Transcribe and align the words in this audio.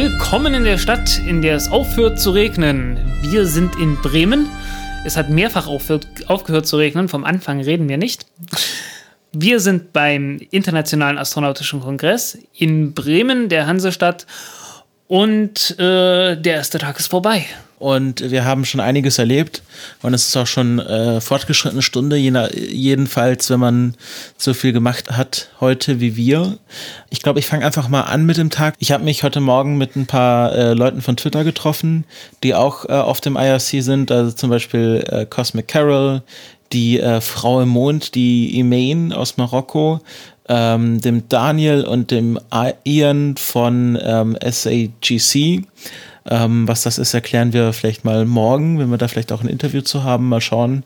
Willkommen 0.00 0.54
in 0.54 0.62
der 0.62 0.78
Stadt, 0.78 1.18
in 1.26 1.42
der 1.42 1.56
es 1.56 1.72
aufhört 1.72 2.20
zu 2.20 2.30
regnen. 2.30 3.00
Wir 3.20 3.46
sind 3.46 3.74
in 3.80 3.96
Bremen. 3.96 4.48
Es 5.04 5.16
hat 5.16 5.28
mehrfach 5.28 5.66
aufhört, 5.66 6.06
aufgehört 6.28 6.68
zu 6.68 6.76
regnen. 6.76 7.08
Vom 7.08 7.24
Anfang 7.24 7.60
reden 7.60 7.88
wir 7.88 7.98
nicht. 7.98 8.24
Wir 9.32 9.58
sind 9.58 9.92
beim 9.92 10.38
Internationalen 10.52 11.18
Astronautischen 11.18 11.80
Kongress 11.80 12.38
in 12.54 12.94
Bremen, 12.94 13.48
der 13.48 13.66
Hansestadt. 13.66 14.28
Und 15.08 15.76
äh, 15.80 16.36
der 16.36 16.54
erste 16.54 16.78
Tag 16.78 17.00
ist 17.00 17.08
vorbei. 17.08 17.44
Und 17.78 18.30
wir 18.30 18.44
haben 18.44 18.64
schon 18.64 18.80
einiges 18.80 19.18
erlebt. 19.18 19.62
Und 20.02 20.12
es 20.12 20.28
ist 20.28 20.36
auch 20.36 20.46
schon 20.46 20.80
äh, 20.80 21.20
fortgeschrittene 21.20 21.82
Stunde, 21.82 22.16
jedenfalls, 22.16 23.50
wenn 23.50 23.60
man 23.60 23.94
so 24.36 24.52
viel 24.52 24.72
gemacht 24.72 25.12
hat 25.16 25.50
heute 25.60 26.00
wie 26.00 26.16
wir. 26.16 26.58
Ich 27.10 27.22
glaube, 27.22 27.38
ich 27.38 27.46
fange 27.46 27.64
einfach 27.64 27.88
mal 27.88 28.02
an 28.02 28.26
mit 28.26 28.36
dem 28.36 28.50
Tag. 28.50 28.74
Ich 28.80 28.90
habe 28.90 29.04
mich 29.04 29.22
heute 29.22 29.40
Morgen 29.40 29.78
mit 29.78 29.94
ein 29.94 30.06
paar 30.06 30.52
äh, 30.54 30.72
Leuten 30.74 31.02
von 31.02 31.16
Twitter 31.16 31.44
getroffen, 31.44 32.04
die 32.42 32.54
auch 32.54 32.84
äh, 32.84 32.92
auf 32.92 33.20
dem 33.20 33.36
IRC 33.36 33.82
sind. 33.82 34.10
Also 34.10 34.32
zum 34.32 34.50
Beispiel 34.50 35.04
äh, 35.08 35.24
Cosmic 35.24 35.68
Carol, 35.68 36.22
die 36.72 36.98
äh, 36.98 37.20
Frau 37.20 37.60
im 37.60 37.68
Mond, 37.68 38.14
die 38.14 38.58
Imain 38.58 39.12
aus 39.12 39.36
Marokko, 39.36 40.00
ähm, 40.48 41.00
dem 41.00 41.28
Daniel 41.28 41.84
und 41.84 42.10
dem 42.10 42.38
Ian 42.84 43.36
von 43.36 43.98
ähm, 44.02 44.36
SAGC. 44.42 45.62
Ähm, 46.30 46.68
was 46.68 46.82
das 46.82 46.98
ist, 46.98 47.14
erklären 47.14 47.52
wir 47.52 47.72
vielleicht 47.72 48.04
mal 48.04 48.26
morgen, 48.26 48.78
wenn 48.78 48.90
wir 48.90 48.98
da 48.98 49.08
vielleicht 49.08 49.32
auch 49.32 49.42
ein 49.42 49.48
Interview 49.48 49.80
zu 49.80 50.04
haben, 50.04 50.28
mal 50.28 50.40
schauen. 50.40 50.84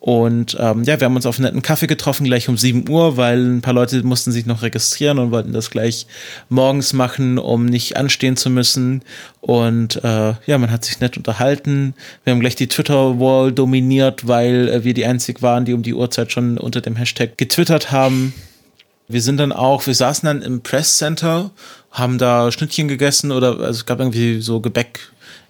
Und 0.00 0.56
ähm, 0.58 0.82
ja, 0.84 0.98
wir 0.98 1.04
haben 1.04 1.14
uns 1.14 1.26
auf 1.26 1.36
einen 1.36 1.44
netten 1.44 1.62
Kaffee 1.62 1.86
getroffen, 1.86 2.24
gleich 2.24 2.48
um 2.48 2.56
7 2.56 2.88
Uhr, 2.88 3.18
weil 3.18 3.38
ein 3.38 3.60
paar 3.60 3.74
Leute 3.74 4.02
mussten 4.02 4.32
sich 4.32 4.46
noch 4.46 4.62
registrieren 4.62 5.18
und 5.18 5.30
wollten 5.30 5.52
das 5.52 5.70
gleich 5.70 6.06
morgens 6.48 6.94
machen, 6.94 7.38
um 7.38 7.66
nicht 7.66 7.98
anstehen 7.98 8.36
zu 8.36 8.48
müssen. 8.48 9.02
Und 9.40 10.02
äh, 10.02 10.34
ja, 10.46 10.58
man 10.58 10.70
hat 10.70 10.86
sich 10.86 11.00
nett 11.00 11.18
unterhalten. 11.18 11.94
Wir 12.24 12.32
haben 12.32 12.40
gleich 12.40 12.56
die 12.56 12.68
Twitter-Wall 12.68 13.52
dominiert, 13.52 14.26
weil 14.26 14.68
äh, 14.68 14.84
wir 14.84 14.94
die 14.94 15.04
einzig 15.04 15.42
waren, 15.42 15.66
die 15.66 15.74
um 15.74 15.82
die 15.82 15.94
Uhrzeit 15.94 16.32
schon 16.32 16.56
unter 16.56 16.80
dem 16.80 16.96
Hashtag 16.96 17.36
getwittert 17.36 17.92
haben. 17.92 18.32
Wir 19.10 19.22
sind 19.22 19.38
dann 19.38 19.50
auch, 19.50 19.86
wir 19.86 19.94
saßen 19.94 20.26
dann 20.26 20.40
im 20.40 20.62
Press 20.62 20.98
Center, 20.98 21.50
haben 21.90 22.16
da 22.18 22.52
Schnittchen 22.52 22.86
gegessen 22.86 23.32
oder 23.32 23.58
also 23.58 23.80
es 23.80 23.86
gab 23.86 23.98
irgendwie 23.98 24.40
so 24.40 24.60
Gebäck 24.60 25.00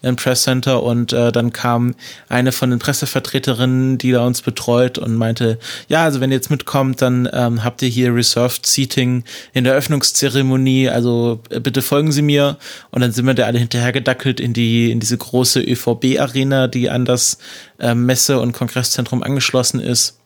im 0.01 0.17
Press 0.17 0.45
Center 0.45 0.83
und 0.83 1.13
äh, 1.13 1.31
dann 1.31 1.53
kam 1.53 1.95
eine 2.31 2.53
von 2.53 2.71
den 2.71 2.79
Pressevertreterinnen, 2.79 3.99
die 3.99 4.13
da 4.13 4.25
uns 4.25 4.41
betreut 4.41 4.97
und 4.97 5.15
meinte, 5.15 5.59
ja, 5.89 6.05
also 6.05 6.21
wenn 6.21 6.31
ihr 6.31 6.37
jetzt 6.37 6.51
mitkommt, 6.51 7.03
dann 7.03 7.29
ähm, 7.35 7.63
habt 7.63 7.83
ihr 7.83 7.89
hier 7.91 8.15
Reserved 8.15 8.65
Seating 8.65 9.25
in 9.53 9.65
der 9.65 9.75
Öffnungszeremonie, 9.75 10.89
also 10.89 11.41
äh, 11.51 11.61
bitte 11.61 11.83
folgen 11.83 12.13
Sie 12.13 12.23
mir. 12.23 12.57
Und 12.91 13.03
dann 13.03 13.13
sind 13.13 13.27
wir 13.27 13.35
da 13.35 13.45
alle 13.45 13.59
hinterher 13.59 13.93
gedackelt 13.93 14.41
in 14.41 14.55
die 14.55 14.91
in 14.91 15.01
diese 15.01 15.19
große 15.19 15.61
ÖVB 15.61 16.19
Arena, 16.19 16.67
die 16.67 16.89
an 16.89 17.05
das 17.05 17.37
äh, 17.79 17.95
Messe- 17.95 18.41
und 18.41 18.53
Kongresszentrum 18.53 19.23
angeschlossen 19.23 19.81
ist 19.81 20.20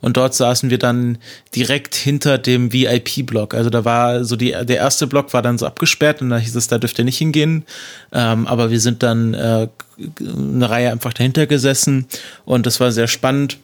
und 0.00 0.16
dort 0.16 0.34
saßen 0.34 0.70
wir 0.70 0.78
dann 0.78 1.18
direkt 1.54 1.94
hinter 1.94 2.38
dem 2.38 2.72
VIP-Block. 2.72 3.54
Also 3.54 3.70
da 3.70 3.84
war 3.84 4.24
so 4.24 4.36
die, 4.36 4.50
der 4.50 4.76
erste 4.76 5.06
Block 5.06 5.32
war 5.32 5.42
dann 5.42 5.58
so 5.58 5.66
abgesperrt 5.66 6.20
und 6.22 6.30
da 6.30 6.38
hieß 6.38 6.56
es, 6.56 6.68
da 6.68 6.78
dürft 6.78 6.98
ihr 6.98 7.04
nicht 7.04 7.18
hingehen. 7.18 7.64
Ähm, 8.12 8.46
aber 8.46 8.70
wir 8.70 8.80
sind 8.80 9.02
dann 9.02 9.34
äh, 9.34 9.68
eine 10.20 10.68
Reihe 10.68 10.90
einfach 10.90 11.12
dahinter 11.12 11.46
gesessen 11.46 12.06
und 12.44 12.66
das 12.66 12.80
war 12.80 12.92
sehr 12.92 13.08
spannend. 13.08 13.58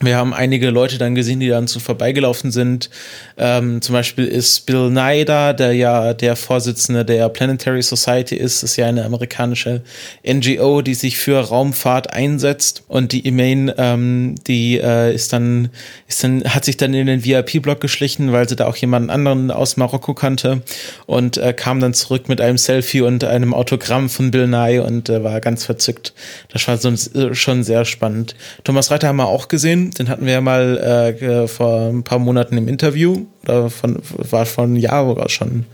Wir 0.00 0.16
haben 0.16 0.32
einige 0.32 0.70
Leute 0.70 0.96
dann 0.96 1.14
gesehen, 1.16 1.40
die 1.40 1.48
dann 1.48 1.66
so 1.66 1.80
vorbeigelaufen 1.80 2.52
sind. 2.52 2.88
Ähm, 3.36 3.82
zum 3.82 3.94
Beispiel 3.94 4.26
ist 4.26 4.64
Bill 4.66 4.90
Nye 4.90 5.24
da, 5.24 5.52
der 5.52 5.72
ja 5.72 6.14
der 6.14 6.36
Vorsitzende 6.36 7.04
der 7.04 7.28
Planetary 7.28 7.82
Society 7.82 8.36
ist. 8.36 8.62
Ist 8.62 8.76
ja 8.76 8.86
eine 8.86 9.04
amerikanische 9.04 9.82
NGO, 10.24 10.82
die 10.82 10.94
sich 10.94 11.18
für 11.18 11.40
Raumfahrt 11.40 12.12
einsetzt. 12.12 12.84
Und 12.86 13.10
die 13.10 13.26
Emain, 13.26 13.72
ähm, 13.76 14.36
die 14.46 14.78
äh, 14.78 15.12
ist 15.12 15.32
dann, 15.32 15.70
ist 16.06 16.22
dann, 16.22 16.44
hat 16.44 16.64
sich 16.64 16.76
dann 16.76 16.94
in 16.94 17.08
den 17.08 17.24
VIP-Block 17.24 17.80
geschlichen, 17.80 18.30
weil 18.30 18.48
sie 18.48 18.54
da 18.54 18.66
auch 18.66 18.76
jemanden 18.76 19.10
anderen 19.10 19.50
aus 19.50 19.76
Marokko 19.76 20.14
kannte 20.14 20.62
und 21.06 21.38
äh, 21.38 21.52
kam 21.52 21.80
dann 21.80 21.94
zurück 21.94 22.28
mit 22.28 22.40
einem 22.40 22.58
Selfie 22.58 23.00
und 23.00 23.24
einem 23.24 23.52
Autogramm 23.52 24.08
von 24.08 24.30
Bill 24.30 24.46
Nye 24.46 24.82
und 24.82 25.08
äh, 25.08 25.24
war 25.24 25.40
ganz 25.40 25.64
verzückt. 25.64 26.14
Das 26.52 26.68
war 26.68 26.76
so, 26.76 26.90
äh, 26.90 27.34
schon 27.34 27.64
sehr 27.64 27.84
spannend. 27.84 28.36
Thomas 28.62 28.92
Reiter 28.92 29.08
haben 29.08 29.16
wir 29.16 29.26
auch 29.26 29.48
gesehen 29.48 29.87
den 29.90 30.08
hatten 30.08 30.26
wir 30.26 30.34
ja 30.34 30.40
mal 30.40 30.78
äh, 30.78 31.48
vor 31.48 31.88
ein 31.88 32.02
paar 32.02 32.18
Monaten 32.18 32.56
im 32.56 32.68
Interview. 32.68 33.26
Oder 33.44 33.70
von, 33.70 34.00
war 34.30 34.46
von 34.46 34.76
Jahr 34.76 35.06
oder 35.06 35.28
schon. 35.28 35.66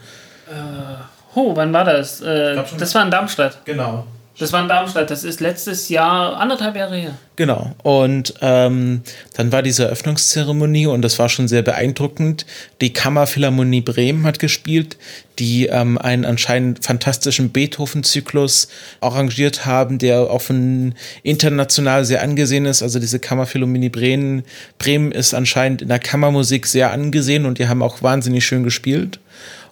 Äh, 0.49 1.35
oh, 1.35 1.57
wann 1.57 1.73
war 1.73 1.85
das? 1.85 2.21
Äh, 2.21 2.57
das 2.79 2.95
war 2.95 3.05
in 3.05 3.11
Darmstadt. 3.11 3.65
Genau. 3.65 4.07
Das 4.37 4.53
war 4.53 4.61
in 4.63 4.69
Darmstadt, 4.69 5.11
das 5.11 5.23
ist 5.23 5.41
letztes 5.41 5.89
Jahr, 5.89 6.37
anderthalb 6.39 6.75
Jahre 6.75 6.97
her. 6.97 7.15
Genau. 7.37 7.73
Und 7.85 8.35
ähm, 8.41 9.03
dann 9.37 9.53
war 9.53 9.63
diese 9.63 9.85
Eröffnungszeremonie 9.85 10.87
und 10.87 11.03
das 11.03 11.21
war 11.21 11.29
schon 11.29 11.47
sehr 11.47 11.63
beeindruckend. 11.63 12.45
Die 12.81 12.93
Kammerphilharmonie 12.93 13.81
Bremen 13.81 14.27
hat 14.27 14.41
gespielt, 14.41 14.97
die 15.39 15.67
ähm, 15.67 15.99
einen 15.99 16.25
anscheinend 16.25 16.85
fantastischen 16.85 17.51
Beethoven-Zyklus 17.51 18.69
arrangiert 19.01 19.67
haben, 19.67 19.99
der 19.99 20.23
auch 20.23 20.43
von 20.43 20.95
international 21.23 22.05
sehr 22.05 22.21
angesehen 22.21 22.67
ist. 22.67 22.83
Also 22.83 22.99
diese 22.99 23.21
Kammerphilharmonie 23.21 23.89
Bremen, 23.89 24.43
Bremen 24.79 25.13
ist 25.13 25.33
anscheinend 25.33 25.83
in 25.83 25.89
der 25.89 26.01
Kammermusik 26.01 26.67
sehr 26.67 26.91
angesehen 26.91 27.47
und 27.47 27.59
die 27.59 27.69
haben 27.69 27.83
auch 27.83 28.03
wahnsinnig 28.03 28.45
schön 28.45 28.65
gespielt 28.65 29.21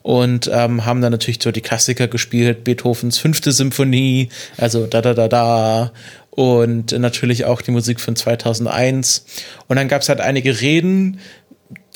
und 0.03 0.51
ähm, 0.53 0.85
haben 0.85 1.01
dann 1.01 1.13
natürlich 1.13 1.43
so 1.43 1.53
die 1.53 1.61
Klassiker 1.61 2.09
gespielt, 2.09 2.65
Beethovens 2.65 3.19
fünfte 3.19 3.53
Symphonie, 3.53 4.29
also 4.57 4.87
da 4.87 5.01
da 5.01 5.15
da 5.15 5.29
da. 5.29 5.93
Und 6.35 6.99
natürlich 6.99 7.45
auch 7.45 7.61
die 7.61 7.73
Musik 7.73 8.01
von 8.01 8.17
2001 8.17 9.27
und 9.69 9.77
dann 9.77 9.89
gab 9.89 10.01
es 10.01 10.09
halt 10.09 10.23
einige 10.23 10.63
Reden, 10.63 11.21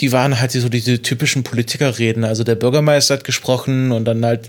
die 0.01 0.13
waren 0.13 0.39
halt 0.39 0.53
so 0.53 0.69
diese 0.69 1.01
typischen 1.01 1.43
Politikerreden. 1.43 2.25
Also 2.25 2.45
der 2.45 2.55
Bürgermeister 2.55 3.15
hat 3.15 3.25
gesprochen 3.25 3.93
und 3.93 4.05
dann 4.05 4.25
halt 4.25 4.49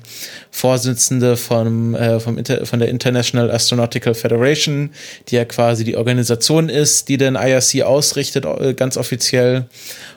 Vorsitzende 0.52 1.38
vom, 1.38 1.96
äh, 1.96 2.20
vom 2.20 2.38
Inter 2.38 2.66
von 2.66 2.80
der 2.80 2.90
International 2.90 3.50
Astronautical 3.50 4.14
Federation, 4.14 4.92
die 5.30 5.36
ja 5.36 5.46
quasi 5.46 5.84
die 5.84 5.96
Organisation 5.96 6.68
ist, 6.68 7.08
die 7.08 7.18
den 7.18 7.36
IRC 7.36 7.84
ausrichtet, 7.84 8.46
äh, 8.46 8.74
ganz 8.74 8.98
offiziell. 8.98 9.68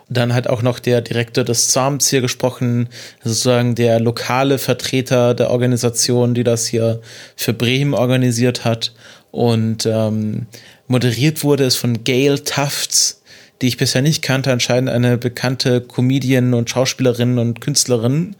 Und 0.09 0.16
dann 0.16 0.34
hat 0.34 0.48
auch 0.48 0.62
noch 0.62 0.81
der 0.81 1.00
Direktor 1.00 1.44
des 1.44 1.69
ZAMs 1.69 2.09
hier 2.09 2.21
gesprochen, 2.21 2.88
sozusagen 3.22 3.77
der 3.77 4.00
lokale 4.00 4.59
Vertreter 4.59 5.34
der 5.34 5.50
Organisation, 5.50 6.34
die 6.34 6.44
das 6.44 6.66
hier 6.66 7.00
für 7.37 7.53
Bremen 7.53 7.94
organisiert 7.94 8.65
hat. 8.65 8.92
Und 9.31 9.87
ähm, 9.87 10.47
moderiert 10.88 11.44
wurde 11.44 11.65
es 11.65 11.77
von 11.77 12.03
Gail 12.03 12.41
Tufts, 12.41 13.19
die 13.60 13.69
ich 13.69 13.76
bisher 13.76 14.00
nicht 14.00 14.22
kannte, 14.22 14.50
anscheinend 14.50 14.88
eine 14.88 15.19
bekannte 15.19 15.82
Comedian 15.82 16.54
und 16.54 16.71
Schauspielerin 16.71 17.38
und 17.38 17.60
Künstlerin. 17.60 18.37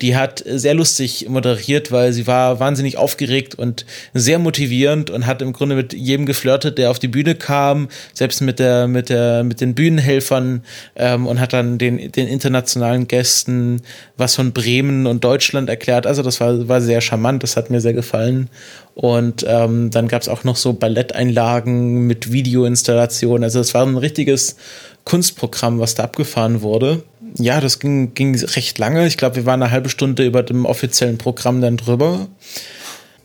Die 0.00 0.16
hat 0.16 0.42
sehr 0.46 0.74
lustig 0.74 1.26
moderiert, 1.28 1.92
weil 1.92 2.12
sie 2.12 2.26
war 2.26 2.58
wahnsinnig 2.58 2.96
aufgeregt 2.96 3.54
und 3.54 3.84
sehr 4.14 4.38
motivierend 4.38 5.10
und 5.10 5.26
hat 5.26 5.42
im 5.42 5.52
Grunde 5.52 5.76
mit 5.76 5.92
jedem 5.92 6.24
geflirtet, 6.24 6.78
der 6.78 6.90
auf 6.90 6.98
die 6.98 7.08
Bühne 7.08 7.34
kam, 7.34 7.88
selbst 8.14 8.40
mit 8.40 8.58
der, 8.58 8.88
mit 8.88 9.10
der, 9.10 9.44
mit 9.44 9.60
den 9.60 9.74
Bühnenhelfern 9.74 10.64
ähm, 10.96 11.26
und 11.26 11.38
hat 11.38 11.52
dann 11.52 11.76
den, 11.76 12.10
den 12.10 12.26
internationalen 12.26 13.08
Gästen 13.08 13.82
was 14.16 14.36
von 14.36 14.52
Bremen 14.52 15.06
und 15.06 15.22
Deutschland 15.22 15.68
erklärt. 15.68 16.06
Also 16.06 16.22
das 16.22 16.40
war, 16.40 16.68
war 16.68 16.80
sehr 16.80 17.00
charmant, 17.00 17.42
das 17.42 17.56
hat 17.56 17.70
mir 17.70 17.80
sehr 17.80 17.92
gefallen. 17.92 18.48
Und 18.94 19.44
ähm, 19.48 19.90
dann 19.90 20.08
gab 20.08 20.22
es 20.22 20.28
auch 20.28 20.44
noch 20.44 20.56
so 20.56 20.74
Balletteinlagen 20.74 22.06
mit 22.06 22.32
Videoinstallationen. 22.32 23.44
Also 23.44 23.60
es 23.60 23.72
war 23.74 23.86
ein 23.86 23.96
richtiges 23.96 24.56
Kunstprogramm, 25.04 25.80
was 25.80 25.94
da 25.94 26.04
abgefahren 26.04 26.62
wurde. 26.62 27.02
Ja, 27.38 27.60
das 27.60 27.78
ging, 27.78 28.12
ging 28.14 28.38
recht 28.38 28.78
lange. 28.78 29.06
Ich 29.06 29.16
glaube, 29.16 29.36
wir 29.36 29.46
waren 29.46 29.62
eine 29.62 29.70
halbe 29.70 29.88
Stunde 29.88 30.24
über 30.24 30.42
dem 30.42 30.66
offiziellen 30.66 31.16
Programm 31.16 31.60
dann 31.60 31.78
drüber. 31.78 32.28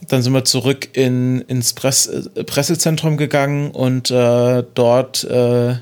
Dann 0.08 0.22
sind 0.22 0.34
wir 0.34 0.46
zurück 0.46 0.90
in, 0.94 1.42
ins 1.42 1.74
Press, 1.74 2.10
Pressezentrum 2.46 3.18
gegangen 3.18 3.72
und 3.72 4.10
äh, 4.12 4.64
dort 4.74 5.24
äh, 5.26 5.76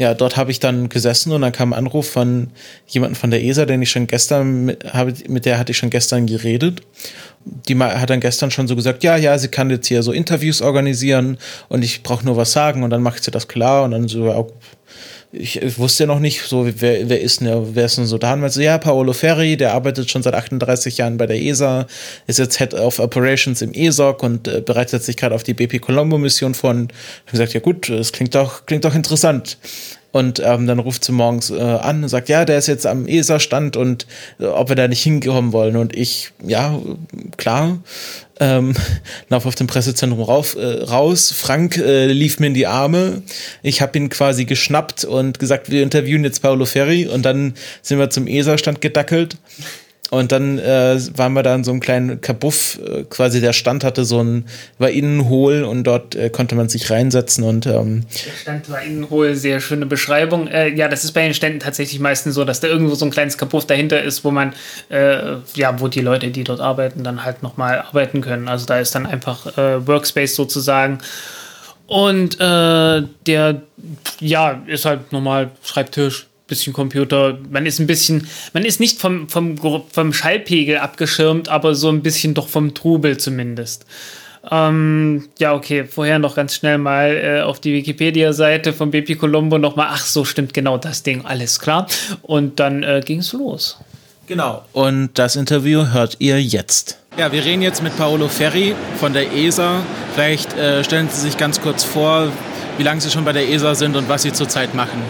ja, 0.00 0.14
dort 0.14 0.38
habe 0.38 0.50
ich 0.50 0.60
dann 0.60 0.88
gesessen 0.88 1.30
und 1.30 1.42
dann 1.42 1.52
kam 1.52 1.74
ein 1.74 1.78
Anruf 1.78 2.08
von 2.08 2.48
jemandem 2.86 3.16
von 3.16 3.30
der 3.30 3.44
ESA, 3.44 3.66
den 3.66 3.82
ich 3.82 3.90
schon 3.90 4.06
gestern, 4.06 4.64
mit, 4.64 4.94
habe, 4.94 5.12
mit 5.28 5.44
der 5.44 5.58
hatte 5.58 5.72
ich 5.72 5.76
schon 5.76 5.90
gestern 5.90 6.26
geredet. 6.26 6.80
Die 7.44 7.76
hat 7.76 8.08
dann 8.08 8.20
gestern 8.20 8.50
schon 8.50 8.66
so 8.66 8.76
gesagt, 8.76 9.04
ja, 9.04 9.16
ja, 9.16 9.36
sie 9.36 9.48
kann 9.48 9.68
jetzt 9.68 9.88
hier 9.88 10.02
so 10.02 10.12
Interviews 10.12 10.62
organisieren 10.62 11.36
und 11.68 11.84
ich 11.84 12.02
brauche 12.02 12.24
nur 12.24 12.38
was 12.38 12.52
sagen 12.52 12.82
und 12.82 12.88
dann 12.88 13.02
macht 13.02 13.22
sie 13.22 13.30
das 13.30 13.46
klar 13.46 13.84
und 13.84 13.90
dann 13.90 14.08
so, 14.08 14.50
ich, 15.32 15.78
wusste 15.78 16.04
ja 16.04 16.06
noch 16.08 16.18
nicht, 16.18 16.42
so, 16.42 16.66
wer, 16.66 17.08
wer 17.08 17.20
ist 17.20 17.40
denn, 17.40 17.74
wer 17.74 17.84
ist 17.84 17.98
denn 17.98 18.06
so 18.06 18.18
da? 18.18 18.32
Und 18.32 18.48
so, 18.50 18.60
ja, 18.60 18.78
Paolo 18.78 19.12
Ferri, 19.12 19.56
der 19.56 19.74
arbeitet 19.74 20.10
schon 20.10 20.22
seit 20.22 20.34
38 20.34 20.98
Jahren 20.98 21.18
bei 21.18 21.26
der 21.26 21.40
ESA, 21.40 21.86
ist 22.26 22.38
jetzt 22.38 22.58
Head 22.58 22.74
of 22.74 22.98
Operations 22.98 23.62
im 23.62 23.72
ESOC 23.72 24.22
und 24.22 24.48
äh, 24.48 24.60
bereitet 24.60 25.04
sich 25.04 25.16
gerade 25.16 25.34
auf 25.34 25.42
die 25.42 25.54
BP 25.54 25.80
Colombo 25.80 26.18
Mission 26.18 26.54
vor. 26.54 26.70
Und 26.70 26.92
ich 27.26 27.32
gesagt, 27.32 27.54
ja 27.54 27.60
gut, 27.60 27.88
das 27.88 28.12
klingt 28.12 28.34
doch, 28.34 28.66
klingt 28.66 28.84
doch 28.84 28.94
interessant. 28.94 29.58
Und 30.12 30.40
ähm, 30.44 30.66
dann 30.66 30.80
ruft 30.80 31.04
sie 31.04 31.12
morgens 31.12 31.50
äh, 31.50 31.60
an 31.60 32.02
und 32.02 32.08
sagt, 32.08 32.28
ja, 32.28 32.44
der 32.44 32.58
ist 32.58 32.66
jetzt 32.66 32.86
am 32.86 33.06
ESA-Stand 33.06 33.76
und 33.76 34.06
äh, 34.40 34.46
ob 34.46 34.68
wir 34.68 34.76
da 34.76 34.88
nicht 34.88 35.02
hinkommen 35.02 35.52
wollen. 35.52 35.76
Und 35.76 35.94
ich, 35.96 36.32
ja, 36.44 36.80
klar, 37.36 37.78
ähm, 38.40 38.74
lauf 39.28 39.46
auf 39.46 39.54
dem 39.54 39.68
Pressezentrum 39.68 40.20
rauf, 40.20 40.56
äh, 40.56 40.82
raus. 40.82 41.32
Frank 41.32 41.76
äh, 41.76 42.06
lief 42.06 42.40
mir 42.40 42.48
in 42.48 42.54
die 42.54 42.66
Arme. 42.66 43.22
Ich 43.62 43.82
habe 43.82 43.96
ihn 43.98 44.08
quasi 44.08 44.46
geschnappt 44.46 45.04
und 45.04 45.38
gesagt, 45.38 45.70
wir 45.70 45.82
interviewen 45.82 46.24
jetzt 46.24 46.40
Paolo 46.40 46.64
Ferri. 46.64 47.06
Und 47.06 47.22
dann 47.22 47.54
sind 47.82 47.98
wir 47.98 48.10
zum 48.10 48.26
ESA-Stand 48.26 48.80
gedackelt. 48.80 49.36
Und 50.10 50.32
dann 50.32 50.58
äh, 50.58 50.98
waren 51.16 51.34
wir 51.34 51.44
da 51.44 51.54
in 51.54 51.62
so 51.62 51.70
einem 51.70 51.78
kleinen 51.78 52.20
Kabuff, 52.20 52.80
äh, 52.84 53.04
quasi 53.04 53.40
der 53.40 53.52
Stand 53.52 53.84
hatte 53.84 54.04
so 54.04 54.20
ein, 54.20 54.44
war 54.78 54.90
innen 54.90 55.28
hohl 55.28 55.62
und 55.62 55.84
dort 55.84 56.16
äh, 56.16 56.30
konnte 56.30 56.56
man 56.56 56.68
sich 56.68 56.90
reinsetzen 56.90 57.44
und 57.44 57.66
ähm, 57.66 58.04
Der 58.26 58.32
Stand 58.32 58.68
war 58.70 58.82
innen 58.82 59.08
hohl, 59.08 59.36
sehr 59.36 59.60
schöne 59.60 59.86
Beschreibung. 59.86 60.48
Äh, 60.48 60.74
ja, 60.74 60.88
das 60.88 61.04
ist 61.04 61.12
bei 61.12 61.22
den 61.22 61.32
Ständen 61.32 61.60
tatsächlich 61.60 62.00
meistens 62.00 62.34
so, 62.34 62.44
dass 62.44 62.58
da 62.58 62.66
irgendwo 62.66 62.96
so 62.96 63.04
ein 63.04 63.12
kleines 63.12 63.38
Kabuff 63.38 63.66
dahinter 63.66 64.02
ist, 64.02 64.24
wo 64.24 64.32
man, 64.32 64.52
äh, 64.88 65.36
ja, 65.54 65.78
wo 65.78 65.86
die 65.86 66.00
Leute, 66.00 66.28
die 66.28 66.42
dort 66.42 66.60
arbeiten, 66.60 67.04
dann 67.04 67.24
halt 67.24 67.44
nochmal 67.44 67.78
arbeiten 67.78 68.20
können. 68.20 68.48
Also 68.48 68.66
da 68.66 68.80
ist 68.80 68.92
dann 68.96 69.06
einfach 69.06 69.56
äh, 69.56 69.86
Workspace 69.86 70.34
sozusagen. 70.34 70.98
Und 71.86 72.40
äh, 72.40 73.02
der, 73.26 73.62
ja, 74.20 74.62
ist 74.66 74.84
halt 74.84 75.12
normal 75.12 75.50
Schreibtisch, 75.64 76.26
bisschen 76.50 76.74
Computer. 76.74 77.38
Man 77.48 77.64
ist 77.64 77.78
ein 77.78 77.86
bisschen, 77.86 78.28
man 78.52 78.66
ist 78.66 78.78
nicht 78.78 79.00
vom, 79.00 79.28
vom, 79.30 79.56
vom 79.56 80.12
Schallpegel 80.12 80.76
abgeschirmt, 80.76 81.48
aber 81.48 81.74
so 81.74 81.88
ein 81.88 82.02
bisschen 82.02 82.34
doch 82.34 82.48
vom 82.48 82.74
Trubel 82.74 83.16
zumindest. 83.16 83.86
Ähm, 84.50 85.28
ja, 85.38 85.54
okay, 85.54 85.84
vorher 85.84 86.18
noch 86.18 86.34
ganz 86.34 86.54
schnell 86.54 86.78
mal 86.78 87.16
äh, 87.16 87.42
auf 87.42 87.60
die 87.60 87.74
Wikipedia-Seite 87.74 88.72
von 88.72 88.90
BP 88.90 89.18
Colombo 89.18 89.58
nochmal, 89.58 89.88
ach 89.90 90.04
so, 90.04 90.24
stimmt 90.24 90.54
genau 90.54 90.78
das 90.78 91.02
Ding, 91.02 91.24
alles 91.24 91.60
klar. 91.60 91.86
Und 92.22 92.58
dann 92.58 92.82
äh, 92.82 93.02
ging 93.04 93.20
es 93.20 93.32
los. 93.32 93.78
Genau. 94.26 94.64
Und 94.72 95.10
das 95.14 95.36
Interview 95.36 95.86
hört 95.92 96.16
ihr 96.20 96.40
jetzt. 96.40 96.98
Ja, 97.18 97.32
wir 97.32 97.44
reden 97.44 97.62
jetzt 97.62 97.82
mit 97.82 97.96
Paolo 97.96 98.28
Ferri 98.28 98.74
von 98.98 99.12
der 99.12 99.32
ESA. 99.32 99.82
Vielleicht 100.14 100.56
äh, 100.56 100.84
stellen 100.84 101.08
Sie 101.10 101.20
sich 101.20 101.36
ganz 101.36 101.60
kurz 101.60 101.82
vor, 101.82 102.28
wie 102.78 102.82
lange 102.84 103.00
Sie 103.00 103.10
schon 103.10 103.24
bei 103.24 103.32
der 103.32 103.48
ESA 103.48 103.74
sind 103.74 103.96
und 103.96 104.08
was 104.08 104.22
Sie 104.22 104.32
zurzeit 104.32 104.74
machen. 104.74 105.02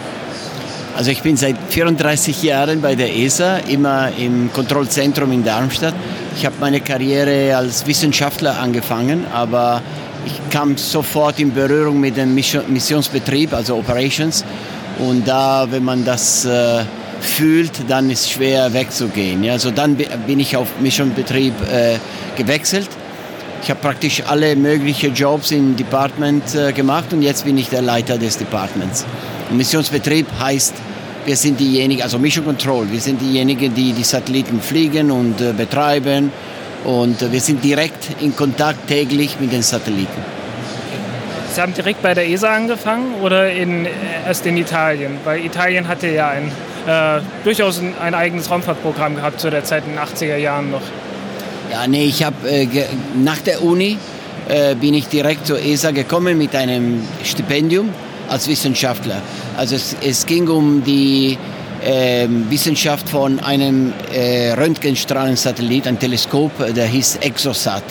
Also 0.95 1.09
ich 1.09 1.21
bin 1.21 1.37
seit 1.37 1.55
34 1.69 2.43
Jahren 2.43 2.81
bei 2.81 2.95
der 2.95 3.15
ESA, 3.15 3.57
immer 3.57 4.09
im 4.17 4.51
Kontrollzentrum 4.53 5.31
in 5.31 5.43
Darmstadt. 5.43 5.93
Ich 6.35 6.45
habe 6.45 6.55
meine 6.59 6.81
Karriere 6.81 7.55
als 7.55 7.87
Wissenschaftler 7.87 8.59
angefangen, 8.59 9.25
aber 9.33 9.81
ich 10.25 10.33
kam 10.51 10.77
sofort 10.77 11.39
in 11.39 11.53
Berührung 11.53 11.99
mit 11.99 12.17
dem 12.17 12.35
Missionsbetrieb, 12.35 13.53
also 13.53 13.77
Operations. 13.77 14.43
Und 14.99 15.27
da, 15.27 15.65
wenn 15.71 15.83
man 15.83 16.05
das 16.05 16.45
äh, 16.45 16.83
fühlt, 17.21 17.89
dann 17.89 18.09
ist 18.09 18.21
es 18.21 18.29
schwer 18.31 18.73
wegzugehen. 18.73 19.43
Ja, 19.43 19.53
also 19.53 19.71
dann 19.71 19.95
bin 19.95 20.39
ich 20.39 20.57
auf 20.57 20.67
Missionsbetrieb 20.81 21.53
äh, 21.71 21.97
gewechselt. 22.37 22.89
Ich 23.63 23.69
habe 23.69 23.79
praktisch 23.79 24.23
alle 24.27 24.55
möglichen 24.55 25.13
Jobs 25.13 25.51
im 25.51 25.75
Department 25.75 26.55
äh, 26.55 26.73
gemacht 26.73 27.13
und 27.13 27.21
jetzt 27.21 27.45
bin 27.45 27.57
ich 27.57 27.69
der 27.69 27.81
Leiter 27.81 28.17
des 28.17 28.37
Departments. 28.37 29.05
Missionsbetrieb 29.57 30.27
heißt, 30.39 30.73
wir 31.25 31.35
sind 31.35 31.59
diejenigen, 31.59 32.01
also 32.01 32.17
Mission 32.17 32.45
Control, 32.45 32.89
wir 32.91 32.99
sind 32.99 33.21
diejenigen, 33.21 33.73
die 33.73 33.93
die 33.93 34.03
Satelliten 34.03 34.59
fliegen 34.61 35.11
und 35.11 35.39
äh, 35.39 35.53
betreiben 35.53 36.31
und 36.83 37.21
äh, 37.21 37.31
wir 37.31 37.39
sind 37.39 37.63
direkt 37.63 38.21
in 38.21 38.35
Kontakt 38.35 38.87
täglich 38.87 39.39
mit 39.39 39.51
den 39.51 39.61
Satelliten. 39.61 40.23
Sie 41.53 41.61
haben 41.61 41.73
direkt 41.73 42.01
bei 42.01 42.13
der 42.13 42.29
ESA 42.29 42.55
angefangen 42.55 43.15
oder 43.21 43.51
in, 43.51 43.85
äh, 43.85 43.89
erst 44.25 44.45
in 44.45 44.57
Italien? 44.57 45.17
Weil 45.25 45.45
Italien 45.45 45.87
hatte 45.87 46.07
ja 46.07 46.29
ein, 46.29 46.51
äh, 46.87 47.21
durchaus 47.43 47.79
ein, 47.79 47.93
ein, 48.01 48.15
eigenes 48.15 48.49
Raumfahrtprogramm 48.49 49.17
gehabt 49.17 49.39
zu 49.39 49.49
der 49.49 49.63
Zeit 49.63 49.83
in 49.85 49.91
den 49.91 49.99
80er 49.99 50.37
Jahren 50.37 50.71
noch. 50.71 50.81
Ja, 51.71 51.87
nee, 51.87 52.05
ich 52.05 52.23
habe 52.23 52.49
äh, 52.49 52.67
nach 53.21 53.39
der 53.39 53.61
Uni 53.63 53.97
äh, 54.49 54.75
bin 54.75 54.93
ich 54.93 55.07
direkt 55.07 55.45
zur 55.45 55.59
ESA 55.59 55.91
gekommen 55.91 56.37
mit 56.37 56.55
einem 56.55 57.03
Stipendium 57.23 57.89
als 58.31 58.47
Wissenschaftler. 58.47 59.21
Also 59.57 59.75
es, 59.75 59.95
es 60.01 60.25
ging 60.25 60.47
um 60.47 60.83
die 60.83 61.37
äh, 61.83 62.27
Wissenschaft 62.49 63.09
von 63.09 63.39
einem 63.39 63.93
äh, 64.13 64.53
Röntgenstrahlensatellit, 64.53 65.87
ein 65.87 65.99
Teleskop, 65.99 66.51
der 66.73 66.85
hieß 66.85 67.17
Exosat. 67.17 67.83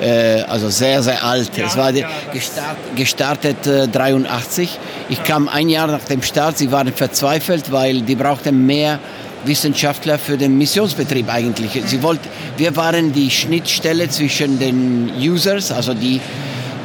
Äh, 0.00 0.42
also 0.42 0.68
sehr, 0.68 1.02
sehr 1.02 1.22
alt. 1.22 1.56
Ja, 1.56 1.66
es 1.66 1.76
war 1.76 1.90
ja, 1.90 2.08
gestart, 2.32 2.76
gestartet 2.96 3.66
äh, 3.66 3.88
83. 3.88 4.78
Ich 5.08 5.22
kam 5.22 5.48
ein 5.48 5.68
Jahr 5.68 5.86
nach 5.86 6.04
dem 6.04 6.22
Start. 6.22 6.58
Sie 6.58 6.70
waren 6.72 6.92
verzweifelt, 6.92 7.70
weil 7.70 8.02
die 8.02 8.14
brauchten 8.14 8.66
mehr 8.66 8.98
Wissenschaftler 9.44 10.18
für 10.18 10.36
den 10.36 10.58
Missionsbetrieb 10.58 11.32
eigentlich. 11.32 11.80
Sie 11.86 12.02
wollten, 12.02 12.28
wir 12.56 12.74
waren 12.76 13.12
die 13.12 13.30
Schnittstelle 13.30 14.08
zwischen 14.08 14.58
den 14.58 15.12
Users, 15.18 15.70
also 15.70 15.94
die, 15.94 16.20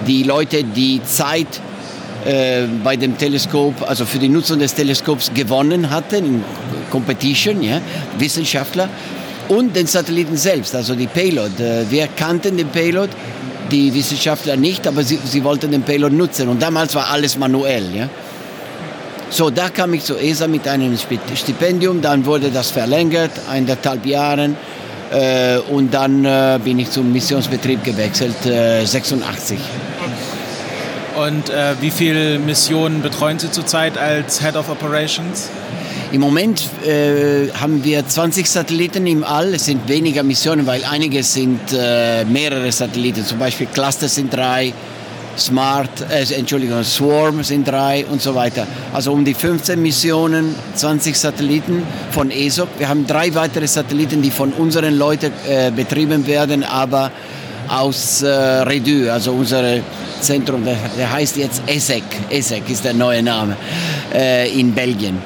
die 0.05 0.23
Leute, 0.23 0.63
die 0.63 1.01
Zeit 1.03 1.47
äh, 2.25 2.67
bei 2.83 2.95
dem 2.95 3.17
Teleskop, 3.17 3.81
also 3.87 4.05
für 4.05 4.19
die 4.19 4.29
Nutzung 4.29 4.59
des 4.59 4.75
Teleskops 4.75 5.31
gewonnen 5.33 5.89
hatten 5.89 6.25
in 6.25 6.43
Competition, 6.91 7.63
ja, 7.63 7.81
Wissenschaftler, 8.19 8.89
und 9.47 9.75
den 9.75 9.87
Satelliten 9.87 10.37
selbst, 10.37 10.75
also 10.75 10.93
die 10.93 11.07
Payload. 11.07 11.63
Äh, 11.63 11.89
wir 11.89 12.07
kannten 12.07 12.57
den 12.57 12.67
Payload, 12.67 13.09
die 13.71 13.93
Wissenschaftler 13.93 14.55
nicht, 14.55 14.85
aber 14.85 15.03
sie, 15.03 15.17
sie 15.23 15.43
wollten 15.43 15.71
den 15.71 15.81
Payload 15.81 16.15
nutzen 16.15 16.47
und 16.47 16.61
damals 16.61 16.93
war 16.93 17.09
alles 17.09 17.37
manuell. 17.37 17.85
Ja. 17.95 18.07
So, 19.31 19.49
da 19.49 19.69
kam 19.69 19.93
ich 19.93 20.03
zur 20.03 20.21
ESA 20.21 20.47
mit 20.47 20.67
einem 20.67 20.95
Stipendium, 21.35 22.01
dann 22.01 22.25
wurde 22.25 22.51
das 22.51 22.69
verlängert, 22.69 23.31
eineinhalb 23.49 24.05
Jahren. 24.05 24.57
Äh, 25.11 25.57
und 25.57 25.93
dann 25.93 26.23
bin 26.63 26.79
ich 26.79 26.91
zum 26.91 27.11
Missionsbetrieb 27.11 27.83
gewechselt, 27.83 28.45
äh, 28.45 28.85
86. 28.85 29.57
Und 31.21 31.51
äh, 31.51 31.75
wie 31.81 31.91
viele 31.91 32.39
Missionen 32.39 33.03
betreuen 33.03 33.37
Sie 33.37 33.51
zurzeit 33.51 33.95
als 33.95 34.41
Head 34.41 34.55
of 34.55 34.69
Operations? 34.69 35.49
Im 36.11 36.19
Moment 36.19 36.63
äh, 36.83 37.49
haben 37.53 37.83
wir 37.83 38.07
20 38.07 38.49
Satelliten 38.49 39.05
im 39.05 39.23
All. 39.23 39.53
Es 39.53 39.65
sind 39.65 39.87
weniger 39.87 40.23
Missionen, 40.23 40.65
weil 40.65 40.83
einige 40.83 41.21
sind 41.21 41.59
äh, 41.73 42.25
mehrere 42.25 42.71
Satelliten. 42.71 43.23
Zum 43.23 43.37
Beispiel 43.37 43.67
Cluster 43.67 44.07
sind 44.07 44.33
drei, 44.33 44.73
Smart, 45.37 45.91
äh, 46.09 46.25
Entschuldigung, 46.33 46.83
Swarm 46.83 47.43
sind 47.43 47.67
drei 47.67 48.03
und 48.07 48.19
so 48.19 48.33
weiter. 48.33 48.65
Also 48.91 49.13
um 49.13 49.23
die 49.23 49.35
15 49.35 49.79
Missionen, 49.79 50.55
20 50.73 51.15
Satelliten 51.15 51.83
von 52.09 52.31
ESOC. 52.31 52.67
Wir 52.79 52.89
haben 52.89 53.05
drei 53.05 53.35
weitere 53.35 53.67
Satelliten, 53.67 54.23
die 54.23 54.31
von 54.31 54.53
unseren 54.53 54.97
Leuten 54.97 55.31
äh, 55.47 55.69
betrieben 55.69 56.25
werden, 56.25 56.63
aber 56.63 57.11
aus 57.71 58.21
äh, 58.21 58.27
Redue, 58.27 59.11
also 59.11 59.31
unsere 59.31 59.81
Zentrum, 60.19 60.63
der 60.65 61.11
heißt 61.11 61.37
jetzt 61.37 61.63
ESEC, 61.67 62.03
ESEC 62.29 62.69
ist 62.69 62.83
der 62.83 62.93
neue 62.93 63.23
Name, 63.23 63.55
äh, 64.13 64.51
in 64.59 64.73
Belgien. 64.73 65.17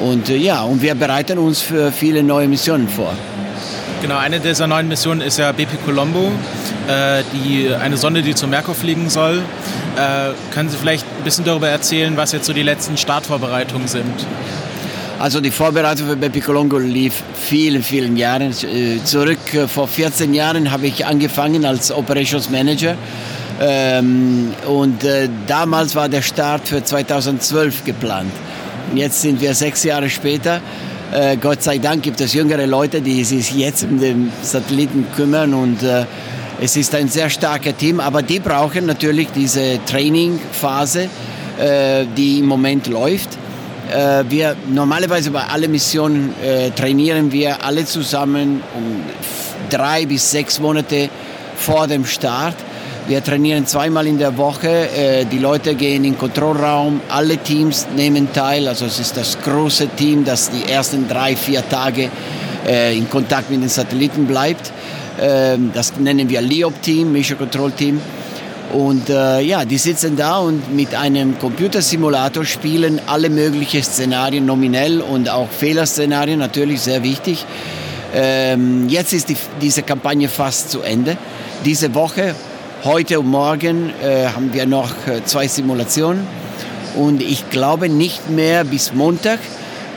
Und 0.00 0.28
äh, 0.28 0.36
ja, 0.36 0.62
und 0.62 0.80
wir 0.80 0.94
bereiten 0.94 1.38
uns 1.38 1.60
für 1.60 1.90
viele 1.90 2.22
neue 2.22 2.46
Missionen 2.46 2.88
vor. 2.88 3.12
Genau, 4.00 4.18
eine 4.18 4.38
dieser 4.40 4.66
neuen 4.66 4.88
Missionen 4.88 5.22
ist 5.22 5.38
ja 5.38 5.50
BP 5.52 5.84
Colombo, 5.84 6.30
äh, 6.86 7.22
die, 7.32 7.74
eine 7.74 7.96
Sonde, 7.96 8.22
die 8.22 8.34
zum 8.34 8.50
Merkur 8.50 8.74
fliegen 8.74 9.10
soll. 9.10 9.38
Äh, 9.96 10.32
können 10.52 10.68
Sie 10.68 10.76
vielleicht 10.76 11.04
ein 11.18 11.24
bisschen 11.24 11.44
darüber 11.44 11.68
erzählen, 11.68 12.16
was 12.16 12.32
jetzt 12.32 12.46
so 12.46 12.52
die 12.52 12.62
letzten 12.62 12.96
Startvorbereitungen 12.96 13.88
sind? 13.88 14.26
Also 15.18 15.40
die 15.40 15.50
Vorbereitung 15.50 16.08
für 16.08 16.16
BP 16.16 16.44
Colombo 16.44 16.76
lief 16.76 17.22
vielen, 17.34 17.82
vielen 17.82 18.18
Jahren 18.18 18.52
äh, 18.52 19.02
zurück. 19.02 19.38
Vor 19.66 19.88
14 19.88 20.34
Jahren 20.34 20.70
habe 20.70 20.88
ich 20.88 21.06
angefangen 21.06 21.64
als 21.64 21.90
Operations 21.90 22.50
Manager 22.50 22.96
ähm, 23.58 24.52
und 24.68 25.04
äh, 25.04 25.30
damals 25.46 25.96
war 25.96 26.10
der 26.10 26.20
Start 26.20 26.68
für 26.68 26.84
2012 26.84 27.84
geplant. 27.84 28.30
Jetzt 28.94 29.22
sind 29.22 29.40
wir 29.40 29.54
sechs 29.54 29.84
Jahre 29.84 30.10
später. 30.10 30.60
Äh, 31.14 31.38
Gott 31.38 31.62
sei 31.62 31.78
Dank 31.78 32.02
gibt 32.02 32.20
es 32.20 32.34
jüngere 32.34 32.66
Leute, 32.66 33.00
die 33.00 33.24
sich 33.24 33.56
jetzt 33.56 33.84
um 33.84 33.98
den 33.98 34.30
Satelliten 34.42 35.06
kümmern 35.16 35.54
und 35.54 35.78
es 36.60 36.76
ist 36.76 36.94
ein 36.94 37.08
sehr 37.08 37.30
starkes 37.30 37.76
Team, 37.76 38.00
aber 38.00 38.20
die 38.20 38.38
brauchen 38.38 38.84
natürlich 38.84 39.28
diese 39.34 39.78
Trainingphase, 39.84 41.08
die 42.16 42.38
im 42.38 42.46
Moment 42.46 42.86
läuft. 42.86 43.30
Äh, 43.90 44.24
wir 44.28 44.56
normalerweise 44.68 45.30
bei 45.30 45.44
allen 45.44 45.70
Missionen 45.70 46.34
äh, 46.42 46.70
trainieren 46.70 47.30
wir 47.30 47.64
alle 47.64 47.84
zusammen 47.84 48.62
um 48.74 49.02
drei 49.70 50.06
bis 50.06 50.30
sechs 50.30 50.58
Monate 50.58 51.08
vor 51.56 51.86
dem 51.86 52.04
Start. 52.04 52.56
Wir 53.08 53.22
trainieren 53.22 53.66
zweimal 53.66 54.08
in 54.08 54.18
der 54.18 54.36
Woche. 54.36 54.68
Äh, 54.68 55.24
die 55.26 55.38
Leute 55.38 55.76
gehen 55.76 56.04
in 56.04 56.12
den 56.12 56.18
Kontrollraum. 56.18 57.00
Alle 57.08 57.36
Teams 57.38 57.86
nehmen 57.94 58.32
teil. 58.32 58.66
Also 58.66 58.86
es 58.86 58.98
ist 58.98 59.16
das 59.16 59.38
große 59.40 59.88
Team, 59.96 60.24
das 60.24 60.50
die 60.50 60.68
ersten 60.68 61.06
drei, 61.06 61.36
vier 61.36 61.66
Tage 61.68 62.10
äh, 62.66 62.98
in 62.98 63.08
Kontakt 63.08 63.50
mit 63.50 63.62
den 63.62 63.68
Satelliten 63.68 64.26
bleibt. 64.26 64.72
Ähm, 65.20 65.70
das 65.72 65.96
nennen 65.96 66.28
wir 66.28 66.40
LEOP-Team, 66.40 67.12
Mission 67.12 67.38
Control 67.38 67.70
Team. 67.70 68.00
Und 68.72 69.08
äh, 69.10 69.40
ja, 69.40 69.64
die 69.64 69.78
sitzen 69.78 70.16
da 70.16 70.38
und 70.38 70.74
mit 70.74 70.94
einem 70.94 71.38
Computersimulator 71.38 72.44
spielen 72.44 73.00
alle 73.06 73.30
möglichen 73.30 73.82
Szenarien 73.82 74.44
nominell 74.44 75.00
und 75.00 75.28
auch 75.28 75.48
Fehlerszenarien, 75.48 76.38
natürlich 76.38 76.80
sehr 76.80 77.02
wichtig. 77.02 77.46
Ähm, 78.14 78.88
jetzt 78.88 79.12
ist 79.12 79.28
die, 79.28 79.36
diese 79.60 79.82
Kampagne 79.82 80.28
fast 80.28 80.70
zu 80.70 80.80
Ende. 80.80 81.16
Diese 81.64 81.94
Woche, 81.94 82.34
heute 82.84 83.20
und 83.20 83.28
morgen, 83.28 83.90
äh, 84.02 84.26
haben 84.26 84.52
wir 84.52 84.66
noch 84.66 84.90
äh, 85.06 85.24
zwei 85.24 85.46
Simulationen. 85.46 86.26
Und 86.96 87.22
ich 87.22 87.50
glaube 87.50 87.88
nicht 87.88 88.30
mehr 88.30 88.64
bis 88.64 88.94
Montag. 88.94 89.38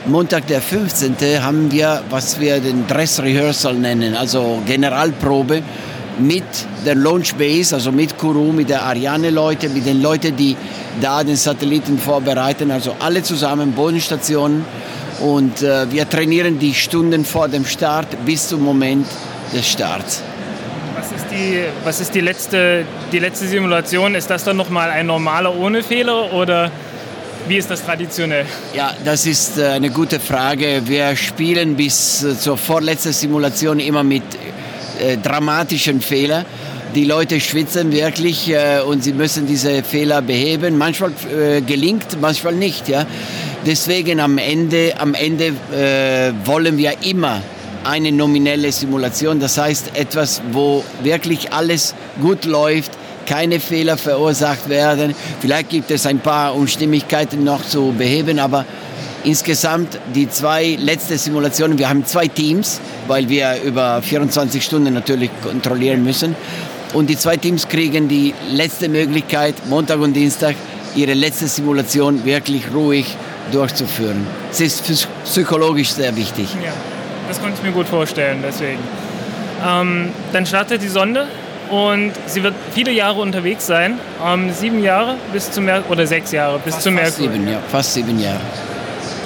Montag, 0.06 0.46
der 0.46 0.60
15. 0.60 1.16
haben 1.42 1.72
wir, 1.72 2.02
was 2.08 2.40
wir 2.40 2.60
den 2.60 2.86
Dress 2.86 3.20
Rehearsal 3.20 3.74
nennen, 3.74 4.14
also 4.14 4.62
Generalprobe 4.66 5.62
mit 6.20 6.44
der 6.84 6.94
Launch 6.94 7.34
Base, 7.34 7.74
also 7.74 7.92
mit 7.92 8.16
Kuru, 8.18 8.52
mit 8.52 8.68
der 8.68 8.82
Ariane-Leute, 8.82 9.68
mit 9.68 9.86
den 9.86 10.02
Leuten, 10.02 10.36
die 10.36 10.56
da 11.00 11.24
den 11.24 11.36
Satelliten 11.36 11.98
vorbereiten, 11.98 12.70
also 12.70 12.96
alle 12.98 13.22
zusammen, 13.22 13.72
Bodenstationen. 13.72 14.64
Und 15.20 15.62
äh, 15.62 15.90
wir 15.90 16.08
trainieren 16.08 16.58
die 16.58 16.74
Stunden 16.74 17.24
vor 17.24 17.48
dem 17.48 17.66
Start 17.66 18.06
bis 18.24 18.48
zum 18.48 18.62
Moment 18.62 19.06
des 19.52 19.68
Starts. 19.68 20.22
Was 20.96 21.12
ist 21.12 21.26
die, 21.30 21.64
was 21.84 22.00
ist 22.00 22.14
die, 22.14 22.20
letzte, 22.20 22.84
die 23.12 23.18
letzte 23.18 23.46
Simulation? 23.46 24.14
Ist 24.14 24.30
das 24.30 24.44
dann 24.44 24.56
nochmal 24.56 24.90
ein 24.90 25.06
normaler 25.06 25.54
ohne 25.56 25.82
Fehler 25.82 26.32
oder 26.32 26.70
wie 27.48 27.56
ist 27.56 27.70
das 27.70 27.84
traditionell? 27.84 28.46
Ja, 28.74 28.94
das 29.04 29.26
ist 29.26 29.58
äh, 29.58 29.68
eine 29.68 29.90
gute 29.90 30.20
Frage. 30.20 30.82
Wir 30.84 31.16
spielen 31.16 31.76
bis 31.76 32.22
äh, 32.22 32.38
zur 32.38 32.56
vorletzten 32.56 33.12
Simulation 33.12 33.80
immer 33.80 34.04
mit 34.04 34.22
äh, 35.00 35.16
dramatischen 35.16 36.00
Fehlern. 36.00 36.44
Die 36.94 37.04
Leute 37.04 37.40
schwitzen 37.40 37.92
wirklich 37.92 38.50
äh, 38.50 38.80
und 38.80 39.04
sie 39.04 39.12
müssen 39.12 39.46
diese 39.46 39.84
Fehler 39.84 40.22
beheben. 40.22 40.76
Manchmal 40.76 41.12
äh, 41.32 41.60
gelingt, 41.60 42.20
manchmal 42.20 42.54
nicht. 42.54 42.88
Ja? 42.88 43.06
Deswegen 43.64 44.18
am 44.20 44.38
Ende, 44.38 44.94
am 44.98 45.14
Ende 45.14 45.54
äh, 45.72 46.32
wollen 46.44 46.76
wir 46.78 46.94
immer 47.02 47.42
eine 47.84 48.12
nominelle 48.12 48.72
Simulation. 48.72 49.38
Das 49.40 49.56
heißt 49.56 49.92
etwas, 49.94 50.42
wo 50.52 50.84
wirklich 51.02 51.52
alles 51.52 51.94
gut 52.20 52.44
läuft, 52.44 52.92
keine 53.26 53.60
Fehler 53.60 53.96
verursacht 53.96 54.68
werden. 54.68 55.14
Vielleicht 55.40 55.68
gibt 55.68 55.90
es 55.90 56.06
ein 56.06 56.18
paar 56.18 56.54
Unstimmigkeiten 56.56 57.44
noch 57.44 57.64
zu 57.64 57.94
beheben, 57.96 58.40
aber 58.40 58.64
insgesamt 59.24 59.98
die 60.14 60.28
zwei 60.28 60.76
letzte 60.78 61.18
Simulationen, 61.18 61.78
wir 61.78 61.88
haben 61.88 62.04
zwei 62.04 62.28
Teams, 62.28 62.80
weil 63.06 63.28
wir 63.28 63.62
über 63.64 64.00
24 64.02 64.64
Stunden 64.64 64.94
natürlich 64.94 65.30
kontrollieren 65.42 66.04
müssen. 66.04 66.34
Und 66.92 67.08
die 67.08 67.16
zwei 67.16 67.36
Teams 67.36 67.68
kriegen 67.68 68.08
die 68.08 68.34
letzte 68.50 68.88
Möglichkeit, 68.88 69.54
Montag 69.68 70.00
und 70.00 70.14
Dienstag, 70.14 70.56
ihre 70.96 71.14
letzte 71.14 71.46
Simulation 71.46 72.24
wirklich 72.24 72.64
ruhig 72.74 73.16
durchzuführen. 73.52 74.26
Es 74.50 74.60
ist 74.60 75.08
psychologisch 75.24 75.90
sehr 75.90 76.14
wichtig. 76.16 76.48
Ja, 76.64 76.72
das 77.28 77.40
konnte 77.40 77.56
ich 77.58 77.62
mir 77.62 77.72
gut 77.72 77.86
vorstellen, 77.86 78.42
deswegen. 78.44 78.80
Ähm, 79.64 80.10
dann 80.32 80.46
startet 80.46 80.82
die 80.82 80.88
Sonde 80.88 81.26
und 81.70 82.12
sie 82.26 82.42
wird 82.42 82.54
viele 82.74 82.90
Jahre 82.90 83.20
unterwegs 83.20 83.66
sein. 83.66 83.98
Ähm, 84.24 84.50
sieben 84.52 84.82
Jahre 84.82 85.16
bis 85.32 85.50
zum 85.50 85.66
Merkur, 85.66 85.92
oder 85.92 86.06
sechs 86.06 86.32
Jahre 86.32 86.58
bis 86.58 86.80
zum 86.80 86.94
Merkur. 86.94 87.12
Sieben, 87.12 87.48
ja, 87.48 87.58
fast 87.70 87.94
sieben 87.94 88.18
Jahre. 88.18 88.40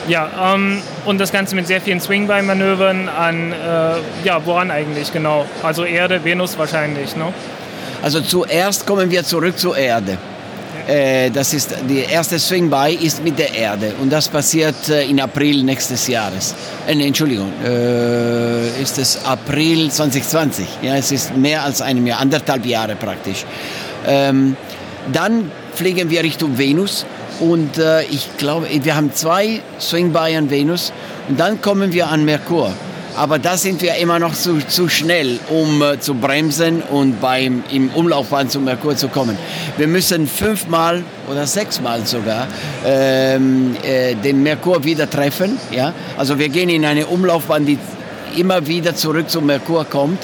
Ja, 0.09 0.55
ähm, 0.55 0.83
und 1.07 1.19
das 1.19 1.33
Ganze 1.33 1.55
mit 1.55 1.67
sehr 1.67 1.81
vielen 1.81 2.01
Swing-By-Manövern 2.01 3.09
an, 3.09 3.53
äh, 3.53 4.27
ja, 4.27 4.45
woran 4.45 4.71
eigentlich 4.71 5.13
genau? 5.13 5.47
Also 5.63 5.85
Erde, 5.85 6.23
Venus 6.23 6.59
wahrscheinlich, 6.59 7.17
ne? 7.17 7.33
Also 8.03 8.21
zuerst 8.21 8.87
kommen 8.87 9.11
wir 9.11 9.25
zurück 9.25 9.59
zur 9.59 9.77
Erde. 9.79 10.19
Äh, 10.87 11.31
das 11.31 11.55
ist 11.55 11.75
die 11.89 12.01
erste 12.01 12.39
Swing-By 12.39 12.99
ist 13.01 13.25
mit 13.25 13.39
der 13.39 13.55
Erde 13.55 13.95
und 14.03 14.13
das 14.13 14.29
passiert 14.29 14.89
äh, 14.91 15.05
in 15.05 15.19
April 15.19 15.63
nächstes 15.63 16.07
Jahres. 16.07 16.55
Äh, 16.87 16.93
Entschuldigung, 16.93 17.51
äh, 17.65 18.83
ist 18.83 18.99
es 18.99 19.25
April 19.25 19.91
2020? 19.91 20.67
Ja, 20.83 20.97
es 20.97 21.11
ist 21.13 21.35
mehr 21.35 21.63
als 21.63 21.81
einem 21.81 22.07
Jahr, 22.07 22.21
anderthalb 22.21 22.67
Jahre 22.67 22.97
praktisch. 22.97 23.47
Ähm, 24.07 24.59
dann 25.11 25.51
fliegen 25.75 26.11
wir 26.11 26.23
Richtung 26.23 26.59
Venus 26.59 27.07
und 27.41 27.79
äh, 27.79 28.03
ich 28.05 28.37
glaube, 28.37 28.67
wir 28.71 28.97
haben 28.97 29.13
zwei 29.13 29.61
Swing-By 29.81 30.37
an 30.37 30.51
Venus 30.51 30.93
und 31.29 31.39
dann 31.39 31.61
kommen 31.61 31.93
wir 31.93 32.09
an 32.09 32.25
Merkur. 32.25 32.73
Aber 33.17 33.39
da 33.39 33.57
sind 33.57 33.81
wir 33.81 33.95
immer 33.97 34.19
noch 34.19 34.35
zu, 34.35 34.59
zu 34.67 34.89
schnell, 34.89 35.39
um 35.49 35.83
äh, 35.83 36.01
zu 36.01 36.15
bremsen 36.15 36.83
und 36.83 37.21
beim, 37.21 37.63
im 37.71 37.91
Umlaufbahn 37.91 38.49
zum 38.49 38.65
Merkur 38.65 38.97
zu 38.97 39.09
kommen. 39.09 39.39
Wir 39.77 39.87
müssen 39.87 40.27
fünfmal 40.27 41.05
oder 41.31 41.47
sechsmal 41.47 42.05
sogar 42.07 42.49
ähm, 42.85 43.77
äh, 43.85 44.17
den 44.17 44.43
Merkur 44.43 44.83
wieder 44.83 45.09
treffen. 45.09 45.59
Ja? 45.71 45.93
Also 46.17 46.41
wir 46.41 46.49
gehen 46.49 46.69
in 46.69 46.85
eine 46.85 47.07
Umlaufbahn, 47.07 47.65
die 47.65 47.79
immer 48.37 48.67
wieder 48.67 48.97
zurück 48.97 49.31
zum 49.31 49.47
Merkur 49.47 49.85
kommt. 49.85 50.19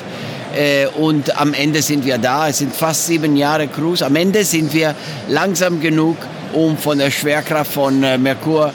Äh, 0.57 0.87
und 0.89 1.41
am 1.41 1.55
Ende 1.55 1.83
sind 1.83 2.05
wir 2.05 2.19
da. 2.19 2.49
Es 2.49 2.59
sind 2.59 2.75
fast 2.75 3.07
sieben 3.07 3.37
Jahre 3.37 3.69
Cruise. 3.69 4.05
Am 4.05 4.17
Ende 4.17 4.45
sind 4.45 4.75
wir 4.75 4.97
langsam 5.29 5.81
genug, 5.81 6.17
um 6.53 6.77
von 6.77 6.99
der 6.99 7.11
Schwerkraft 7.11 7.73
von 7.73 8.03
äh, 8.03 8.19
Merkur 8.19 8.73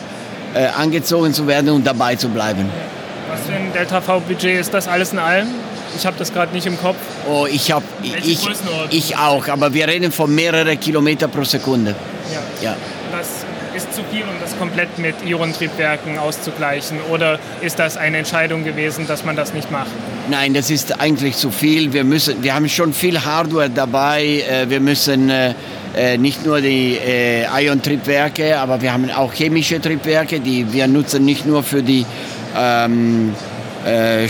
äh, 0.54 0.68
angezogen 0.68 1.34
zu 1.34 1.48
werden 1.48 1.70
und 1.70 1.86
dabei 1.86 2.16
zu 2.16 2.30
bleiben. 2.30 2.70
Was 3.30 3.42
für 3.42 3.54
ein 3.54 3.74
Delta-V-Budget 3.74 4.60
ist 4.60 4.74
das 4.74 4.88
alles 4.88 5.14
in 5.14 5.20
allem? 5.20 5.48
Ich 5.98 6.06
habe 6.06 6.18
das 6.18 6.34
gerade 6.34 6.54
nicht 6.54 6.66
im 6.66 6.78
Kopf. 6.78 6.98
Oh, 7.30 7.48
ich 7.50 7.72
habe 7.72 7.86
ich, 8.02 8.48
ich 8.90 9.18
auch, 9.18 9.48
aber 9.48 9.74
wir 9.74 9.88
reden 9.88 10.12
von 10.12 10.34
mehreren 10.34 10.80
Kilometer 10.80 11.28
pro 11.28 11.44
Sekunde. 11.44 11.96
Ja. 12.62 12.70
ja. 12.70 12.76
Das 13.12 13.46
ist 13.76 13.94
zu 13.94 14.02
viel, 14.12 14.24
um 14.24 14.36
das 14.42 14.58
komplett 14.58 14.98
mit 14.98 15.16
Ionentriebwerken 15.26 16.18
auszugleichen? 16.18 17.00
Oder 17.12 17.40
ist 17.62 17.78
das 17.78 17.98
eine 17.98 18.18
Entscheidung 18.18 18.64
gewesen, 18.64 19.08
dass 19.08 19.26
man 19.26 19.36
das 19.36 19.54
nicht 19.54 19.70
macht? 19.70 19.92
Nein, 20.30 20.54
das 20.54 20.70
ist 20.70 21.00
eigentlich 21.00 21.36
zu 21.36 21.52
viel. 21.52 21.92
Wir, 21.94 22.04
müssen, 22.04 22.42
wir 22.42 22.56
haben 22.56 22.68
schon 22.70 22.94
viel 22.94 23.24
Hardware 23.24 23.70
dabei. 23.70 24.44
Äh, 24.50 24.70
wir 24.70 24.80
müssen 24.80 25.30
äh, 25.96 26.14
äh, 26.14 26.18
nicht 26.18 26.46
nur 26.46 26.62
die 26.62 26.98
Ion-Triebwerke, 27.60 28.58
aber 28.60 28.82
wir 28.82 28.94
haben 28.94 29.10
auch 29.12 29.34
chemische 29.34 29.82
Triebwerke, 29.82 30.40
die 30.40 30.72
wir 30.74 30.88
nutzen 30.88 31.26
nicht 31.26 31.46
nur 31.46 31.64
für 31.64 31.84
die 31.84 32.06
ähm, 32.58 33.34
äh, 33.86 34.26
äh, 34.26 34.30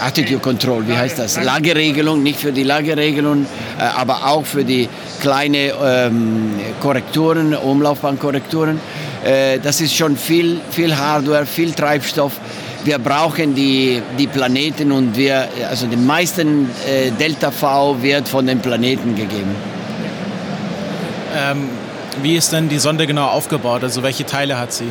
Attitude 0.00 0.38
Control, 0.38 0.86
wie 0.86 0.96
heißt 0.96 1.18
das? 1.18 1.42
Lageregelung, 1.42 2.22
nicht 2.22 2.40
für 2.40 2.52
die 2.52 2.62
Lageregelung, 2.62 3.46
äh, 3.78 3.82
aber 3.82 4.26
auch 4.26 4.46
für 4.46 4.64
die 4.64 4.88
kleinen 5.20 5.72
ähm, 5.84 6.54
Korrekturen, 6.80 7.54
Umlaufbahnkorrekturen. 7.54 8.80
Äh, 9.24 9.58
das 9.58 9.80
ist 9.80 9.94
schon 9.94 10.16
viel, 10.16 10.60
viel 10.70 10.96
Hardware, 10.96 11.46
viel 11.46 11.72
Treibstoff. 11.72 12.34
Wir 12.84 12.98
brauchen 12.98 13.54
die, 13.54 14.00
die 14.18 14.26
Planeten 14.26 14.92
und 14.92 15.16
wir, 15.16 15.48
also 15.68 15.86
den 15.86 16.06
meisten 16.06 16.70
äh, 16.86 17.10
Delta 17.10 17.50
V 17.50 18.00
wird 18.02 18.28
von 18.28 18.46
den 18.46 18.60
Planeten 18.60 19.16
gegeben. 19.16 19.54
Ähm, 21.36 21.68
wie 22.22 22.36
ist 22.36 22.52
denn 22.52 22.68
die 22.68 22.78
Sonde 22.78 23.06
genau 23.06 23.26
aufgebaut? 23.26 23.82
Also 23.82 24.02
welche 24.02 24.24
Teile 24.24 24.58
hat 24.58 24.72
sie? 24.72 24.86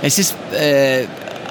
Es 0.00 0.18
ist 0.18 0.34
äh, 0.52 1.04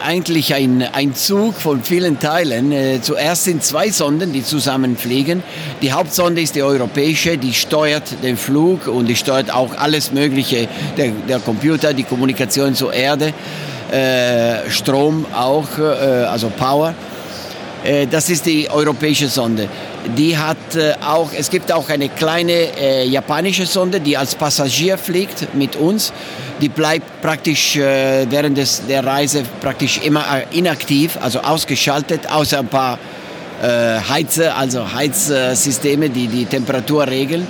eigentlich 0.03 0.53
ein, 0.53 0.81
ein 0.81 1.15
Zug 1.15 1.55
von 1.55 1.83
vielen 1.83 2.19
Teilen. 2.19 2.71
Äh, 2.71 2.99
zuerst 3.01 3.45
sind 3.45 3.63
zwei 3.63 3.89
Sonden, 3.89 4.33
die 4.33 4.43
zusammen 4.43 4.97
fliegen. 4.97 5.43
Die 5.81 5.93
Hauptsonde 5.93 6.41
ist 6.41 6.55
die 6.55 6.63
europäische, 6.63 7.37
die 7.37 7.53
steuert 7.53 8.23
den 8.23 8.37
Flug 8.37 8.87
und 8.87 9.07
die 9.07 9.15
steuert 9.15 9.53
auch 9.53 9.77
alles 9.77 10.11
Mögliche, 10.11 10.67
der, 10.97 11.11
der 11.27 11.39
Computer, 11.39 11.93
die 11.93 12.03
Kommunikation 12.03 12.75
zur 12.75 12.93
Erde, 12.93 13.33
äh, 13.91 14.69
Strom 14.69 15.25
auch, 15.33 15.77
äh, 15.77 15.81
also 15.81 16.49
Power. 16.49 16.93
Äh, 17.83 18.07
das 18.07 18.29
ist 18.29 18.45
die 18.45 18.69
europäische 18.69 19.27
Sonde. 19.27 19.67
Die 20.17 20.37
hat 20.37 20.75
äh, 20.75 20.93
auch, 21.05 21.29
es 21.37 21.49
gibt 21.49 21.71
auch 21.71 21.89
eine 21.89 22.09
kleine 22.09 22.77
äh, 22.79 23.05
japanische 23.05 23.65
Sonde, 23.65 23.99
die 23.99 24.17
als 24.17 24.35
Passagier 24.35 24.97
fliegt 24.97 25.53
mit 25.53 25.75
uns. 25.75 26.13
Die 26.61 26.69
bleibt 26.69 27.21
praktisch 27.21 27.75
äh, 27.75 28.25
während 28.29 28.57
des, 28.57 28.83
der 28.87 29.05
Reise 29.05 29.43
praktisch 29.61 29.99
immer 30.03 30.25
inaktiv, 30.51 31.17
also 31.21 31.39
ausgeschaltet, 31.41 32.31
außer 32.31 32.59
ein 32.59 32.67
paar 32.67 32.99
Heizer, 33.63 34.57
also 34.57 34.91
Heizsysteme, 34.91 36.09
die 36.09 36.25
die 36.25 36.45
Temperatur 36.45 37.05
regeln. 37.05 37.45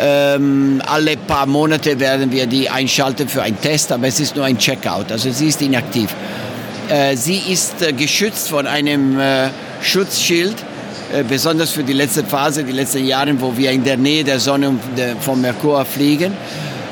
Ähm, 0.00 0.82
alle 0.86 1.16
paar 1.16 1.46
Monate 1.46 2.00
werden 2.00 2.32
wir 2.32 2.46
die 2.46 2.68
einschalten 2.68 3.28
für 3.28 3.42
einen 3.42 3.60
Test, 3.60 3.92
aber 3.92 4.08
es 4.08 4.18
ist 4.18 4.34
nur 4.34 4.44
ein 4.44 4.58
Checkout, 4.58 5.12
also 5.12 5.30
sie 5.30 5.46
ist 5.46 5.62
inaktiv. 5.62 6.10
Äh, 6.88 7.16
sie 7.16 7.40
ist 7.48 7.80
äh, 7.80 7.92
geschützt 7.92 8.48
von 8.48 8.66
einem 8.66 9.18
äh, 9.20 9.50
Schutzschild, 9.82 10.56
äh, 11.12 11.22
besonders 11.22 11.70
für 11.70 11.84
die 11.84 11.92
letzte 11.92 12.24
Phase, 12.24 12.64
die 12.64 12.72
letzten 12.72 13.06
Jahre, 13.06 13.40
wo 13.40 13.56
wir 13.56 13.70
in 13.70 13.84
der 13.84 13.96
Nähe 13.96 14.24
der 14.24 14.40
Sonne 14.40 14.70
und 14.70 14.80
der, 14.96 15.16
vom 15.16 15.40
Merkur 15.40 15.84
fliegen. 15.84 16.32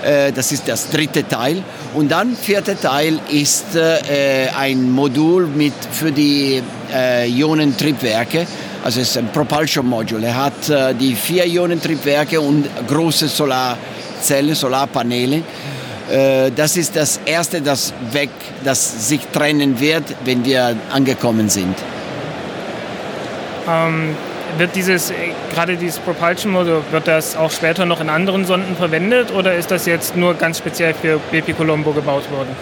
Äh, 0.04 0.30
das 0.32 0.52
ist 0.52 0.68
das 0.68 0.88
dritte 0.88 1.26
Teil. 1.26 1.62
Und 1.94 2.10
dann 2.10 2.36
vierte 2.36 2.78
Teil 2.80 3.18
ist 3.30 3.74
äh, 3.74 4.48
ein 4.56 4.90
Modul 4.90 5.46
mit 5.46 5.74
für 5.90 6.12
die 6.12 6.62
Ionentriebwerke. 7.26 8.46
Also 8.84 9.00
es 9.00 9.10
ist 9.10 9.18
ein 9.18 9.28
Propulsion 9.28 9.86
Module. 9.86 10.26
Er 10.26 10.44
hat 10.44 10.68
äh, 10.68 10.94
die 10.94 11.14
vier 11.14 11.46
Ionentriebwerke 11.46 12.40
und 12.40 12.68
große 12.88 13.28
Solarzellen, 13.28 14.54
Solarpaneele. 14.54 15.42
Äh, 16.10 16.50
das 16.50 16.76
ist 16.76 16.96
das 16.96 17.20
erste, 17.24 17.62
das 17.62 17.94
weg, 18.10 18.30
das 18.64 19.08
sich 19.08 19.20
trennen 19.32 19.78
wird, 19.78 20.04
wenn 20.24 20.44
wir 20.44 20.76
angekommen 20.92 21.48
sind. 21.48 21.76
Ähm, 23.68 24.16
wird 24.58 24.74
dieses, 24.74 25.10
äh, 25.10 25.14
gerade 25.54 25.76
dieses 25.76 26.00
Propulsion 26.00 26.52
Module, 26.52 26.82
wird 26.90 27.06
das 27.06 27.36
auch 27.36 27.52
später 27.52 27.86
noch 27.86 28.00
in 28.00 28.08
anderen 28.08 28.44
Sonden 28.44 28.74
verwendet 28.74 29.32
oder 29.32 29.54
ist 29.54 29.70
das 29.70 29.86
jetzt 29.86 30.16
nur 30.16 30.34
ganz 30.34 30.58
speziell 30.58 30.92
für 30.94 31.20
BP 31.30 31.56
Colombo 31.56 31.92
gebaut 31.92 32.28
worden? 32.32 32.54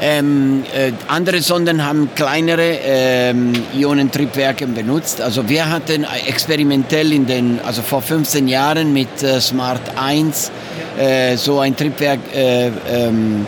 Ähm, 0.00 0.64
äh, 0.74 0.92
andere 1.08 1.40
Sonden 1.40 1.86
haben 1.86 2.10
kleinere 2.14 2.78
ähm, 2.84 3.52
Ionentriebwerke 3.74 4.66
benutzt. 4.66 5.22
Also 5.22 5.48
wir 5.48 5.70
hatten 5.70 6.04
experimentell 6.26 7.12
in 7.12 7.26
den, 7.26 7.60
also 7.64 7.80
vor 7.80 8.02
15 8.02 8.46
Jahren 8.46 8.92
mit 8.92 9.22
äh, 9.22 9.40
Smart 9.40 9.80
1 9.96 10.50
äh, 10.98 11.36
so 11.36 11.60
ein 11.60 11.74
Triebwerk 11.74 12.20
äh, 12.34 12.70
ähm, 12.90 13.46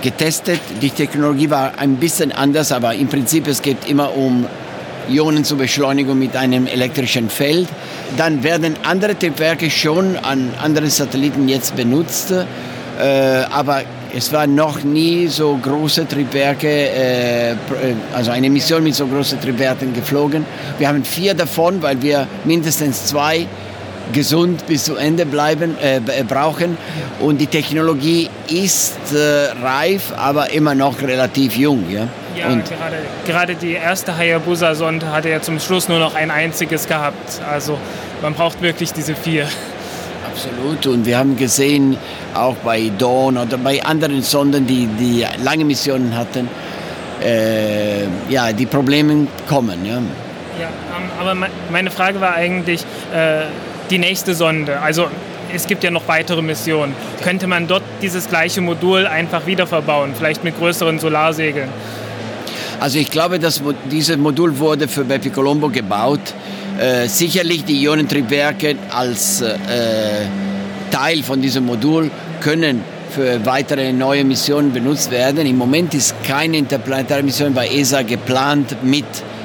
getestet. 0.00 0.60
Die 0.80 0.90
Technologie 0.90 1.50
war 1.50 1.78
ein 1.78 1.96
bisschen 1.96 2.32
anders, 2.32 2.72
aber 2.72 2.94
im 2.94 3.08
Prinzip 3.08 3.46
es 3.46 3.60
geht 3.60 3.86
immer 3.86 4.16
um 4.16 4.46
Ionen 5.10 5.44
zur 5.44 5.58
Beschleunigung 5.58 6.18
mit 6.18 6.34
einem 6.34 6.66
elektrischen 6.66 7.28
Feld. 7.28 7.68
Dann 8.16 8.42
werden 8.42 8.76
andere 8.84 9.18
Triebwerke 9.18 9.70
schon 9.70 10.16
an 10.16 10.54
anderen 10.62 10.88
Satelliten 10.88 11.48
jetzt 11.48 11.76
benutzt, 11.76 12.32
äh, 12.32 13.04
aber 13.50 13.82
es 14.16 14.32
waren 14.32 14.54
noch 14.54 14.82
nie 14.84 15.26
so 15.26 15.58
große 15.60 16.06
Triebwerke, 16.06 16.68
äh, 16.68 17.54
also 18.14 18.30
eine 18.30 18.48
Mission 18.48 18.84
mit 18.84 18.94
so 18.94 19.06
großen 19.06 19.40
Triebwerken 19.40 19.92
geflogen. 19.92 20.46
Wir 20.78 20.88
haben 20.88 21.04
vier 21.04 21.34
davon, 21.34 21.82
weil 21.82 22.00
wir 22.00 22.26
mindestens 22.44 23.06
zwei 23.06 23.46
gesund 24.12 24.66
bis 24.66 24.84
zu 24.84 24.96
Ende 24.96 25.26
bleiben, 25.26 25.76
äh, 25.80 26.00
brauchen. 26.22 26.76
Und 27.20 27.40
die 27.40 27.46
Technologie 27.46 28.28
ist 28.48 28.96
äh, 29.12 29.52
reif, 29.62 30.12
aber 30.16 30.50
immer 30.50 30.74
noch 30.74 31.00
relativ 31.02 31.56
jung. 31.56 31.84
Ja, 31.90 32.06
ja 32.36 32.48
und 32.48 32.64
gerade, 32.64 32.96
gerade 33.26 33.54
die 33.56 33.72
erste 33.72 34.16
Hayabusa-Sonde 34.16 35.10
hatte 35.10 35.30
ja 35.30 35.40
zum 35.40 35.58
Schluss 35.58 35.88
nur 35.88 35.98
noch 35.98 36.14
ein 36.14 36.30
einziges 36.30 36.86
gehabt. 36.86 37.40
Also 37.50 37.78
man 38.22 38.34
braucht 38.34 38.62
wirklich 38.62 38.92
diese 38.92 39.16
vier. 39.16 39.48
Absolut. 40.26 40.86
Und 40.86 41.06
wir 41.06 41.18
haben 41.18 41.36
gesehen, 41.36 41.96
auch 42.34 42.56
bei 42.56 42.90
Dawn 42.98 43.36
oder 43.36 43.56
bei 43.56 43.82
anderen 43.82 44.22
Sonden, 44.22 44.66
die, 44.66 44.86
die 44.98 45.26
lange 45.42 45.64
Missionen 45.64 46.16
hatten, 46.16 46.48
äh, 47.22 48.04
ja, 48.28 48.52
die 48.52 48.66
Probleme 48.66 49.26
kommen. 49.48 49.84
Ja, 49.84 49.94
ja 49.94 50.68
ähm, 50.96 51.10
aber 51.20 51.48
meine 51.70 51.90
Frage 51.90 52.20
war 52.20 52.34
eigentlich 52.34 52.82
äh, 53.14 53.42
die 53.90 53.98
nächste 53.98 54.34
Sonde. 54.34 54.80
Also 54.80 55.06
es 55.54 55.66
gibt 55.66 55.84
ja 55.84 55.90
noch 55.90 56.06
weitere 56.08 56.42
Missionen. 56.42 56.94
Könnte 57.22 57.46
man 57.46 57.66
dort 57.66 57.82
dieses 58.02 58.28
gleiche 58.28 58.60
Modul 58.60 59.06
einfach 59.06 59.46
wieder 59.46 59.66
verbauen, 59.66 60.12
vielleicht 60.16 60.44
mit 60.44 60.58
größeren 60.58 60.98
Solarsegeln? 60.98 61.68
Also 62.80 62.98
ich 62.98 63.10
glaube, 63.10 63.38
dass 63.38 63.62
dieses 63.90 64.16
Modul 64.16 64.58
wurde 64.58 64.88
für 64.88 65.04
Bepi 65.04 65.30
Colombo 65.30 65.68
gebaut. 65.68 66.20
Äh, 66.78 67.06
sicherlich 67.06 67.64
die 67.64 67.80
Ionentriebwerke 67.82 68.76
als 68.90 69.40
äh, 69.40 69.54
Teil 70.94 71.24
von 71.24 71.42
diesem 71.42 71.66
Modul 71.66 72.08
können 72.40 72.80
für 73.10 73.44
weitere 73.44 73.92
neue 73.92 74.22
Missionen 74.22 74.72
benutzt 74.72 75.10
werden. 75.10 75.44
Im 75.44 75.58
Moment 75.58 75.92
ist 75.92 76.14
keine 76.22 76.56
interplanetare 76.56 77.24
Mission 77.24 77.52
bei 77.52 77.66
ESA 77.66 78.02
geplant 78.02 78.76
mit 78.84 79.04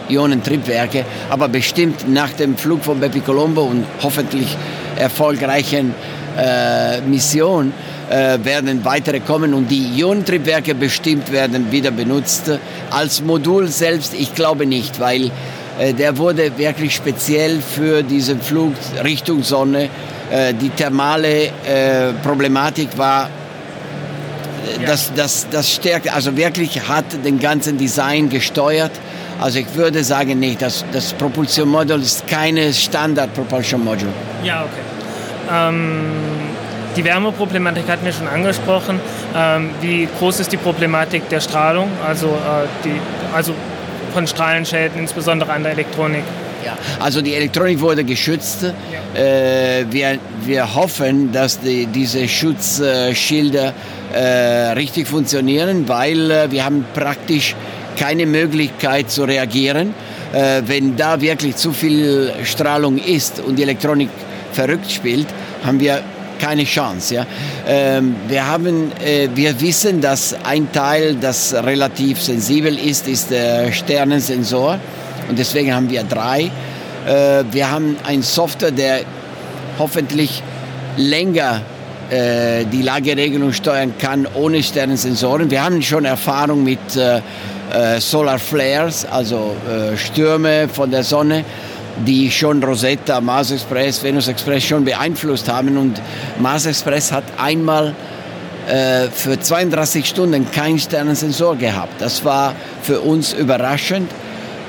Ionentriebwerke, 0.09 1.05
aber 1.27 1.47
bestimmt 1.47 2.07
nach 2.07 2.33
dem 2.33 2.55
Flug 2.55 2.83
von 2.83 2.99
Bepi 2.99 3.21
Colombo 3.21 3.63
und 3.63 3.83
hoffentlich 4.03 4.55
erfolgreichen 4.95 5.95
äh, 6.38 7.01
Mission 7.01 7.73
äh, 8.12 8.38
werden 8.43 8.85
weitere 8.85 9.19
kommen 9.19 9.55
und 9.55 9.71
die 9.71 9.97
Ionentriebwerke 9.97 10.75
bestimmt 10.75 11.31
werden 11.31 11.71
wieder 11.71 11.89
benutzt. 11.89 12.51
Als 12.91 13.23
Modul 13.23 13.69
selbst, 13.69 14.13
ich 14.13 14.35
glaube 14.35 14.67
nicht, 14.67 14.99
weil 14.99 15.31
äh, 15.79 15.95
der 15.95 16.19
wurde 16.19 16.59
wirklich 16.59 16.93
speziell 16.93 17.59
für 17.59 18.03
diesen 18.03 18.39
Flug 18.39 18.73
Richtung 19.03 19.41
Sonne. 19.41 19.89
Äh, 20.31 20.53
die 20.53 20.69
thermale 20.69 21.47
äh, 21.47 22.13
Problematik 22.23 22.97
war 22.97 23.29
das, 24.85 25.11
das, 25.15 25.47
das 25.49 25.71
stärkt, 25.71 26.13
also 26.13 26.35
wirklich 26.35 26.87
hat 26.87 27.05
den 27.25 27.39
ganzen 27.39 27.77
Design 27.77 28.29
gesteuert. 28.29 28.91
Also 29.39 29.59
ich 29.59 29.73
würde 29.75 30.03
sagen, 30.03 30.39
nicht, 30.39 30.61
das, 30.61 30.85
das 30.91 31.13
Propulsion 31.13 31.69
Module 31.69 32.01
ist 32.01 32.27
keine 32.27 32.73
Standard 32.73 33.33
Propulsion 33.33 33.83
Module. 33.83 34.11
Ja, 34.43 34.63
okay. 34.63 34.81
Ähm, 35.51 36.11
die 36.95 37.03
Wärmeproblematik 37.03 37.87
hatten 37.87 38.05
wir 38.05 38.11
schon 38.11 38.27
angesprochen. 38.27 38.99
Ähm, 39.35 39.71
wie 39.81 40.07
groß 40.19 40.41
ist 40.41 40.51
die 40.51 40.57
Problematik 40.57 41.29
der 41.29 41.39
Strahlung, 41.39 41.89
also, 42.05 42.27
äh, 42.27 42.67
die, 42.83 42.99
also 43.33 43.53
von 44.13 44.27
Strahlenschäden, 44.27 44.99
insbesondere 44.99 45.53
an 45.53 45.63
der 45.63 45.71
Elektronik? 45.71 46.23
Ja, 46.65 46.77
also 46.99 47.21
die 47.21 47.33
Elektronik 47.33 47.79
wurde 47.79 48.03
geschützt. 48.03 48.63
Ja. 48.63 49.19
Äh, 49.19 49.85
wir, 49.89 50.19
wir 50.45 50.75
hoffen, 50.75 51.31
dass 51.31 51.59
die, 51.59 51.85
diese 51.85 52.27
Schutzschilder 52.27 53.73
äh, 54.13 54.19
richtig 54.73 55.07
funktionieren, 55.07 55.87
weil 55.87 56.31
äh, 56.31 56.51
wir 56.51 56.65
haben 56.65 56.85
praktisch 56.93 57.55
keine 57.97 58.25
Möglichkeit 58.25 59.09
zu 59.11 59.23
reagieren. 59.23 59.93
Äh, 60.33 60.61
wenn 60.65 60.95
da 60.95 61.19
wirklich 61.21 61.55
zu 61.55 61.71
viel 61.71 62.31
Strahlung 62.43 62.97
ist 62.97 63.39
und 63.39 63.57
die 63.57 63.63
Elektronik 63.63 64.09
verrückt 64.51 64.91
spielt, 64.91 65.27
haben 65.63 65.79
wir 65.79 66.01
keine 66.39 66.63
Chance. 66.63 67.15
Ja? 67.15 67.25
Ähm, 67.67 68.15
wir, 68.27 68.47
haben, 68.47 68.91
äh, 69.03 69.27
wir 69.35 69.59
wissen, 69.61 70.01
dass 70.01 70.35
ein 70.43 70.71
Teil, 70.71 71.15
das 71.15 71.53
relativ 71.53 72.21
sensibel 72.21 72.77
ist, 72.77 73.07
ist 73.07 73.29
der 73.29 73.71
Sternensensor. 73.71 74.79
Und 75.29 75.37
deswegen 75.37 75.73
haben 75.73 75.89
wir 75.89 76.03
drei. 76.03 76.51
Äh, 77.05 77.43
wir 77.51 77.71
haben 77.71 77.95
einen 78.03 78.23
Software, 78.23 78.71
der 78.71 79.01
hoffentlich 79.77 80.41
länger 80.97 81.61
äh, 82.09 82.65
die 82.65 82.81
Lageregelung 82.81 83.53
steuern 83.53 83.93
kann 83.99 84.27
ohne 84.33 84.61
Sternensensoren. 84.61 85.49
Wir 85.51 85.63
haben 85.63 85.81
schon 85.81 86.05
Erfahrung 86.05 86.63
mit 86.63 86.79
äh, 86.95 87.21
Solar 87.99 88.39
Flares, 88.39 89.05
also 89.05 89.55
Stürme 89.95 90.67
von 90.67 90.89
der 90.89 91.03
Sonne 91.03 91.45
die 92.03 92.31
schon 92.31 92.63
Rosetta, 92.63 93.19
Mars 93.21 93.51
Express, 93.51 94.01
Venus 94.01 94.27
Express 94.27 94.63
schon 94.63 94.85
beeinflusst 94.85 95.47
haben. 95.49 95.77
Und 95.77 96.01
Mars 96.39 96.65
Express 96.65 97.11
hat 97.11 97.25
einmal 97.37 97.93
für 99.13 99.39
32 99.39 100.05
Stunden 100.05 100.49
keinen 100.49 100.79
Sternensensor 100.79 101.57
gehabt. 101.57 102.01
Das 102.01 102.23
war 102.23 102.55
für 102.81 103.01
uns 103.01 103.33
überraschend. 103.33 104.09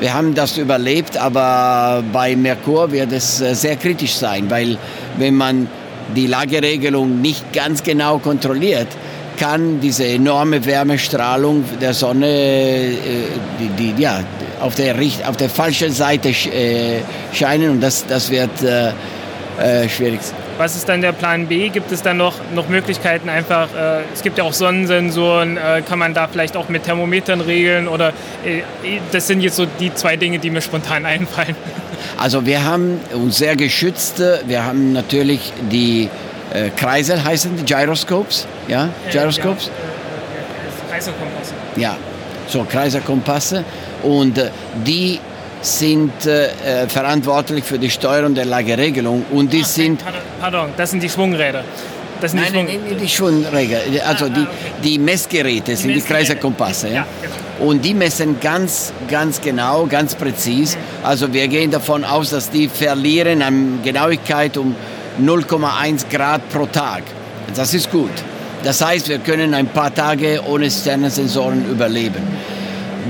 Wir 0.01 0.15
haben 0.15 0.35
das 0.35 0.57
überlebt, 0.57 1.19
aber 1.19 2.03
bei 2.11 2.35
Merkur 2.35 2.91
wird 2.91 3.13
es 3.13 3.43
äh, 3.43 3.55
sehr 3.55 3.77
kritisch 3.77 4.15
sein, 4.15 4.49
weil 4.49 4.79
wenn 5.19 5.35
man 5.35 5.69
die 6.17 6.27
Lageregelung 6.27 7.21
nicht 7.21 7.53
ganz 7.53 7.83
genau 7.83 8.19
kontrolliert, 8.19 8.89
kann 9.39 9.81
diese 9.81 10.07
enorme 10.07 10.65
Wärmestrahlung 10.65 11.65
der 11.83 11.93
Sonne 11.93 12.27
äh, 12.27 12.97
die, 13.61 13.93
die, 13.93 14.03
ja, 14.03 14.21
auf, 14.61 14.75
der, 14.75 14.97
auf 15.27 15.37
der 15.37 15.51
falschen 15.51 15.93
Seite 15.93 16.31
äh, 16.31 17.01
scheinen 17.35 17.71
und 17.71 17.81
das, 17.83 18.07
das 18.07 18.31
wird 18.31 18.63
äh, 18.63 18.93
äh, 19.61 19.87
schwierig. 19.87 20.21
Was 20.61 20.77
ist 20.77 20.91
dann 20.91 21.01
der 21.01 21.13
Plan 21.13 21.47
B? 21.47 21.71
Gibt 21.71 21.91
es 21.91 22.03
dann 22.03 22.19
noch, 22.19 22.35
noch 22.55 22.69
Möglichkeiten 22.69 23.31
einfach, 23.31 23.69
äh, 23.75 24.03
es 24.13 24.21
gibt 24.21 24.37
ja 24.37 24.45
auch 24.45 24.53
Sonnensensoren, 24.53 25.57
äh, 25.57 25.81
kann 25.81 25.99
man 25.99 26.13
da 26.13 26.29
vielleicht 26.29 26.55
auch 26.55 26.69
mit 26.69 26.85
Thermometern 26.85 27.41
regeln 27.41 27.89
oder 27.89 28.11
äh, 28.45 28.61
das 29.11 29.27
sind 29.27 29.41
jetzt 29.41 29.57
so 29.57 29.65
die 29.65 29.95
zwei 29.95 30.17
Dinge, 30.19 30.39
die 30.39 30.51
mir 30.51 30.61
spontan 30.61 31.07
einfallen. 31.07 31.57
Also 32.19 32.45
wir 32.45 32.63
haben 32.63 33.01
uns 33.15 33.39
sehr 33.39 33.57
geschützt, 33.57 34.23
wir 34.45 34.63
haben 34.63 34.93
natürlich 34.93 35.51
die 35.73 36.11
äh, 36.53 36.69
Kreisel 36.77 37.25
heißen 37.25 37.57
die 37.57 37.65
Gyroscopes, 37.65 38.47
ja, 38.69 38.91
Gyroscopes. 39.11 39.71
Ja, 39.71 39.73
äh, 39.73 40.91
Kreiselkompasse. 40.91 41.55
Ja, 41.77 41.97
so 42.49 42.65
Kreiselkompasse 42.65 43.65
und 44.03 44.37
äh, 44.37 44.51
die 44.85 45.21
sind 45.63 46.27
äh, 46.27 46.89
verantwortlich 46.89 47.65
für 47.65 47.79
die 47.79 47.91
Steuerung 47.91 48.35
der 48.35 48.47
Lageregelung 48.47 49.25
und 49.31 49.53
die 49.53 49.63
sind 49.63 50.03
Pardon, 50.03 50.21
pardon, 50.41 50.71
das 50.77 50.91
sind 50.91 51.03
die 51.03 51.09
Schwungräder. 51.09 51.65
Das 52.21 52.33
sind 52.33 52.41
die 52.41 52.53
Nein, 52.53 52.67
Schwung 52.69 52.81
nein, 52.89 52.99
die 53.01 53.09
Schwungräder, 53.09 54.07
also 54.07 54.29
die, 54.29 54.47
die 54.83 54.99
Messgeräte 54.99 55.77
sind 55.77 55.89
die 55.89 55.95
Messgeräte. 55.97 56.25
Kreiserkompasse. 56.27 56.89
Ja? 56.89 56.95
Ja, 56.95 57.07
Und 57.65 57.85
die 57.85 57.95
messen 57.95 58.39
ganz, 58.41 58.93
ganz 59.09 59.41
genau, 59.41 59.87
ganz 59.87 60.15
präzise. 60.15 60.77
Also 61.03 61.33
wir 61.33 61.49
gehen 61.49 61.71
davon 61.71 62.05
aus, 62.05 62.31
dass 62.31 62.51
die 62.51 62.69
verlieren 62.69 63.43
an 63.43 63.81
Genauigkeit 63.83 64.57
um 64.59 64.75
0,1 65.23 66.09
Grad 66.11 66.47
pro 66.51 66.67
Tag. 66.67 67.03
Das 67.55 67.73
ist 67.75 67.91
gut. 67.91 68.11
Das 68.65 68.85
heißt, 68.85 69.09
wir 69.09 69.19
können 69.19 69.55
ein 69.55 69.69
paar 69.69 69.95
Tage 69.95 70.43
ohne 70.47 70.71
Sternensensoren 70.71 71.71
überleben. 71.71 72.23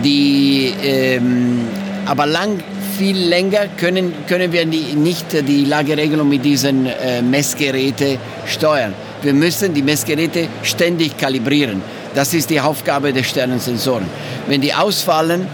Die, 0.04 0.72
ähm, 0.82 1.66
aber 2.06 2.26
lang, 2.26 2.62
viel 2.96 3.16
länger 3.16 3.68
können, 3.76 4.12
können 4.26 4.52
wir 4.52 4.64
die, 4.66 4.94
nicht 4.94 5.32
die 5.32 5.64
Lageregelung 5.64 6.28
mit 6.28 6.44
diesen 6.44 6.86
äh, 6.86 7.22
Messgeräten 7.22 8.18
steuern. 8.46 8.94
Wir 9.22 9.32
müssen 9.32 9.74
die 9.74 9.82
Messgeräte 9.82 10.48
ständig 10.62 11.16
kalibrieren. 11.16 11.82
Das 12.14 12.34
ist 12.34 12.50
die 12.50 12.60
Aufgabe 12.60 13.12
der 13.12 13.22
Sternensensoren. 13.22 14.06
Wenn 14.48 14.60
die 14.60 14.74
ausfallen, 14.74 15.46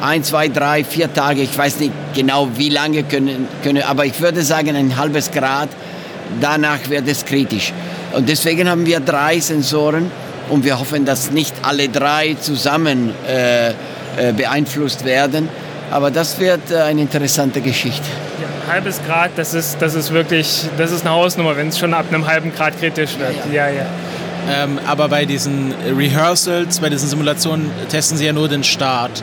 ein, 0.00 0.24
zwei, 0.24 0.48
drei, 0.48 0.82
vier 0.82 1.12
Tage, 1.12 1.42
ich 1.42 1.56
weiß 1.56 1.80
nicht 1.80 1.92
genau 2.14 2.48
wie 2.56 2.70
lange 2.70 3.02
können, 3.02 3.46
können 3.62 3.82
aber 3.82 4.06
ich 4.06 4.20
würde 4.20 4.42
sagen 4.42 4.74
ein 4.74 4.96
halbes 4.96 5.30
Grad, 5.30 5.68
danach 6.40 6.88
wird 6.88 7.06
es 7.06 7.24
kritisch. 7.24 7.72
Und 8.12 8.28
deswegen 8.28 8.68
haben 8.68 8.86
wir 8.86 9.00
drei 9.00 9.38
Sensoren 9.40 10.10
und 10.48 10.64
wir 10.64 10.80
hoffen, 10.80 11.04
dass 11.04 11.30
nicht 11.30 11.54
alle 11.62 11.88
drei 11.88 12.34
zusammen 12.40 13.12
äh, 13.28 13.68
äh, 13.68 14.32
beeinflusst 14.36 15.04
werden. 15.04 15.48
Aber 15.90 16.10
das 16.10 16.38
wird 16.38 16.70
äh, 16.70 16.76
eine 16.76 17.00
interessante 17.00 17.60
Geschichte. 17.60 18.06
Ja, 18.40 18.46
ein 18.46 18.72
halbes 18.74 19.00
Grad, 19.06 19.30
das 19.36 19.54
ist, 19.54 19.80
das 19.80 19.94
ist 19.94 20.12
wirklich, 20.12 20.66
das 20.78 20.92
ist 20.92 21.04
eine 21.04 21.14
Hausnummer, 21.14 21.56
wenn 21.56 21.68
es 21.68 21.78
schon 21.78 21.94
ab 21.94 22.06
einem 22.08 22.26
halben 22.26 22.54
Grad 22.54 22.78
kritisch 22.78 23.18
wird. 23.18 23.34
Ja, 23.52 23.68
ja. 23.68 23.86
Ähm, 24.48 24.78
aber 24.86 25.08
bei 25.08 25.26
diesen 25.26 25.74
Rehearsals, 25.96 26.80
bei 26.80 26.88
diesen 26.88 27.08
Simulationen 27.08 27.70
testen 27.88 28.16
sie 28.16 28.26
ja 28.26 28.32
nur 28.32 28.48
den 28.48 28.64
Start. 28.64 29.22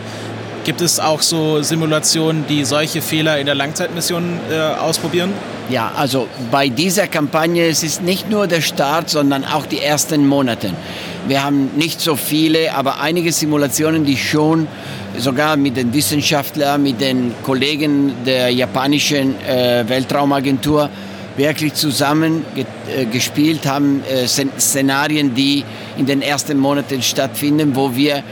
Gibt 0.63 0.81
es 0.81 0.99
auch 0.99 1.21
so 1.21 1.61
Simulationen, 1.61 2.45
die 2.47 2.65
solche 2.65 3.01
Fehler 3.01 3.39
in 3.39 3.45
der 3.45 3.55
Langzeitmission 3.55 4.39
äh, 4.51 4.59
ausprobieren? 4.59 5.31
Ja, 5.69 5.91
also 5.95 6.27
bei 6.51 6.69
dieser 6.69 7.07
Kampagne 7.07 7.67
es 7.67 7.83
ist 7.83 8.01
nicht 8.01 8.29
nur 8.29 8.47
der 8.47 8.61
Start, 8.61 9.09
sondern 9.09 9.45
auch 9.45 9.65
die 9.65 9.81
ersten 9.81 10.27
Monate. 10.27 10.71
Wir 11.27 11.43
haben 11.43 11.71
nicht 11.75 11.99
so 11.99 12.15
viele, 12.15 12.73
aber 12.73 13.01
einige 13.01 13.33
Simulationen, 13.33 14.05
die 14.05 14.15
schon 14.15 14.67
sogar 15.17 15.57
mit 15.57 15.75
den 15.75 15.93
Wissenschaftlern, 15.93 16.81
mit 16.81 17.01
den 17.01 17.33
Kollegen 17.43 18.13
der 18.25 18.49
japanischen 18.49 19.35
äh, 19.41 19.83
Weltraumagentur 19.87 20.89
wirklich 21.35 21.73
zusammen 21.73 22.45
äh, 22.55 23.05
gespielt 23.05 23.67
haben, 23.67 24.03
äh, 24.09 24.25
Szen 24.25 24.51
Szenarien, 24.57 25.35
die 25.35 25.65
in 25.97 26.05
den 26.05 26.21
ersten 26.21 26.57
Monaten 26.57 27.01
stattfinden, 27.01 27.75
wo 27.75 27.95
wir 27.95 28.23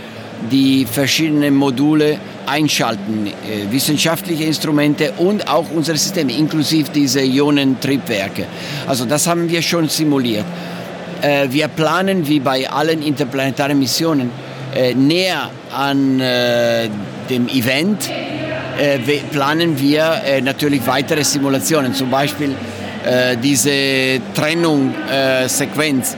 die 0.51 0.85
verschiedenen 0.85 1.55
Module 1.55 2.17
einschalten, 2.45 3.27
äh, 3.27 3.71
wissenschaftliche 3.71 4.45
Instrumente 4.45 5.13
und 5.17 5.49
auch 5.49 5.65
unsere 5.71 5.97
Systeme, 5.97 6.31
inklusive 6.31 6.91
diese 6.91 7.21
Ionentriebwerke. 7.21 8.45
Also 8.87 9.05
das 9.05 9.27
haben 9.27 9.49
wir 9.49 9.61
schon 9.61 9.89
simuliert. 9.89 10.45
Äh, 11.25 11.47
wir 11.51 11.69
planen, 11.69 12.27
wie 12.27 12.39
bei 12.39 12.69
allen 12.69 13.01
interplanetaren 13.01 13.79
Missionen, 13.79 14.29
äh, 14.75 14.93
näher 14.93 15.49
an 15.75 16.19
äh, 16.19 16.87
dem 17.29 17.47
Event 17.47 18.09
planen 19.31 19.79
wir 19.79 20.21
natürlich 20.43 20.85
weitere 20.85 21.23
Simulationen, 21.23 21.93
zum 21.93 22.09
Beispiel 22.11 22.53
diese 23.41 24.19
Trennung-Sequenz, 24.33 26.17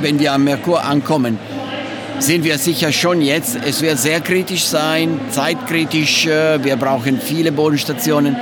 wenn 0.00 0.18
wir 0.18 0.32
am 0.32 0.44
Merkur 0.44 0.82
ankommen 0.82 1.38
sind 2.18 2.42
wir 2.44 2.56
sicher 2.56 2.90
schon 2.90 3.20
jetzt. 3.20 3.58
Es 3.66 3.82
wird 3.82 3.98
sehr 3.98 4.20
kritisch 4.20 4.64
sein, 4.64 5.20
zeitkritisch. 5.30 6.24
Wir 6.26 6.76
brauchen 6.76 7.20
viele 7.20 7.52
Bodenstationen. 7.52 8.34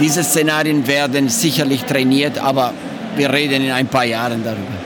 Diese 0.00 0.24
Szenarien 0.24 0.84
werden 0.88 1.28
sicherlich 1.28 1.84
trainiert, 1.84 2.38
aber 2.38 2.72
wir 3.16 3.32
reden 3.32 3.62
in 3.62 3.70
ein 3.70 3.86
paar 3.86 4.06
Jahren 4.06 4.42
darüber. 4.42 4.83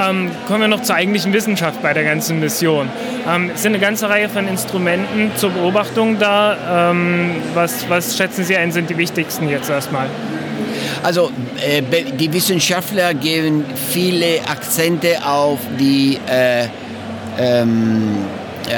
Ähm, 0.00 0.30
kommen 0.46 0.62
wir 0.62 0.68
noch 0.68 0.82
zur 0.82 0.94
eigentlichen 0.94 1.32
Wissenschaft 1.32 1.82
bei 1.82 1.92
der 1.92 2.04
ganzen 2.04 2.40
Mission. 2.40 2.88
Ähm, 3.28 3.50
es 3.54 3.62
sind 3.62 3.74
eine 3.74 3.82
ganze 3.82 4.08
Reihe 4.08 4.28
von 4.28 4.48
Instrumenten 4.48 5.32
zur 5.36 5.50
Beobachtung 5.50 6.18
da. 6.18 6.90
Ähm, 6.90 7.36
was, 7.54 7.88
was 7.88 8.16
schätzen 8.16 8.44
Sie 8.44 8.56
ein, 8.56 8.72
sind 8.72 8.88
die 8.88 8.96
wichtigsten 8.96 9.48
jetzt 9.48 9.68
erstmal? 9.68 10.06
Also 11.02 11.30
äh, 11.62 11.82
die 12.18 12.32
Wissenschaftler 12.32 13.14
geben 13.14 13.64
viele 13.90 14.40
Akzente 14.48 15.24
auf 15.26 15.58
die 15.78 16.18
äh, 16.26 16.66
ähm, 17.38 18.24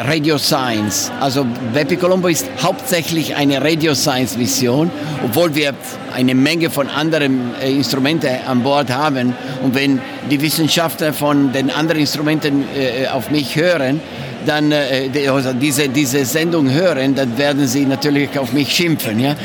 Radio 0.01 0.39
Science. 0.39 1.11
Also 1.21 1.47
Bepi 1.73 1.97
Colombo 1.97 2.29
ist 2.29 2.47
hauptsächlich 2.63 3.37
eine 3.37 3.63
Radio 3.63 3.95
Science 3.95 4.37
Mission, 4.37 4.91
obwohl 5.25 5.55
wir 5.55 5.75
eine 6.15 6.35
Menge 6.35 6.71
von 6.71 6.89
anderen 6.89 7.55
äh, 7.61 7.71
Instrumenten 7.71 8.31
an 8.47 8.63
Bord 8.63 8.91
haben. 8.91 9.35
Und 9.63 9.75
wenn 9.75 10.01
die 10.31 10.41
Wissenschaftler 10.41 11.13
von 11.13 11.53
den 11.53 11.71
anderen 11.71 12.01
Instrumenten 12.01 12.65
äh, 12.75 13.07
auf 13.09 13.31
mich 13.31 13.57
hören, 13.57 14.01
dann 14.47 14.73
äh, 14.73 15.11
also 15.29 15.53
diese, 15.53 15.89
diese 15.89 16.25
Sendung 16.25 16.71
hören, 16.71 17.15
dann 17.15 17.39
werden 17.39 17.67
sie 17.67 17.87
natürlich 17.87 18.39
auf 18.39 18.53
mich 18.53 18.73
schimpfen. 18.73 19.21
Ja? 19.21 19.37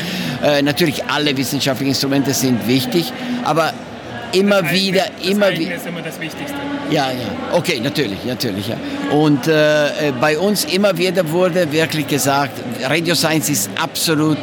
Äh, 0.43 0.61
natürlich 0.61 1.03
alle 1.05 1.35
wissenschaftlichen 1.37 1.89
Instrumente 1.89 2.33
sind 2.33 2.67
wichtig, 2.67 3.11
aber 3.43 3.73
immer 4.31 4.71
wieder, 4.71 5.05
immer 5.23 5.51
wieder. 5.51 5.75
ist 5.75 5.87
immer 5.87 6.01
das 6.01 6.19
Wichtigste. 6.19 6.57
Ja, 6.89 7.11
ja, 7.11 7.55
okay, 7.57 7.79
natürlich, 7.81 8.23
natürlich. 8.25 8.67
Ja. 8.67 8.77
Und 9.11 9.47
äh, 9.47 10.09
äh, 10.09 10.13
bei 10.19 10.37
uns 10.37 10.65
immer 10.65 10.97
wieder 10.97 11.29
wurde 11.31 11.71
wirklich 11.71 12.07
gesagt, 12.07 12.61
Radio 12.83 13.15
Science 13.15 13.49
ist 13.49 13.69
absolut 13.81 14.37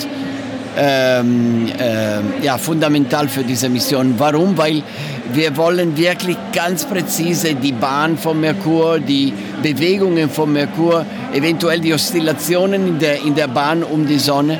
ähm, 0.76 1.70
äh, 1.78 2.44
ja, 2.44 2.58
fundamental 2.58 3.28
für 3.28 3.44
diese 3.44 3.68
Mission. 3.68 4.14
Warum? 4.18 4.56
Weil 4.58 4.82
wir 5.32 5.56
wollen 5.56 5.96
wirklich 5.96 6.36
ganz 6.52 6.84
präzise 6.84 7.54
die 7.54 7.72
Bahn 7.72 8.18
von 8.18 8.40
Merkur, 8.40 8.98
die 8.98 9.32
Bewegungen 9.62 10.28
von 10.28 10.52
Merkur, 10.52 11.06
eventuell 11.32 11.80
die 11.80 11.94
Oszillationen 11.94 12.88
in 12.88 12.98
der, 12.98 13.22
in 13.22 13.34
der 13.34 13.48
Bahn 13.48 13.82
um 13.82 14.06
die 14.06 14.18
Sonne 14.18 14.58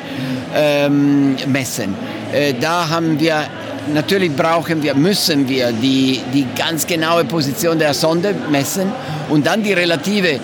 ähm, 0.55 1.35
messen. 1.47 1.93
Äh, 2.33 2.53
da 2.59 2.89
haben 2.89 3.19
wir 3.19 3.45
Natürlich 3.93 4.35
brauchen 4.35 4.81
wir, 4.81 4.95
müssen 4.95 5.47
wir 5.47 5.71
die, 5.71 6.21
die 6.33 6.47
ganz 6.55 6.87
genaue 6.87 7.23
Position 7.25 7.77
der 7.77 7.93
Sonde 7.93 8.33
messen 8.51 8.91
und 9.29 9.45
dann 9.45 9.61
die 9.63 9.73
relative 9.73 10.39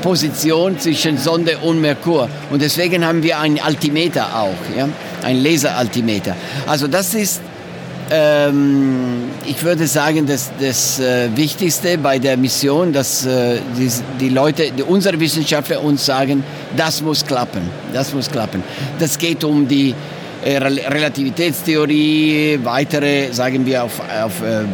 Position 0.00 0.78
zwischen 0.78 1.18
Sonde 1.18 1.58
und 1.58 1.80
Merkur. 1.80 2.28
Und 2.50 2.62
deswegen 2.62 3.04
haben 3.04 3.22
wir 3.22 3.38
einen 3.38 3.58
Altimeter 3.58 4.34
auch, 4.34 4.76
ja? 4.76 4.88
ein 5.22 5.42
Laseraltimeter. 5.42 6.36
Also 6.66 6.86
das 6.86 7.14
ist, 7.14 7.40
ähm, 8.10 9.30
ich 9.46 9.62
würde 9.62 9.86
sagen, 9.86 10.26
das, 10.26 10.50
das 10.58 11.00
äh, 11.00 11.28
Wichtigste 11.36 11.98
bei 11.98 12.18
der 12.18 12.36
Mission, 12.36 12.92
dass 12.92 13.26
äh, 13.26 13.58
die, 13.78 13.90
die 14.18 14.28
Leute, 14.30 14.70
die, 14.76 14.82
unsere 14.82 15.18
Wissenschaftler 15.20 15.82
uns 15.82 16.06
sagen, 16.06 16.42
das 16.76 17.02
muss 17.02 17.24
klappen, 17.24 17.62
das 17.92 18.12
muss 18.14 18.30
klappen. 18.30 18.62
Das 18.98 19.18
geht 19.18 19.44
um 19.44 19.68
die 19.68 19.94
Relativitätstheorie, 20.44 22.60
weitere, 22.62 23.32
sagen 23.32 23.66
wir, 23.66 23.84
auf, 23.84 24.00
auf 24.00 24.42
äh, 24.42 24.64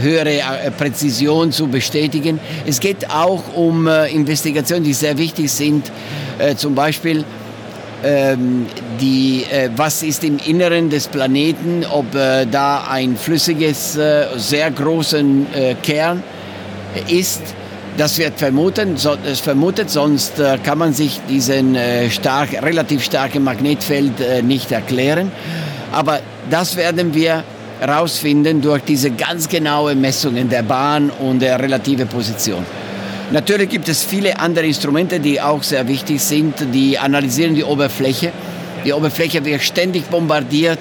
höhere 0.00 0.38
äh, 0.38 0.70
Präzision 0.70 1.52
zu 1.52 1.68
bestätigen. 1.68 2.40
Es 2.66 2.80
geht 2.80 3.10
auch 3.10 3.54
um 3.54 3.86
äh, 3.86 4.08
Investigationen, 4.08 4.84
die 4.84 4.94
sehr 4.94 5.18
wichtig 5.18 5.52
sind, 5.52 5.92
äh, 6.38 6.56
zum 6.56 6.74
Beispiel 6.74 7.24
ähm, 8.02 8.66
die, 9.00 9.44
äh, 9.50 9.70
was 9.76 10.02
ist 10.02 10.24
im 10.24 10.38
Inneren 10.38 10.90
des 10.90 11.08
Planeten, 11.08 11.84
ob 11.90 12.14
äh, 12.14 12.46
da 12.46 12.86
ein 12.90 13.16
flüssiges, 13.16 13.96
äh, 13.96 14.26
sehr 14.36 14.70
großen 14.70 15.46
äh, 15.54 15.74
Kern 15.82 16.22
ist. 17.08 17.42
Das 17.96 18.18
wird 18.18 18.38
vermuten, 18.38 18.96
so, 18.96 19.16
vermutet, 19.42 19.90
sonst 19.90 20.38
äh, 20.38 20.58
kann 20.62 20.78
man 20.78 20.92
sich 20.92 21.20
diesen 21.28 21.74
äh, 21.74 22.08
stark, 22.10 22.52
relativ 22.62 23.04
starken 23.04 23.44
Magnetfeld 23.44 24.20
äh, 24.20 24.42
nicht 24.42 24.72
erklären. 24.72 25.30
Aber 25.92 26.20
das 26.48 26.76
werden 26.76 27.14
wir 27.14 27.44
herausfinden 27.80 28.60
durch 28.62 28.82
diese 28.82 29.10
ganz 29.10 29.48
genaue 29.48 29.94
Messungen 29.94 30.48
der 30.48 30.62
Bahn 30.62 31.10
und 31.10 31.40
der 31.40 31.58
relative 31.58 32.06
Position. 32.06 32.64
Natürlich 33.32 33.68
gibt 33.68 33.88
es 33.88 34.02
viele 34.02 34.38
andere 34.38 34.66
Instrumente, 34.66 35.20
die 35.20 35.40
auch 35.40 35.62
sehr 35.62 35.86
wichtig 35.86 36.20
sind. 36.20 36.54
Die 36.74 36.98
analysieren 36.98 37.54
die 37.54 37.64
Oberfläche. 37.64 38.32
Die 38.84 38.92
Oberfläche 38.92 39.44
wird 39.44 39.62
ständig 39.62 40.04
bombardiert 40.06 40.78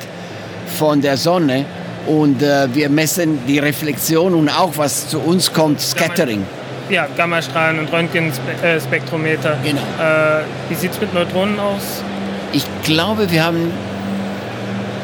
von 0.78 1.02
der 1.02 1.18
Sonne 1.18 1.66
und 2.08 2.42
äh, 2.42 2.74
wir 2.74 2.90
messen 2.90 3.40
die 3.48 3.60
Reflexion 3.60 4.34
und 4.34 4.50
auch 4.50 4.78
was 4.78 5.10
zu 5.10 5.20
uns 5.20 5.52
kommt, 5.52 5.82
Scattering. 5.82 6.44
Ja, 6.90 7.08
Gammastrahlen 7.16 7.80
und 7.80 7.92
Röntgenspektrometer. 7.92 9.58
Genau. 9.64 9.82
Äh, 9.82 10.44
wie 10.70 10.76
sieht 10.76 10.92
es 10.92 11.00
mit 11.00 11.14
Neutronen 11.14 11.60
aus? 11.60 12.04
Ich 12.52 12.66
glaube, 12.84 13.30
wir 13.32 13.46
haben 13.46 13.72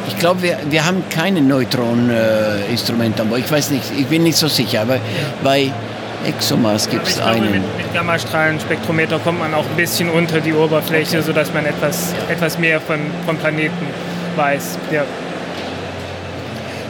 ich 0.08 0.20
glaube, 0.20 0.42
wir, 0.44 0.58
wir 0.70 0.86
haben 0.86 1.04
keine 1.10 1.42
Neutroninstrumente 1.42 3.24
an 3.24 3.30
Bord. 3.30 3.42
Ich 3.42 3.52
weiß 3.52 3.72
nicht, 3.72 3.84
ich 3.98 4.06
bin 4.06 4.24
nicht 4.24 4.38
so 4.38 4.48
sicher, 4.48 4.82
aber 4.82 4.96
ja. 4.96 5.02
bei 5.44 5.72
ExoMars 6.26 6.90
gibt 6.90 7.08
es 7.08 7.20
einen. 7.20 7.52
Mit, 7.52 7.78
mit 7.78 7.94
Gammastrahlenspektrometer 7.94 9.20
kommt 9.20 9.40
man 9.40 9.54
auch 9.54 9.66
ein 9.66 9.76
bisschen 9.76 10.10
unter 10.10 10.40
die 10.40 10.54
Oberfläche, 10.54 11.18
okay. 11.18 11.26
sodass 11.26 11.54
man 11.54 11.66
etwas, 11.66 12.14
etwas 12.30 12.58
mehr 12.58 12.80
von, 12.82 13.00
vom 13.26 13.38
Planeten 13.38 13.88
weiß. 14.36 14.78
Ja. 14.92 15.04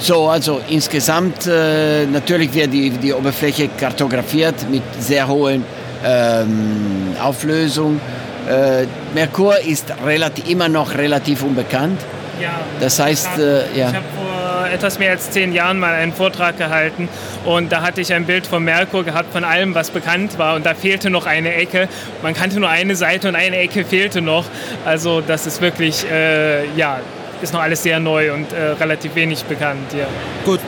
So, 0.06 0.30
also 0.30 0.62
insgesamt 0.70 1.48
äh, 1.48 2.06
natürlich 2.06 2.54
wird 2.54 2.72
die, 2.72 2.92
die 2.92 3.12
Oberfläche 3.12 3.70
kartografiert 3.70 4.70
mit 4.70 4.84
sehr 5.00 5.28
hohen 5.28 5.66
ähm, 6.06 7.16
Auflösung. 7.20 8.00
Äh, 8.48 8.86
Merkur 9.16 9.58
ist 9.62 9.92
relativ, 10.06 10.48
immer 10.48 10.70
noch 10.70 10.94
relativ 10.96 11.42
unbekannt. 11.42 12.00
Ja. 12.40 12.52
Das 12.80 13.00
heißt, 13.00 13.40
äh, 13.40 13.62
ja. 13.76 13.90
Ich 13.90 13.96
habe 13.96 14.06
vor 14.16 14.68
etwas 14.72 15.00
mehr 15.00 15.10
als 15.10 15.32
zehn 15.32 15.52
Jahren 15.54 15.80
mal 15.80 15.96
einen 15.96 16.14
Vortrag 16.14 16.60
gehalten 16.60 17.10
und 17.44 17.72
da 17.72 17.82
hatte 17.82 18.02
ich 18.02 18.14
ein 18.14 18.26
Bild 18.26 18.46
von 18.46 18.64
Merkur 18.64 19.04
gehabt 19.06 19.34
von 19.34 19.44
allem, 19.44 19.74
was 19.74 19.90
bekannt 19.90 20.38
war 20.38 20.56
und 20.56 20.68
da 20.68 20.76
fehlte 20.76 21.10
noch 21.10 21.26
eine 21.26 21.56
Ecke. 21.56 21.90
Man 22.22 22.36
kannte 22.36 22.60
nur 22.60 22.70
eine 22.70 22.96
Seite 22.96 23.28
und 23.28 23.36
eine 23.36 23.58
Ecke 23.58 23.84
fehlte 23.84 24.22
noch. 24.22 24.46
Also 24.86 25.22
das 25.22 25.48
ist 25.48 25.62
wirklich, 25.62 26.06
äh, 26.12 26.68
ja, 26.76 27.00
ist 27.46 27.54
noch 27.54 27.62
alles 27.62 27.84
sehr 27.84 28.00
neu 28.00 28.34
und 28.34 28.52
äh, 28.52 28.72
relativ 28.72 29.16
wenig 29.16 29.46
bekannt. 29.46 29.94
Ja. 29.98 30.08
Gut, 30.44 30.60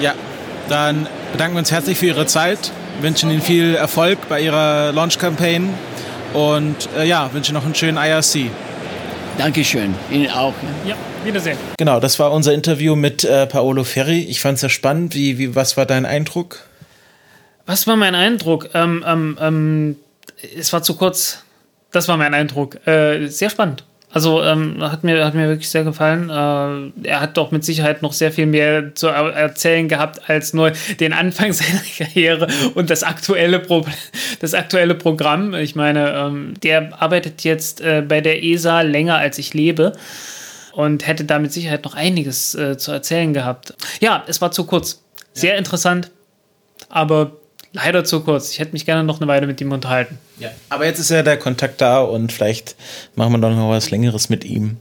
ja, 0.00 0.14
dann 0.68 1.06
bedanken 1.32 1.56
wir 1.56 1.58
uns 1.58 1.70
herzlich 1.70 1.98
für 1.98 2.06
Ihre 2.06 2.26
Zeit, 2.26 2.72
wünschen 3.00 3.30
Ihnen 3.30 3.42
viel 3.42 3.74
Erfolg 3.74 4.18
bei 4.28 4.40
Ihrer 4.40 4.92
Launch-Campaign 4.92 5.68
und 6.32 6.88
äh, 6.96 7.06
ja, 7.06 7.30
wünsche 7.32 7.52
noch 7.52 7.64
einen 7.64 7.74
schönen 7.74 7.98
IRC. 7.98 8.50
Dankeschön, 9.36 9.94
Ihnen 10.10 10.30
auch. 10.30 10.54
Ja, 10.86 10.94
Wiedersehen. 11.24 11.58
Genau, 11.78 12.00
das 12.00 12.18
war 12.18 12.32
unser 12.32 12.52
Interview 12.52 12.96
mit 12.96 13.24
äh, 13.24 13.46
Paolo 13.46 13.84
Ferri. 13.84 14.22
Ich 14.22 14.40
fand 14.40 14.54
es 14.54 14.60
sehr 14.62 14.70
spannend. 14.70 15.14
Wie, 15.14 15.38
wie, 15.38 15.54
was 15.54 15.76
war 15.76 15.86
dein 15.86 16.04
Eindruck? 16.06 16.60
Was 17.66 17.86
war 17.86 17.96
mein 17.96 18.14
Eindruck? 18.14 18.70
Ähm, 18.74 19.04
ähm, 19.06 19.38
ähm, 19.40 19.96
es 20.56 20.72
war 20.72 20.82
zu 20.82 20.96
kurz. 20.96 21.44
Das 21.92 22.08
war 22.08 22.16
mein 22.16 22.34
Eindruck. 22.34 22.86
Äh, 22.86 23.28
sehr 23.28 23.50
spannend. 23.50 23.84
Also 24.12 24.42
ähm, 24.42 24.76
hat, 24.80 25.04
mir, 25.04 25.24
hat 25.24 25.34
mir 25.34 25.48
wirklich 25.48 25.70
sehr 25.70 25.84
gefallen. 25.84 26.28
Äh, 26.28 27.08
er 27.08 27.20
hat 27.20 27.38
doch 27.38 27.50
mit 27.50 27.64
Sicherheit 27.64 28.02
noch 28.02 28.12
sehr 28.12 28.30
viel 28.30 28.44
mehr 28.44 28.94
zu 28.94 29.08
erzählen 29.08 29.88
gehabt 29.88 30.28
als 30.28 30.52
nur 30.52 30.72
den 31.00 31.14
Anfang 31.14 31.52
seiner 31.52 31.80
Karriere 31.96 32.46
und 32.74 32.90
das 32.90 33.02
aktuelle, 33.02 33.58
Pro 33.58 33.86
das 34.40 34.52
aktuelle 34.52 34.94
Programm. 34.94 35.54
Ich 35.54 35.74
meine, 35.74 36.12
ähm, 36.12 36.54
der 36.62 37.02
arbeitet 37.02 37.42
jetzt 37.42 37.80
äh, 37.80 38.02
bei 38.06 38.20
der 38.20 38.44
ESA 38.44 38.82
länger 38.82 39.16
als 39.16 39.38
ich 39.38 39.54
lebe 39.54 39.92
und 40.72 41.06
hätte 41.06 41.24
da 41.24 41.38
mit 41.38 41.52
Sicherheit 41.52 41.84
noch 41.84 41.94
einiges 41.94 42.54
äh, 42.54 42.76
zu 42.76 42.92
erzählen 42.92 43.32
gehabt. 43.32 43.74
Ja, 44.00 44.24
es 44.26 44.40
war 44.42 44.52
zu 44.52 44.64
kurz. 44.64 45.02
Sehr 45.32 45.56
interessant, 45.56 46.10
aber 46.90 47.32
leider 47.72 48.04
zu 48.04 48.20
kurz. 48.20 48.50
Ich 48.52 48.58
hätte 48.58 48.72
mich 48.72 48.86
gerne 48.86 49.04
noch 49.04 49.20
eine 49.20 49.28
Weile 49.28 49.46
mit 49.46 49.60
ihm 49.60 49.72
unterhalten. 49.72 50.18
Ja. 50.38 50.50
Aber 50.68 50.86
jetzt 50.86 50.98
ist 50.98 51.10
ja 51.10 51.22
der 51.22 51.38
Kontakt 51.38 51.80
da 51.80 52.00
und 52.00 52.32
vielleicht 52.32 52.76
machen 53.14 53.32
wir 53.32 53.38
doch 53.38 53.54
noch 53.54 53.70
was 53.70 53.90
Längeres 53.90 54.28
mit 54.28 54.44
ihm. 54.44 54.76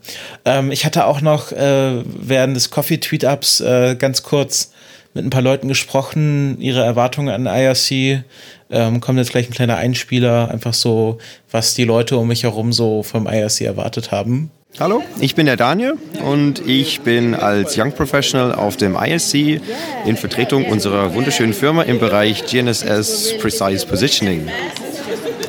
Ähm, 0.45 0.71
ich 0.71 0.85
hatte 0.85 1.05
auch 1.05 1.21
noch 1.21 1.51
äh, 1.51 2.03
während 2.05 2.55
des 2.55 2.69
Coffee-Tweet-Ups 2.69 3.61
äh, 3.61 3.95
ganz 3.95 4.23
kurz 4.23 4.71
mit 5.13 5.25
ein 5.25 5.29
paar 5.29 5.41
Leuten 5.41 5.67
gesprochen, 5.67 6.59
ihre 6.59 6.83
Erwartungen 6.83 7.29
an 7.29 7.45
IRC. 7.45 8.23
Ähm, 8.69 9.01
kommt 9.01 9.17
jetzt 9.17 9.31
gleich 9.31 9.49
ein 9.49 9.53
kleiner 9.53 9.75
Einspieler, 9.75 10.49
einfach 10.49 10.73
so, 10.73 11.17
was 11.51 11.73
die 11.73 11.83
Leute 11.83 12.17
um 12.17 12.29
mich 12.29 12.43
herum 12.43 12.71
so 12.71 13.03
vom 13.03 13.27
IRC 13.27 13.61
erwartet 13.61 14.11
haben. 14.11 14.51
Hallo, 14.79 15.03
ich 15.19 15.35
bin 15.35 15.45
der 15.47 15.57
Daniel 15.57 15.95
und 16.23 16.65
ich 16.65 17.01
bin 17.01 17.35
als 17.35 17.77
Young 17.77 17.91
Professional 17.91 18.55
auf 18.55 18.77
dem 18.77 18.95
ISC 18.95 19.59
in 20.05 20.15
Vertretung 20.15 20.65
unserer 20.65 21.13
wunderschönen 21.13 21.53
Firma 21.53 21.83
im 21.83 21.99
Bereich 21.99 22.45
GNSS 22.45 23.37
Precise 23.39 23.85
Positioning. 23.85 24.47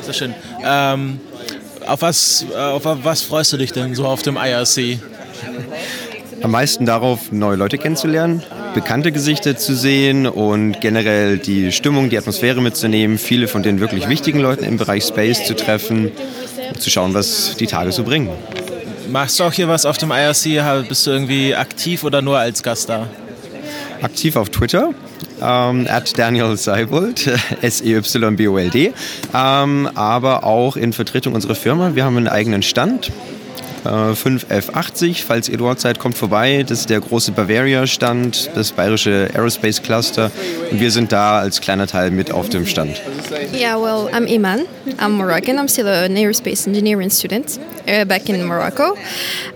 Sehr 0.01 0.13
schön. 0.13 0.33
Ähm, 0.63 1.21
auf, 1.87 2.01
was, 2.01 2.45
auf 2.53 2.83
was 2.83 3.21
freust 3.21 3.53
du 3.53 3.57
dich 3.57 3.71
denn 3.71 3.95
so 3.95 4.05
auf 4.05 4.21
dem 4.23 4.35
IRC? 4.35 4.99
Am 6.41 6.51
meisten 6.51 6.85
darauf, 6.85 7.31
neue 7.31 7.55
Leute 7.55 7.77
kennenzulernen, 7.77 8.43
bekannte 8.73 9.13
Gesichter 9.13 9.55
zu 9.55 9.73
sehen 9.73 10.27
und 10.27 10.81
generell 10.81 11.37
die 11.37 11.71
Stimmung, 11.71 12.09
die 12.09 12.17
Atmosphäre 12.17 12.61
mitzunehmen, 12.61 13.17
viele 13.17 13.47
von 13.47 13.63
den 13.63 13.79
wirklich 13.79 14.09
wichtigen 14.09 14.39
Leuten 14.39 14.65
im 14.65 14.77
Bereich 14.77 15.05
Space 15.05 15.45
zu 15.45 15.55
treffen, 15.55 16.11
zu 16.77 16.89
schauen, 16.89 17.13
was 17.13 17.55
die 17.55 17.67
Tage 17.67 17.93
so 17.93 18.03
bringen. 18.03 18.29
Machst 19.11 19.39
du 19.39 19.43
auch 19.43 19.53
hier 19.53 19.67
was 19.67 19.85
auf 19.85 19.97
dem 19.97 20.11
IRC? 20.11 20.87
Bist 20.87 21.05
du 21.07 21.11
irgendwie 21.11 21.55
aktiv 21.55 22.03
oder 22.03 22.21
nur 22.21 22.37
als 22.37 22.63
Gast 22.63 22.89
da? 22.89 23.07
Aktiv 24.01 24.35
auf 24.35 24.49
Twitter, 24.49 24.89
ähm, 25.41 25.87
at 25.89 26.17
Daniel 26.17 26.57
Seibold, 26.57 27.29
S-E-Y-B-O-L-D, 27.61 28.93
ähm, 29.33 29.89
aber 29.95 30.43
auch 30.43 30.75
in 30.75 30.91
Vertretung 30.91 31.33
unserer 31.33 31.55
Firma. 31.55 31.95
Wir 31.95 32.03
haben 32.03 32.17
einen 32.17 32.27
eigenen 32.27 32.63
Stand, 32.63 33.11
5F80. 33.85 35.09
Äh, 35.09 35.13
falls 35.15 35.49
ihr 35.49 35.57
dort 35.57 35.79
seid, 35.79 35.99
kommt 35.99 36.17
vorbei. 36.17 36.63
Das 36.67 36.79
ist 36.79 36.89
der 36.89 36.99
große 36.99 37.31
Bavaria-Stand, 37.31 38.51
das 38.55 38.71
bayerische 38.71 39.29
Aerospace 39.33 39.81
Cluster. 39.81 40.31
Und 40.71 40.79
wir 40.79 40.91
sind 40.91 41.11
da 41.11 41.39
als 41.39 41.61
kleiner 41.61 41.87
Teil 41.87 42.11
mit 42.11 42.31
auf 42.31 42.49
dem 42.49 42.65
Stand. 42.65 43.01
Yeah, 43.53 43.77
well, 43.77 44.09
I'm 44.13 44.27
Iman. 44.27 44.65
I'm 44.99 45.11
Moroccan. 45.17 45.57
I'm 45.57 45.67
still 45.67 45.87
an 45.87 46.15
aerospace 46.15 46.67
engineering 46.67 47.09
student 47.09 47.59
uh, 47.87 48.05
back 48.05 48.29
in 48.29 48.45
Morocco. 48.45 48.93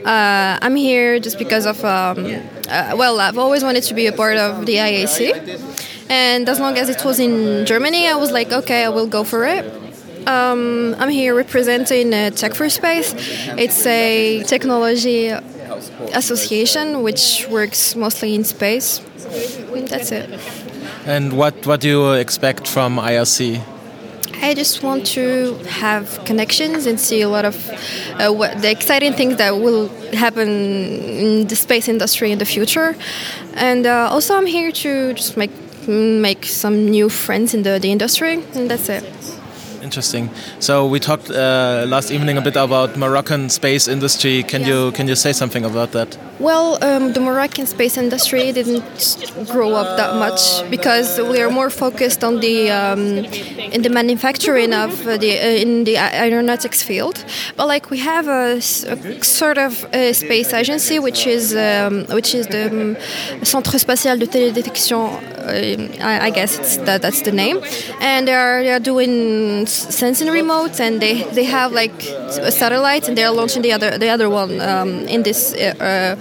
Uh, 0.05 0.57
I'm 0.61 0.75
here 0.75 1.19
just 1.19 1.37
because 1.37 1.65
of, 1.65 1.83
um, 1.83 2.25
uh, 2.69 2.95
well, 2.97 3.19
I've 3.19 3.37
always 3.37 3.63
wanted 3.63 3.83
to 3.83 3.93
be 3.93 4.07
a 4.07 4.13
part 4.13 4.37
of 4.37 4.65
the 4.65 4.75
IAC. 4.75 5.77
And 6.09 6.47
as 6.47 6.59
long 6.59 6.77
as 6.77 6.89
it 6.89 7.03
was 7.03 7.19
in 7.19 7.65
Germany, 7.65 8.07
I 8.07 8.15
was 8.15 8.31
like, 8.31 8.51
okay, 8.51 8.85
I 8.85 8.89
will 8.89 9.07
go 9.07 9.23
for 9.23 9.45
it. 9.45 9.86
Um, 10.27 10.93
I'm 10.99 11.09
here 11.09 11.33
representing 11.33 12.13
uh, 12.13 12.31
Tech 12.31 12.53
for 12.53 12.69
Space. 12.69 13.13
It's 13.57 13.85
a 13.85 14.43
technology 14.43 15.29
association 16.13 17.01
which 17.01 17.47
works 17.49 17.95
mostly 17.95 18.35
in 18.35 18.43
space. 18.43 18.99
That's 19.89 20.11
it. 20.11 20.29
And 21.05 21.37
what, 21.37 21.65
what 21.65 21.79
do 21.79 21.87
you 21.87 22.11
expect 22.11 22.67
from 22.67 22.97
IRC? 22.97 23.61
I 24.41 24.53
just 24.53 24.83
want 24.83 25.05
to 25.07 25.55
have 25.69 26.21
connections 26.25 26.85
and 26.87 26.99
see 26.99 27.21
a 27.21 27.29
lot 27.29 27.45
of 27.45 27.55
uh, 28.19 28.29
what, 28.29 28.61
the 28.61 28.69
exciting 28.69 29.13
things 29.13 29.37
that 29.37 29.51
will 29.51 29.87
happen 30.11 30.49
in 30.49 31.47
the 31.47 31.55
space 31.55 31.87
industry 31.87 32.33
in 32.33 32.37
the 32.37 32.45
future. 32.45 32.97
And 33.53 33.87
uh, 33.87 34.09
also, 34.11 34.35
I'm 34.35 34.45
here 34.45 34.73
to 34.73 35.13
just 35.13 35.37
make 35.37 35.51
make 35.87 36.45
some 36.45 36.89
new 36.89 37.07
friends 37.07 37.53
in 37.53 37.63
the, 37.63 37.79
the 37.79 37.89
industry, 37.89 38.43
and 38.53 38.69
that's 38.69 38.89
it. 38.89 39.05
Interesting. 39.87 40.29
So 40.59 40.85
we 40.85 40.99
talked 40.99 41.29
uh, 41.29 41.85
last 41.87 42.11
evening 42.11 42.37
a 42.37 42.41
bit 42.41 42.57
about 42.57 42.97
Moroccan 42.97 43.49
space 43.49 43.87
industry. 43.87 44.43
Can 44.43 44.61
yes. 44.61 44.69
you 44.69 44.91
can 44.91 45.07
you 45.07 45.15
say 45.15 45.33
something 45.33 45.63
about 45.63 45.91
that? 45.91 46.17
Well, 46.39 46.77
um, 46.83 47.13
the 47.13 47.19
Moroccan 47.19 47.65
space 47.65 47.97
industry 47.97 48.51
didn't 48.51 48.83
grow 49.51 49.71
up 49.81 49.97
that 49.97 50.13
much 50.25 50.69
because 50.69 51.19
we 51.31 51.41
are 51.41 51.49
more 51.49 51.69
focused 51.69 52.21
on 52.23 52.41
the 52.41 52.69
um, 52.69 53.01
in 53.75 53.81
the 53.81 53.89
manufacturing 53.89 54.73
of 54.73 54.91
the 55.23 55.31
uh, 55.39 55.63
in 55.63 55.85
the 55.85 55.97
aeronautics 55.97 56.83
field. 56.83 57.25
But 57.55 57.67
like 57.67 57.89
we 57.89 57.99
have 57.99 58.27
a, 58.27 58.57
a 58.57 59.23
sort 59.23 59.57
of 59.57 59.85
a 59.93 60.13
space 60.13 60.53
agency, 60.53 60.99
which 60.99 61.25
is 61.25 61.55
um, 61.55 62.05
which 62.17 62.35
is 62.35 62.47
the 62.47 62.67
um, 62.69 62.97
Centre 63.43 63.79
Spatial 63.79 64.17
de 64.19 64.27
Télédétection. 64.27 64.99
Uh, 65.47 66.03
I, 66.03 66.27
I, 66.27 66.29
guess 66.29 66.59
it's 66.59 66.75
that, 66.77 67.01
that's 67.01 67.21
the 67.21 67.31
name, 67.31 67.61
and 68.01 68.27
they 68.27 68.33
are 68.33 68.61
they 68.63 68.73
are 68.73 68.81
doing 68.81 69.65
sensing 69.77 70.27
remotes, 70.27 70.79
and 70.79 71.01
they 71.01 71.23
they 71.33 71.45
have 71.45 71.71
like 71.71 72.01
satellites, 72.51 73.07
and 73.07 73.17
they 73.17 73.23
are 73.23 73.33
launching 73.33 73.61
the 73.61 73.71
other 73.73 73.97
the 73.97 74.09
other 74.09 74.29
one 74.29 74.59
um, 74.61 75.07
in 75.07 75.23
this. 75.23 75.53
Uh, 75.53 76.15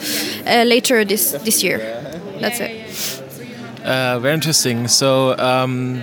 uh, 0.46 0.64
later 0.64 1.04
this 1.04 1.32
this 1.44 1.62
year. 1.62 1.78
That's 2.40 2.60
it. 2.60 3.22
Uh, 3.84 4.18
very 4.20 4.34
interesting. 4.34 4.88
So. 4.88 5.36
Um, 5.38 6.02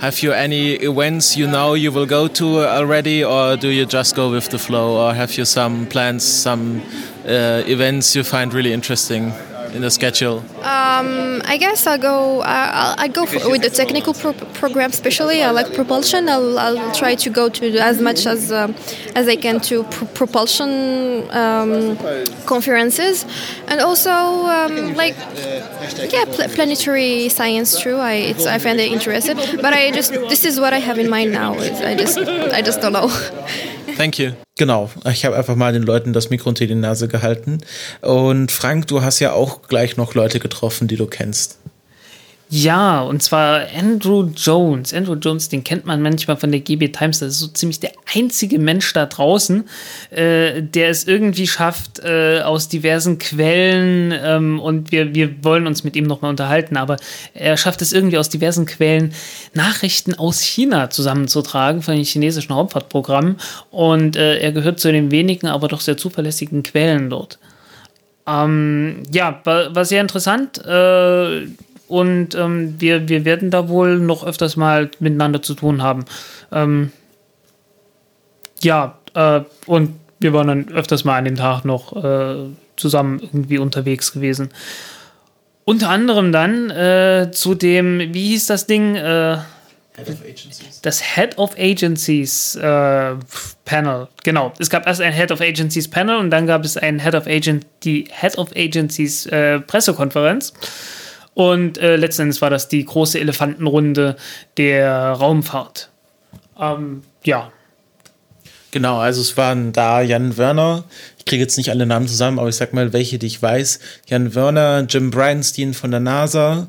have 0.00 0.22
you 0.22 0.32
any 0.32 0.76
events 0.76 1.36
you 1.36 1.46
know 1.46 1.74
you 1.74 1.92
will 1.92 2.06
go 2.06 2.26
to 2.26 2.64
already, 2.64 3.22
or 3.22 3.58
do 3.58 3.68
you 3.68 3.84
just 3.84 4.16
go 4.16 4.30
with 4.30 4.48
the 4.48 4.58
flow, 4.58 4.96
or 4.96 5.12
have 5.12 5.36
you 5.36 5.44
some 5.44 5.84
plans, 5.86 6.24
some 6.24 6.80
uh, 7.26 7.62
events 7.66 8.16
you 8.16 8.24
find 8.24 8.54
really 8.54 8.72
interesting? 8.72 9.30
In 9.74 9.82
the 9.82 9.90
schedule? 9.90 10.38
Um, 10.62 11.42
I 11.44 11.56
guess 11.58 11.86
I'll 11.86 11.98
go. 11.98 12.40
I'll, 12.40 12.94
I'll 12.98 13.08
go 13.08 13.26
for, 13.26 13.50
with 13.50 13.62
the 13.62 13.70
technical 13.70 14.14
pro 14.14 14.32
program, 14.32 14.90
especially. 14.90 15.42
I 15.42 15.50
like 15.50 15.74
propulsion. 15.74 16.28
I'll, 16.28 16.58
I'll 16.58 16.94
try 16.94 17.14
to 17.14 17.30
go 17.30 17.48
to 17.48 17.78
as 17.78 18.00
much 18.00 18.26
as 18.26 18.52
um, 18.52 18.74
as 19.14 19.28
I 19.28 19.36
can 19.36 19.60
to 19.60 19.84
pr 19.84 20.04
propulsion 20.06 21.30
um, 21.30 21.96
conferences, 22.46 23.24
and 23.68 23.80
also 23.80 24.10
um, 24.10 24.94
like 24.94 25.16
yeah, 26.12 26.24
pl 26.24 26.48
planetary 26.48 27.28
science. 27.28 27.78
True, 27.80 27.98
I 27.98 28.34
I 28.46 28.58
find 28.58 28.78
it 28.80 28.92
interesting, 28.92 29.36
but 29.36 29.72
I 29.72 29.90
just 29.90 30.12
this 30.12 30.44
is 30.44 30.60
what 30.60 30.72
I 30.72 30.78
have 30.78 30.98
in 30.98 31.08
mind 31.08 31.32
now. 31.32 31.54
I 31.54 31.94
just 31.94 32.18
I 32.18 32.62
just 32.62 32.80
don't 32.80 32.92
know. 32.92 33.08
Thank 34.00 34.18
you. 34.18 34.30
Genau, 34.56 34.88
ich 35.12 35.26
habe 35.26 35.36
einfach 35.36 35.56
mal 35.56 35.74
den 35.74 35.82
Leuten 35.82 36.14
das 36.14 36.30
Mikro 36.30 36.48
unter 36.48 36.66
die 36.66 36.74
Nase 36.74 37.06
gehalten. 37.06 37.58
Und 38.00 38.50
Frank, 38.50 38.86
du 38.86 39.02
hast 39.02 39.20
ja 39.20 39.32
auch 39.32 39.60
gleich 39.68 39.98
noch 39.98 40.14
Leute 40.14 40.40
getroffen, 40.40 40.88
die 40.88 40.96
du 40.96 41.04
kennst. 41.04 41.58
Ja, 42.52 43.02
und 43.02 43.22
zwar 43.22 43.66
Andrew 43.78 44.28
Jones. 44.34 44.92
Andrew 44.92 45.14
Jones, 45.14 45.48
den 45.48 45.62
kennt 45.62 45.86
man 45.86 46.02
manchmal 46.02 46.36
von 46.36 46.50
der 46.50 46.58
GB 46.58 46.88
Times. 46.88 47.20
Das 47.20 47.28
ist 47.34 47.38
so 47.38 47.46
ziemlich 47.46 47.78
der 47.78 47.92
einzige 48.12 48.58
Mensch 48.58 48.92
da 48.92 49.06
draußen, 49.06 49.68
äh, 50.10 50.60
der 50.60 50.88
es 50.88 51.06
irgendwie 51.06 51.46
schafft, 51.46 52.00
äh, 52.00 52.40
aus 52.40 52.68
diversen 52.68 53.20
Quellen, 53.20 54.12
ähm, 54.20 54.58
und 54.58 54.90
wir, 54.90 55.14
wir 55.14 55.44
wollen 55.44 55.68
uns 55.68 55.84
mit 55.84 55.94
ihm 55.94 56.06
nochmal 56.06 56.32
unterhalten, 56.32 56.76
aber 56.76 56.96
er 57.34 57.56
schafft 57.56 57.82
es 57.82 57.92
irgendwie 57.92 58.18
aus 58.18 58.30
diversen 58.30 58.66
Quellen, 58.66 59.14
Nachrichten 59.54 60.14
aus 60.14 60.40
China 60.40 60.90
zusammenzutragen 60.90 61.82
von 61.82 61.94
den 61.94 62.04
chinesischen 62.04 62.52
Raumfahrtprogrammen. 62.52 63.36
Und 63.70 64.16
äh, 64.16 64.38
er 64.38 64.50
gehört 64.50 64.80
zu 64.80 64.90
den 64.90 65.12
wenigen, 65.12 65.46
aber 65.46 65.68
doch 65.68 65.80
sehr 65.80 65.96
zuverlässigen 65.96 66.64
Quellen 66.64 67.10
dort. 67.10 67.38
Ähm, 68.26 69.04
ja, 69.12 69.40
war, 69.44 69.72
war 69.72 69.84
sehr 69.84 70.00
interessant. 70.00 70.58
Äh, 70.66 71.46
und 71.90 72.36
ähm, 72.36 72.76
wir, 72.78 73.08
wir 73.08 73.24
werden 73.24 73.50
da 73.50 73.68
wohl 73.68 73.98
noch 73.98 74.24
öfters 74.24 74.56
mal 74.56 74.90
miteinander 75.00 75.42
zu 75.42 75.54
tun 75.54 75.82
haben. 75.82 76.04
Ähm, 76.52 76.92
ja, 78.62 78.96
äh, 79.14 79.40
und 79.66 79.96
wir 80.20 80.32
waren 80.32 80.46
dann 80.46 80.68
öfters 80.68 81.04
mal 81.04 81.18
an 81.18 81.24
dem 81.24 81.36
Tag 81.36 81.64
noch 81.64 81.96
äh, 81.96 82.36
zusammen 82.76 83.20
irgendwie 83.20 83.58
unterwegs 83.58 84.12
gewesen. 84.12 84.50
Unter 85.64 85.88
anderem 85.90 86.30
dann 86.30 86.70
äh, 86.70 87.30
zu 87.32 87.56
dem, 87.56 88.14
wie 88.14 88.28
hieß 88.28 88.46
das 88.46 88.66
Ding? 88.66 88.94
Äh, 88.94 89.38
das 90.82 91.16
Head 91.16 91.38
of 91.38 91.56
Agencies 91.58 92.54
äh, 92.54 93.16
Panel. 93.64 94.08
Genau. 94.22 94.52
Es 94.58 94.70
gab 94.70 94.86
erst 94.86 95.00
ein 95.00 95.12
Head 95.12 95.32
of 95.32 95.40
Agencies 95.40 95.88
Panel 95.88 96.16
und 96.16 96.30
dann 96.30 96.46
gab 96.46 96.64
es 96.64 96.76
ein 96.76 97.00
Head 97.00 97.14
of 97.16 97.26
Agent, 97.26 97.66
die 97.82 98.08
Head 98.10 98.38
of 98.38 98.52
Agencies 98.54 99.26
äh, 99.26 99.58
Pressekonferenz. 99.58 100.52
Und 101.34 101.78
äh, 101.78 101.96
letzten 101.96 102.38
war 102.40 102.50
das 102.50 102.68
die 102.68 102.84
große 102.84 103.18
Elefantenrunde 103.18 104.16
der 104.56 105.12
Raumfahrt. 105.12 105.90
Ähm, 106.58 107.02
ja. 107.24 107.50
Genau, 108.72 108.98
also 108.98 109.20
es 109.20 109.36
waren 109.36 109.72
da 109.72 110.00
Jan 110.00 110.36
Werner, 110.36 110.84
ich 111.18 111.24
kriege 111.24 111.42
jetzt 111.42 111.56
nicht 111.56 111.70
alle 111.70 111.86
Namen 111.86 112.06
zusammen, 112.06 112.38
aber 112.38 112.48
ich 112.48 112.56
sag 112.56 112.72
mal, 112.72 112.92
welche, 112.92 113.18
die 113.18 113.26
ich 113.26 113.42
weiß. 113.42 113.80
Jan 114.06 114.34
Werner, 114.34 114.86
Jim 114.88 115.10
Bridenstine 115.10 115.74
von 115.74 115.90
der 115.90 116.00
NASA. 116.00 116.68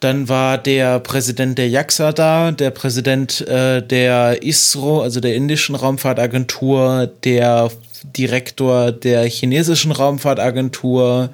Dann 0.00 0.28
war 0.28 0.58
der 0.58 1.00
Präsident 1.00 1.56
der 1.56 1.70
JAXA 1.70 2.12
da, 2.12 2.52
der 2.52 2.70
Präsident 2.70 3.40
äh, 3.48 3.80
der 3.82 4.42
ISRO, 4.42 5.00
also 5.00 5.20
der 5.20 5.34
indischen 5.34 5.74
Raumfahrtagentur, 5.74 7.10
der 7.24 7.70
Direktor 8.04 8.92
der 8.92 9.24
chinesischen 9.24 9.90
Raumfahrtagentur, 9.90 11.30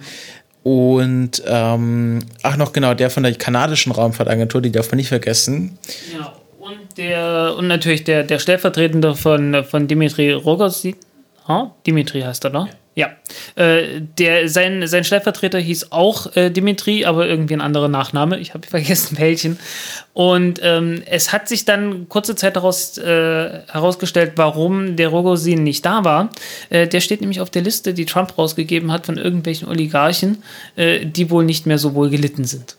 und 0.62 1.42
ähm, 1.46 2.20
ach 2.42 2.57
noch 2.57 2.72
genau, 2.72 2.94
der 2.94 3.11
von 3.11 3.22
der 3.22 3.35
kanadischen 3.35 3.92
Raumfahrtagentur, 3.92 4.61
die 4.61 4.70
darf 4.70 4.90
man 4.90 4.96
nicht 4.96 5.09
vergessen. 5.09 5.79
Ja, 6.12 6.33
und 6.61 6.96
der 6.96 7.55
und 7.59 7.66
natürlich 7.66 8.05
der, 8.05 8.22
der 8.22 8.38
Stellvertretende 8.38 9.14
von, 9.14 9.64
von 9.64 9.88
Dimitri 9.88 10.33
Rogozin. 10.33 10.96
Huh? 11.48 11.70
Dimitri 11.87 12.20
heißt 12.20 12.44
er, 12.44 12.51
ne? 12.51 12.68
Ja. 12.70 12.77
Ja, 12.94 13.11
äh, 13.57 14.02
der, 14.18 14.50
sein, 14.50 14.87
sein 14.87 15.05
Stellvertreter 15.05 15.59
hieß 15.59 15.92
auch 15.92 16.37
äh, 16.37 16.50
Dimitri, 16.50 17.07
aber 17.07 17.26
irgendwie 17.26 17.55
ein 17.55 17.62
anderer 17.62 17.88
Nachname. 17.88 18.38
Ich 18.38 18.52
habe 18.52 18.66
vergessen 18.68 19.18
welchen. 19.18 19.59
Und 20.12 20.61
ähm, 20.62 21.02
es 21.07 21.33
hat 21.33 21.48
sich 21.48 21.64
dann 21.64 22.09
kurze 22.11 22.37
Zeit 22.37 22.57
daraus 22.57 22.98
äh, 22.98 23.61
herausgestellt, 23.68 24.33
warum 24.37 24.96
der 24.96 25.09
Rogozin 25.09 25.62
nicht 25.62 25.87
da 25.87 26.05
war. 26.05 26.31
Äh, 26.68 26.87
der 26.87 27.00
steht 27.00 27.22
nämlich 27.22 27.40
auf 27.40 27.48
der 27.48 27.62
Liste, 27.62 27.94
die 27.94 28.05
Trump 28.05 28.37
rausgegeben 28.37 28.92
hat 28.92 29.07
von 29.07 29.16
irgendwelchen 29.16 29.68
Oligarchen, 29.68 30.42
äh, 30.76 31.07
die 31.07 31.31
wohl 31.31 31.46
nicht 31.46 31.64
mehr 31.64 31.78
so 31.78 31.94
wohl 31.94 32.11
gelitten 32.11 32.44
sind. 32.44 32.76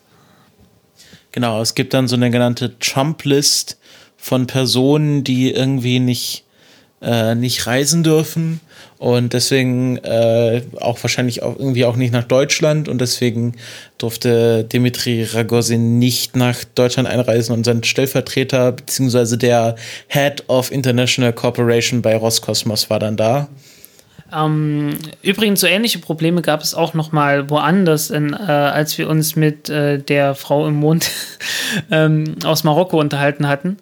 Genau, 1.32 1.60
es 1.60 1.74
gibt 1.74 1.92
dann 1.92 2.06
so 2.06 2.14
eine 2.14 2.30
genannte 2.30 2.78
Trump-List 2.78 3.80
von 4.16 4.46
Personen, 4.46 5.24
die 5.24 5.50
irgendwie 5.50 5.98
nicht, 5.98 6.43
äh, 7.04 7.34
nicht 7.34 7.66
reisen 7.66 8.02
dürfen 8.02 8.60
und 8.98 9.32
deswegen 9.32 9.98
äh, 9.98 10.62
auch 10.80 11.02
wahrscheinlich 11.02 11.42
auch 11.42 11.58
irgendwie 11.58 11.84
auch 11.84 11.96
nicht 11.96 12.12
nach 12.12 12.24
Deutschland 12.24 12.88
und 12.88 13.00
deswegen 13.00 13.54
durfte 13.98 14.64
Dimitri 14.64 15.24
Ragozin 15.24 15.98
nicht 15.98 16.36
nach 16.36 16.64
Deutschland 16.74 17.08
einreisen 17.08 17.54
und 17.54 17.64
sein 17.64 17.84
Stellvertreter 17.84 18.72
beziehungsweise 18.72 19.36
der 19.36 19.76
Head 20.08 20.44
of 20.48 20.72
International 20.72 21.32
Corporation 21.32 22.02
bei 22.02 22.16
Roskosmos 22.16 22.88
war 22.88 22.98
dann 22.98 23.16
da. 23.16 23.48
Ähm, 24.32 24.96
übrigens, 25.22 25.60
so 25.60 25.66
ähnliche 25.66 25.98
Probleme 25.98 26.42
gab 26.42 26.62
es 26.62 26.74
auch 26.74 26.94
noch 26.94 27.12
mal 27.12 27.50
woanders, 27.50 28.10
in, 28.10 28.32
äh, 28.32 28.36
als 28.36 28.96
wir 28.98 29.08
uns 29.08 29.36
mit 29.36 29.68
äh, 29.68 29.98
der 29.98 30.34
Frau 30.34 30.66
im 30.66 30.74
Mond 30.74 31.10
ähm, 31.90 32.36
aus 32.44 32.64
Marokko 32.64 32.98
unterhalten 32.98 33.46
hatten. 33.46 33.76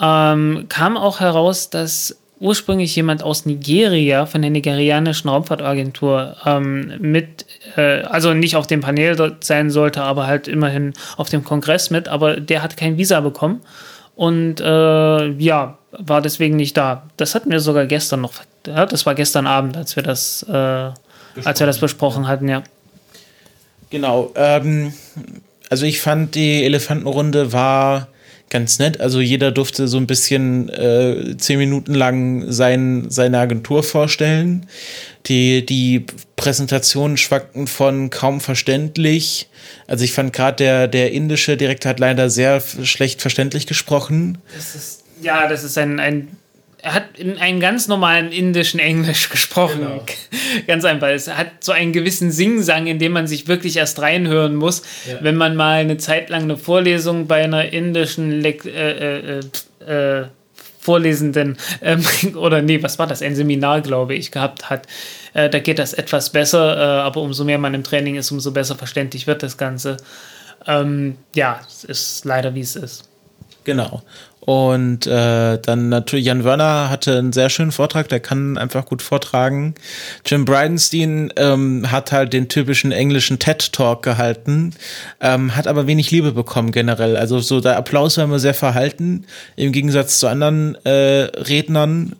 Ähm, 0.00 0.66
kam 0.68 0.96
auch 0.96 1.20
heraus, 1.20 1.70
dass 1.70 2.18
ursprünglich 2.38 2.94
jemand 2.94 3.22
aus 3.22 3.46
Nigeria 3.46 4.26
von 4.26 4.42
der 4.42 4.50
nigerianischen 4.50 5.28
Raumfahrtagentur 5.30 6.36
ähm, 6.44 6.92
mit, 7.00 7.46
äh, 7.76 8.02
also 8.02 8.34
nicht 8.34 8.56
auf 8.56 8.66
dem 8.66 8.80
Panel 8.80 9.16
dort 9.16 9.44
sein 9.44 9.70
sollte, 9.70 10.02
aber 10.02 10.26
halt 10.26 10.46
immerhin 10.46 10.92
auf 11.16 11.30
dem 11.30 11.44
Kongress 11.44 11.90
mit, 11.90 12.08
aber 12.08 12.38
der 12.38 12.62
hat 12.62 12.76
kein 12.76 12.98
Visa 12.98 13.20
bekommen 13.20 13.62
und 14.14 14.60
äh, 14.60 15.28
ja, 15.30 15.78
war 15.92 16.20
deswegen 16.20 16.56
nicht 16.56 16.76
da. 16.76 17.04
Das 17.16 17.34
hatten 17.34 17.50
wir 17.50 17.60
sogar 17.60 17.86
gestern 17.86 18.20
noch, 18.20 18.34
ja, 18.66 18.84
das 18.84 19.06
war 19.06 19.14
gestern 19.14 19.46
Abend, 19.46 19.76
als 19.76 19.96
wir 19.96 20.02
das, 20.02 20.42
äh, 20.48 20.52
als 20.52 21.60
wir 21.60 21.66
das 21.66 21.78
besprochen 21.78 22.28
hatten, 22.28 22.48
ja. 22.48 22.62
Genau, 23.88 24.32
ähm, 24.34 24.92
also 25.70 25.86
ich 25.86 26.00
fand 26.00 26.34
die 26.34 26.64
Elefantenrunde 26.64 27.52
war 27.52 28.08
ganz 28.50 28.78
nett. 28.78 29.00
Also 29.00 29.20
jeder 29.20 29.50
durfte 29.50 29.88
so 29.88 29.96
ein 29.96 30.06
bisschen 30.06 30.68
äh, 30.68 31.36
zehn 31.36 31.58
Minuten 31.58 31.94
lang 31.94 32.50
sein, 32.50 33.06
seine 33.08 33.38
Agentur 33.38 33.82
vorstellen. 33.82 34.66
Die, 35.26 35.66
die 35.66 36.06
Präsentationen 36.36 37.16
schwankten 37.16 37.66
von 37.66 38.10
kaum 38.10 38.40
verständlich. 38.40 39.48
Also 39.86 40.04
ich 40.04 40.12
fand 40.12 40.32
gerade 40.32 40.56
der, 40.56 40.88
der 40.88 41.12
indische 41.12 41.56
Direktor 41.56 41.90
hat 41.90 42.00
leider 42.00 42.30
sehr 42.30 42.60
schlecht 42.60 43.20
verständlich 43.20 43.66
gesprochen. 43.66 44.38
Das 44.54 44.74
ist, 44.74 45.02
ja, 45.20 45.48
das 45.48 45.64
ist 45.64 45.76
ein, 45.78 45.98
ein 45.98 46.28
er 46.82 46.94
hat 46.94 47.18
in 47.18 47.38
einem 47.38 47.58
ganz 47.60 47.88
normalen 47.88 48.30
indischen 48.30 48.78
Englisch 48.78 49.28
gesprochen. 49.28 49.80
Genau. 49.80 50.04
Ganz 50.66 50.84
einfach. 50.84 51.08
Es 51.08 51.28
hat 51.28 51.64
so 51.64 51.72
einen 51.72 51.92
gewissen 51.92 52.30
Singsang, 52.30 52.86
in 52.86 52.98
dem 52.98 53.12
man 53.12 53.26
sich 53.26 53.48
wirklich 53.48 53.76
erst 53.76 54.00
reinhören 54.00 54.54
muss, 54.54 54.82
ja. 55.08 55.18
wenn 55.20 55.36
man 55.36 55.56
mal 55.56 55.80
eine 55.80 55.96
Zeit 55.96 56.28
lang 56.30 56.42
eine 56.42 56.56
Vorlesung 56.56 57.26
bei 57.26 57.42
einer 57.42 57.72
indischen 57.72 58.40
Le 58.40 58.50
äh, 58.66 59.38
äh, 59.38 60.20
äh, 60.20 60.26
Vorlesenden 60.78 61.56
ähm, 61.82 62.04
oder 62.36 62.62
nee, 62.62 62.80
was 62.82 62.98
war 63.00 63.08
das? 63.08 63.20
Ein 63.20 63.34
Seminar, 63.34 63.80
glaube 63.80 64.14
ich, 64.14 64.30
gehabt 64.30 64.70
hat. 64.70 64.86
Äh, 65.34 65.50
da 65.50 65.58
geht 65.58 65.80
das 65.80 65.92
etwas 65.92 66.30
besser, 66.30 66.76
äh, 66.76 67.00
aber 67.02 67.22
umso 67.22 67.42
mehr 67.42 67.58
man 67.58 67.74
im 67.74 67.82
Training 67.82 68.14
ist, 68.14 68.30
umso 68.30 68.52
besser 68.52 68.76
verständlich 68.76 69.26
wird 69.26 69.42
das 69.42 69.56
Ganze. 69.56 69.96
Ähm, 70.66 71.16
ja, 71.34 71.60
es 71.66 71.82
ist 71.82 72.24
leider 72.24 72.54
wie 72.54 72.60
es 72.60 72.76
ist. 72.76 73.08
Genau. 73.64 74.02
Und 74.46 75.08
äh, 75.08 75.58
dann 75.58 75.88
natürlich 75.88 76.24
Jan 76.26 76.44
Wörner 76.44 76.88
hatte 76.88 77.18
einen 77.18 77.32
sehr 77.32 77.50
schönen 77.50 77.72
Vortrag, 77.72 78.08
der 78.08 78.20
kann 78.20 78.56
einfach 78.56 78.86
gut 78.86 79.02
vortragen. 79.02 79.74
Jim 80.24 80.44
Bridenstine 80.44 81.30
ähm, 81.36 81.90
hat 81.90 82.12
halt 82.12 82.32
den 82.32 82.48
typischen 82.48 82.92
englischen 82.92 83.40
TED-Talk 83.40 84.04
gehalten, 84.04 84.72
ähm, 85.20 85.56
hat 85.56 85.66
aber 85.66 85.88
wenig 85.88 86.12
Liebe 86.12 86.30
bekommen 86.30 86.70
generell. 86.70 87.16
Also 87.16 87.40
so 87.40 87.60
der 87.60 87.76
Applaus 87.76 88.18
war 88.18 88.24
immer 88.24 88.38
sehr 88.38 88.54
verhalten, 88.54 89.24
im 89.56 89.72
Gegensatz 89.72 90.20
zu 90.20 90.28
anderen 90.28 90.76
äh, 90.84 91.24
Rednern. 91.24 92.14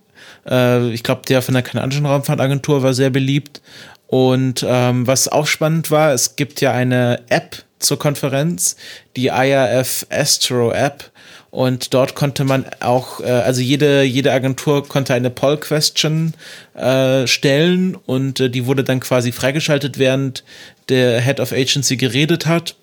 Äh, 0.51 0.91
ich 0.91 1.05
glaube, 1.05 1.23
der 1.29 1.43
von 1.43 1.55
der 1.55 1.63
kanadischen 1.63 2.07
Raumfahrtagentur 2.07 2.83
war 2.83 2.93
sehr 2.93 3.11
beliebt. 3.11 3.63
Und 4.09 4.67
ähm, 4.69 5.07
was 5.07 5.29
auch 5.29 5.47
spannend 5.47 5.93
war, 5.93 6.13
es 6.13 6.35
gibt 6.35 6.61
ja 6.61 6.73
eine 6.73 7.21
App 7.29 7.63
zur 7.79 8.01
Konferenz, 8.01 8.75
die 9.15 9.29
IRF 9.29 10.07
Astro 10.11 10.73
App 10.73 11.13
und 11.57 11.95
dort 11.95 12.15
konnte 12.15 12.45
man 12.45 12.67
auch, 12.81 13.21
äh, 13.21 13.31
also 13.31 13.63
jede, 13.63 14.03
jede 14.03 14.31
Agentur 14.31 14.87
konnte 14.87 15.15
eine 15.15 15.31
Poll-Question 15.31 16.35
äh, 16.75 17.27
stellen 17.27 17.95
und 17.95 18.41
äh, 18.41 18.51
die 18.51 18.67
wurde 18.67 18.85
dann 18.85 19.01
quasi 19.01 19.33
freigeschaltet, 19.33 19.97
während 19.99 20.45
der 20.91 21.19
Head 21.19 21.41
of 21.41 21.53
Agency 21.53 21.97
geredet 21.97 22.45
hat. 22.45 22.77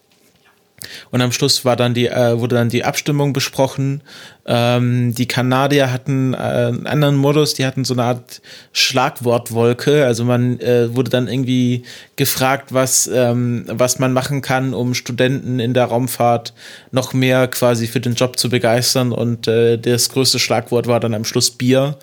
Und 1.11 1.21
am 1.21 1.31
Schluss 1.31 1.65
war 1.65 1.75
dann 1.75 1.93
die, 1.93 2.07
äh, 2.07 2.39
wurde 2.39 2.55
dann 2.55 2.69
die 2.69 2.83
Abstimmung 2.83 3.33
besprochen. 3.33 4.01
Ähm, 4.45 5.15
die 5.15 5.27
Kanadier 5.27 5.91
hatten 5.91 6.33
äh, 6.33 6.37
einen 6.37 6.87
anderen 6.87 7.15
Modus, 7.15 7.53
die 7.53 7.65
hatten 7.65 7.85
so 7.85 7.93
eine 7.93 8.03
Art 8.03 8.41
Schlagwortwolke. 8.73 10.05
Also 10.05 10.25
man 10.25 10.59
äh, 10.59 10.93
wurde 10.95 11.09
dann 11.09 11.27
irgendwie 11.27 11.83
gefragt, 12.15 12.73
was, 12.73 13.09
ähm, 13.13 13.65
was 13.67 13.99
man 13.99 14.13
machen 14.13 14.41
kann, 14.41 14.73
um 14.73 14.93
Studenten 14.93 15.59
in 15.59 15.73
der 15.73 15.85
Raumfahrt 15.85 16.53
noch 16.91 17.13
mehr 17.13 17.47
quasi 17.47 17.87
für 17.87 18.01
den 18.01 18.15
Job 18.15 18.37
zu 18.37 18.49
begeistern. 18.49 19.11
Und 19.11 19.47
äh, 19.47 19.77
das 19.77 20.09
größte 20.09 20.39
Schlagwort 20.39 20.87
war 20.87 20.99
dann 20.99 21.13
am 21.13 21.25
Schluss 21.25 21.51
Bier. 21.51 21.97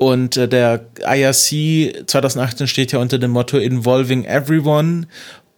Und 0.00 0.38
äh, 0.38 0.48
der 0.48 0.86
IRC 1.06 2.08
2018 2.08 2.66
steht 2.66 2.92
ja 2.92 2.98
unter 3.00 3.18
dem 3.18 3.32
Motto 3.32 3.58
Involving 3.58 4.24
Everyone. 4.24 5.06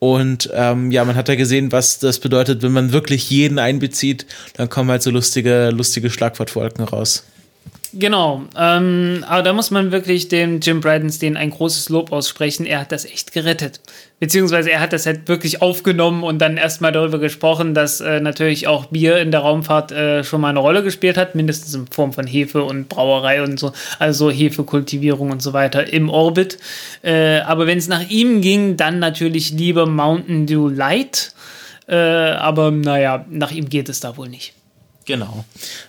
Und 0.03 0.50
ähm, 0.53 0.90
ja, 0.90 1.05
man 1.05 1.14
hat 1.14 1.28
ja 1.28 1.36
gesehen, 1.36 1.70
was 1.70 2.00
das 2.00 2.18
bedeutet, 2.18 2.64
wenn 2.64 2.72
man 2.72 2.90
wirklich 2.90 3.30
jeden 3.30 3.61
einbezieht, 3.61 4.26
dann 4.55 4.68
kommen 4.68 4.90
halt 4.90 5.00
so 5.00 5.12
lustige, 5.12 5.70
lustige 5.70 6.11
Schlagwortwolken 6.11 6.84
raus. 6.84 7.22
Genau, 7.95 8.45
ähm, 8.57 9.22
aber 9.28 9.43
da 9.43 9.53
muss 9.53 9.70
man 9.70 9.93
wirklich 9.93 10.28
dem 10.28 10.61
Jim 10.61 10.80
Bridenstine 10.80 11.38
ein 11.38 11.51
großes 11.51 11.90
Lob 11.90 12.11
aussprechen. 12.11 12.64
Er 12.64 12.80
hat 12.80 12.90
das 12.90 13.05
echt 13.05 13.32
gerettet. 13.32 13.80
Beziehungsweise 14.18 14.70
er 14.70 14.80
hat 14.80 14.95
das 14.95 15.05
halt 15.05 15.28
wirklich 15.28 15.61
aufgenommen 15.61 16.22
und 16.22 16.38
dann 16.38 16.57
erstmal 16.57 16.93
darüber 16.93 17.18
gesprochen, 17.18 17.74
dass 17.74 18.01
äh, 18.01 18.20
natürlich 18.20 18.66
auch 18.66 18.86
Bier 18.86 19.18
in 19.18 19.30
der 19.30 19.40
Raumfahrt 19.40 19.93
äh, 19.93 20.24
schon 20.24 20.40
mal 20.40 20.49
eine 20.49 20.61
Rolle 20.61 20.82
gespielt 20.82 21.18
hat, 21.18 21.34
mindestens 21.34 21.74
in 21.74 21.86
Form 21.86 22.14
von 22.14 22.26
Hefe 22.26 22.62
und 22.62 22.88
Brauerei 22.88 23.43
und 23.43 23.61
so, 23.61 23.72
also 23.99 24.30
Hefekultivierung 24.30 25.30
und 25.30 25.43
so 25.43 25.53
weiter 25.53 25.93
im 25.93 26.09
Orbit. 26.09 26.59
Äh, 27.03 27.40
aber 27.40 27.66
wenn 27.66 27.76
es 27.76 27.88
nach 27.88 28.09
ihm 28.09 28.40
ging, 28.40 28.78
dann 28.78 29.01
natürlich 29.01 29.51
lieber 29.51 29.84
Mountain 29.84 30.47
Dew 30.47 30.68
Light. 30.68 31.34
Äh, 31.88 31.97
aber 31.97 32.70
naja, 32.70 33.26
nach 33.28 33.51
ihm 33.51 33.68
geht 33.68 33.90
es 33.90 34.01
da 34.01 34.16
wohl 34.16 34.30
nicht. 34.30 34.55
Genau. 35.05 35.44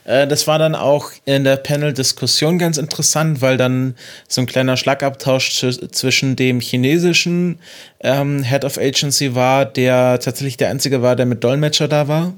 Äh, 0.05 0.27
das 0.27 0.47
war 0.47 0.57
dann 0.57 0.75
auch 0.75 1.11
in 1.25 1.43
der 1.43 1.57
Panel-Diskussion 1.57 2.57
ganz 2.57 2.77
interessant, 2.77 3.41
weil 3.41 3.57
dann 3.57 3.95
so 4.27 4.41
ein 4.41 4.47
kleiner 4.47 4.75
Schlagabtausch 4.75 5.63
zwischen 5.91 6.35
dem 6.35 6.59
chinesischen 6.59 7.59
ähm, 7.99 8.43
Head 8.43 8.65
of 8.65 8.77
Agency 8.77 9.35
war, 9.35 9.65
der 9.65 10.19
tatsächlich 10.19 10.57
der 10.57 10.69
einzige 10.69 11.01
war, 11.01 11.15
der 11.15 11.25
mit 11.25 11.43
Dolmetscher 11.43 11.87
da 11.87 12.07
war. 12.07 12.33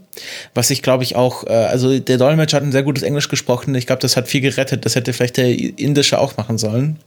Was 0.53 0.69
ich 0.69 0.81
glaube 0.81 1.03
ich 1.03 1.15
auch, 1.15 1.45
äh, 1.45 1.51
also 1.51 1.97
der 1.97 2.17
Dolmetscher 2.17 2.57
hat 2.57 2.63
ein 2.63 2.71
sehr 2.71 2.83
gutes 2.83 3.03
Englisch 3.03 3.29
gesprochen. 3.29 3.73
Ich 3.75 3.87
glaube, 3.87 4.01
das 4.01 4.17
hat 4.17 4.27
viel 4.27 4.41
gerettet. 4.41 4.85
Das 4.85 4.95
hätte 4.95 5.13
vielleicht 5.13 5.37
der 5.37 5.47
indische 5.47 6.19
auch 6.19 6.35
machen 6.37 6.57
sollen. 6.57 6.99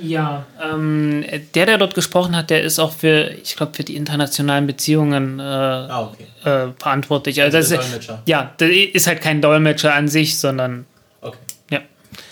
Ja, 0.00 0.44
ähm, 0.62 1.24
der, 1.54 1.66
der 1.66 1.78
dort 1.78 1.94
gesprochen 1.94 2.36
hat, 2.36 2.50
der 2.50 2.62
ist 2.62 2.78
auch 2.78 2.92
für, 2.92 3.30
ich 3.42 3.56
glaube, 3.56 3.74
für 3.74 3.84
die 3.84 3.96
internationalen 3.96 4.66
Beziehungen 4.66 5.38
äh, 5.38 5.42
ah, 5.42 6.12
okay. 6.12 6.48
äh, 6.48 6.72
verantwortlich. 6.78 7.40
Also, 7.40 7.56
also 7.56 7.76
das 7.76 7.94
ist, 7.94 8.12
ja, 8.26 8.52
der 8.58 8.94
ist 8.94 9.06
halt 9.06 9.22
kein 9.22 9.40
Dolmetscher 9.40 9.94
an 9.94 10.08
sich, 10.08 10.38
sondern 10.38 10.84
okay. 11.22 11.38
ja, 11.70 11.80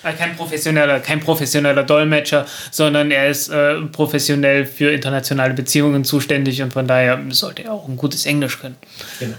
äh, 0.03 0.12
kein 0.12 0.37
professioneller, 0.37 1.01
kein 1.01 1.21
professioneller 1.21 1.85
Dolmetscher, 1.85 2.45
sondern 2.71 3.11
er 3.11 3.29
ist 3.29 3.49
äh, 3.49 3.81
professionell 3.93 4.67
für 4.67 4.91
internationale 4.91 5.55
Beziehungen 5.55 6.05
zuständig 6.05 6.61
und 6.61 6.73
von 6.73 6.87
daher 6.87 7.19
sollte 7.31 7.65
er 7.65 7.73
auch 7.73 7.89
ein 7.89 7.97
gutes 7.97 8.27
Englisch 8.27 8.61
können. 8.61 8.77
Genau. 9.21 9.37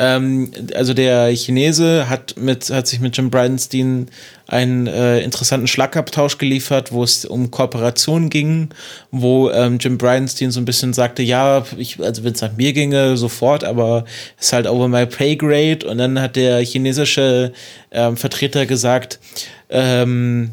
Ähm, 0.00 0.50
also 0.74 0.94
der 0.94 1.28
Chinese 1.36 2.08
hat, 2.08 2.34
mit, 2.38 2.70
hat 2.70 2.86
sich 2.86 3.00
mit 3.00 3.14
Jim 3.14 3.28
Bridenstine 3.28 4.06
einen 4.46 4.86
äh, 4.86 5.20
interessanten 5.20 5.66
Schlagabtausch 5.66 6.38
geliefert, 6.38 6.90
wo 6.90 7.04
es 7.04 7.26
um 7.26 7.50
Kooperation 7.50 8.30
ging, 8.30 8.70
wo 9.10 9.50
ähm, 9.50 9.76
Jim 9.78 9.98
Bridenstine 9.98 10.52
so 10.52 10.60
ein 10.60 10.64
bisschen 10.64 10.94
sagte, 10.94 11.22
ja, 11.22 11.66
ich, 11.76 12.00
also 12.00 12.24
wenn 12.24 12.32
es 12.32 12.40
nach 12.40 12.56
mir 12.56 12.72
ginge, 12.72 13.18
sofort, 13.18 13.62
aber 13.62 14.06
es 14.38 14.46
ist 14.46 14.52
halt 14.54 14.66
over 14.66 14.88
my 14.88 15.04
pay 15.04 15.36
grade. 15.36 15.86
Und 15.86 15.98
dann 15.98 16.18
hat 16.18 16.34
der 16.34 16.64
chinesische 16.64 17.52
ähm, 17.90 18.16
Vertreter 18.16 18.64
gesagt, 18.64 19.20
ähm, 19.68 20.50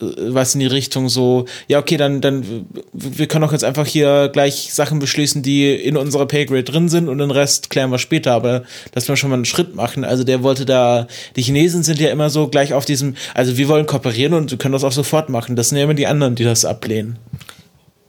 was 0.00 0.54
in 0.54 0.60
die 0.60 0.66
Richtung 0.66 1.08
so, 1.08 1.44
ja, 1.68 1.78
okay, 1.78 1.96
dann, 1.96 2.20
dann, 2.20 2.66
wir 2.92 3.26
können 3.26 3.42
doch 3.42 3.52
jetzt 3.52 3.64
einfach 3.64 3.86
hier 3.86 4.30
gleich 4.32 4.72
Sachen 4.72 4.98
beschließen, 4.98 5.42
die 5.42 5.74
in 5.74 5.96
unserer 5.96 6.26
Paygrade 6.26 6.64
drin 6.64 6.88
sind 6.88 7.08
und 7.08 7.18
den 7.18 7.30
Rest 7.30 7.70
klären 7.70 7.90
wir 7.90 7.98
später, 7.98 8.32
aber 8.32 8.62
dass 8.92 9.08
wir 9.08 9.16
schon 9.16 9.30
mal 9.30 9.36
einen 9.36 9.44
Schritt 9.44 9.74
machen. 9.74 10.04
Also 10.04 10.24
der 10.24 10.42
wollte 10.42 10.64
da, 10.64 11.06
die 11.36 11.42
Chinesen 11.42 11.82
sind 11.82 12.00
ja 12.00 12.10
immer 12.10 12.30
so 12.30 12.48
gleich 12.48 12.74
auf 12.74 12.84
diesem, 12.84 13.14
also 13.34 13.56
wir 13.56 13.68
wollen 13.68 13.86
kooperieren 13.86 14.34
und 14.34 14.50
wir 14.50 14.58
können 14.58 14.72
das 14.72 14.84
auch 14.84 14.92
sofort 14.92 15.28
machen. 15.28 15.56
Das 15.56 15.68
sind 15.68 15.78
ja 15.78 15.84
immer 15.84 15.94
die 15.94 16.06
anderen, 16.06 16.34
die 16.34 16.44
das 16.44 16.64
ablehnen. 16.64 17.18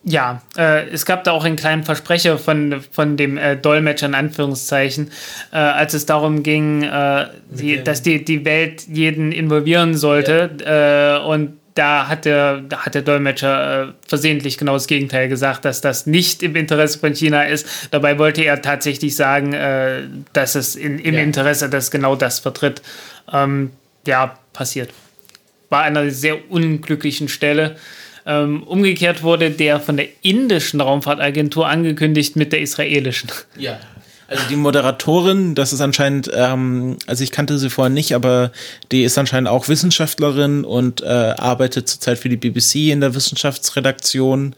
Ja, 0.04 0.42
äh, 0.58 0.88
es 0.90 1.06
gab 1.06 1.24
da 1.26 1.32
auch 1.32 1.44
einen 1.44 1.58
kleinen 1.58 1.84
Versprecher 1.84 2.40
von, 2.40 2.82
von 2.92 3.18
dem 3.18 3.38
äh, 3.38 3.56
Dolmetscher 3.56 4.08
in 4.08 4.16
Anführungszeichen, 4.16 5.12
äh, 5.52 5.58
als 5.58 5.94
es 5.94 6.08
darum 6.08 6.42
ging, 6.42 6.82
äh, 6.82 7.28
die, 7.52 7.84
dass 7.84 8.02
die, 8.02 8.26
die 8.26 8.44
Welt 8.44 8.88
jeden 8.88 9.32
involvieren 9.32 9.96
sollte. 9.96 10.50
Ja. 10.66 11.18
Äh, 11.18 11.24
und 11.24 11.61
da 11.76 12.08
hat 12.08 12.26
der, 12.26 12.62
da 12.62 12.86
hat 12.86 12.96
der 12.96 13.02
Dolmetscher 13.02 13.90
äh, 13.90 13.94
versehentlich 14.08 14.58
genau 14.58 14.74
das 14.74 14.88
Gegenteil 14.88 15.30
gesagt, 15.30 15.66
dass 15.66 15.82
das 15.82 16.06
nicht 16.06 16.44
im 16.44 16.56
Interesse 16.56 17.00
von 17.00 17.14
China 17.14 17.44
ist. 17.44 17.68
Dabei 17.92 18.18
wollte 18.20 18.44
er 18.44 18.62
tatsächlich 18.62 19.16
sagen, 19.16 19.54
äh, 19.54 20.04
dass 20.34 20.56
es 20.56 20.76
in, 20.76 21.00
im 21.00 21.16
ja. 21.16 21.22
Interesse, 21.22 21.70
dass 21.70 21.92
genau 21.92 22.16
das 22.16 22.40
vertritt. 22.40 22.82
Ähm, 23.32 23.72
ja, 24.06 24.38
passiert. 24.54 24.90
War 25.70 25.84
an 25.84 25.96
einer 25.96 26.12
sehr 26.12 26.52
unglücklichen 26.52 27.30
Stelle. 27.30 27.78
Ähm, 28.26 28.64
umgekehrt 28.64 29.24
wurde 29.24 29.50
der 29.50 29.80
von 29.80 29.98
der 29.98 30.08
indischen 30.22 30.82
Raumfahrtagentur 30.82 31.68
angekündigt 31.68 32.36
mit 32.36 32.52
der 32.52 32.62
israelischen. 32.62 33.32
Ja. 33.58 33.80
Also 34.32 34.46
die 34.50 34.56
Moderatorin, 34.56 35.56
das 35.56 35.74
ist 35.74 35.82
anscheinend, 35.82 36.32
ähm, 36.34 36.96
also 37.06 37.22
ich 37.22 37.32
kannte 37.32 37.58
sie 37.58 37.70
vorher 37.70 37.90
nicht, 37.90 38.16
aber 38.16 38.54
die 38.90 39.04
ist 39.04 39.18
anscheinend 39.18 39.50
auch 39.50 39.68
Wissenschaftlerin 39.68 40.64
und 40.64 41.02
äh, 41.02 41.06
arbeitet 41.06 41.90
zurzeit 41.90 42.18
für 42.18 42.30
die 42.30 42.38
BBC 42.38 42.92
in 42.92 43.02
der 43.02 43.14
Wissenschaftsredaktion 43.14 44.56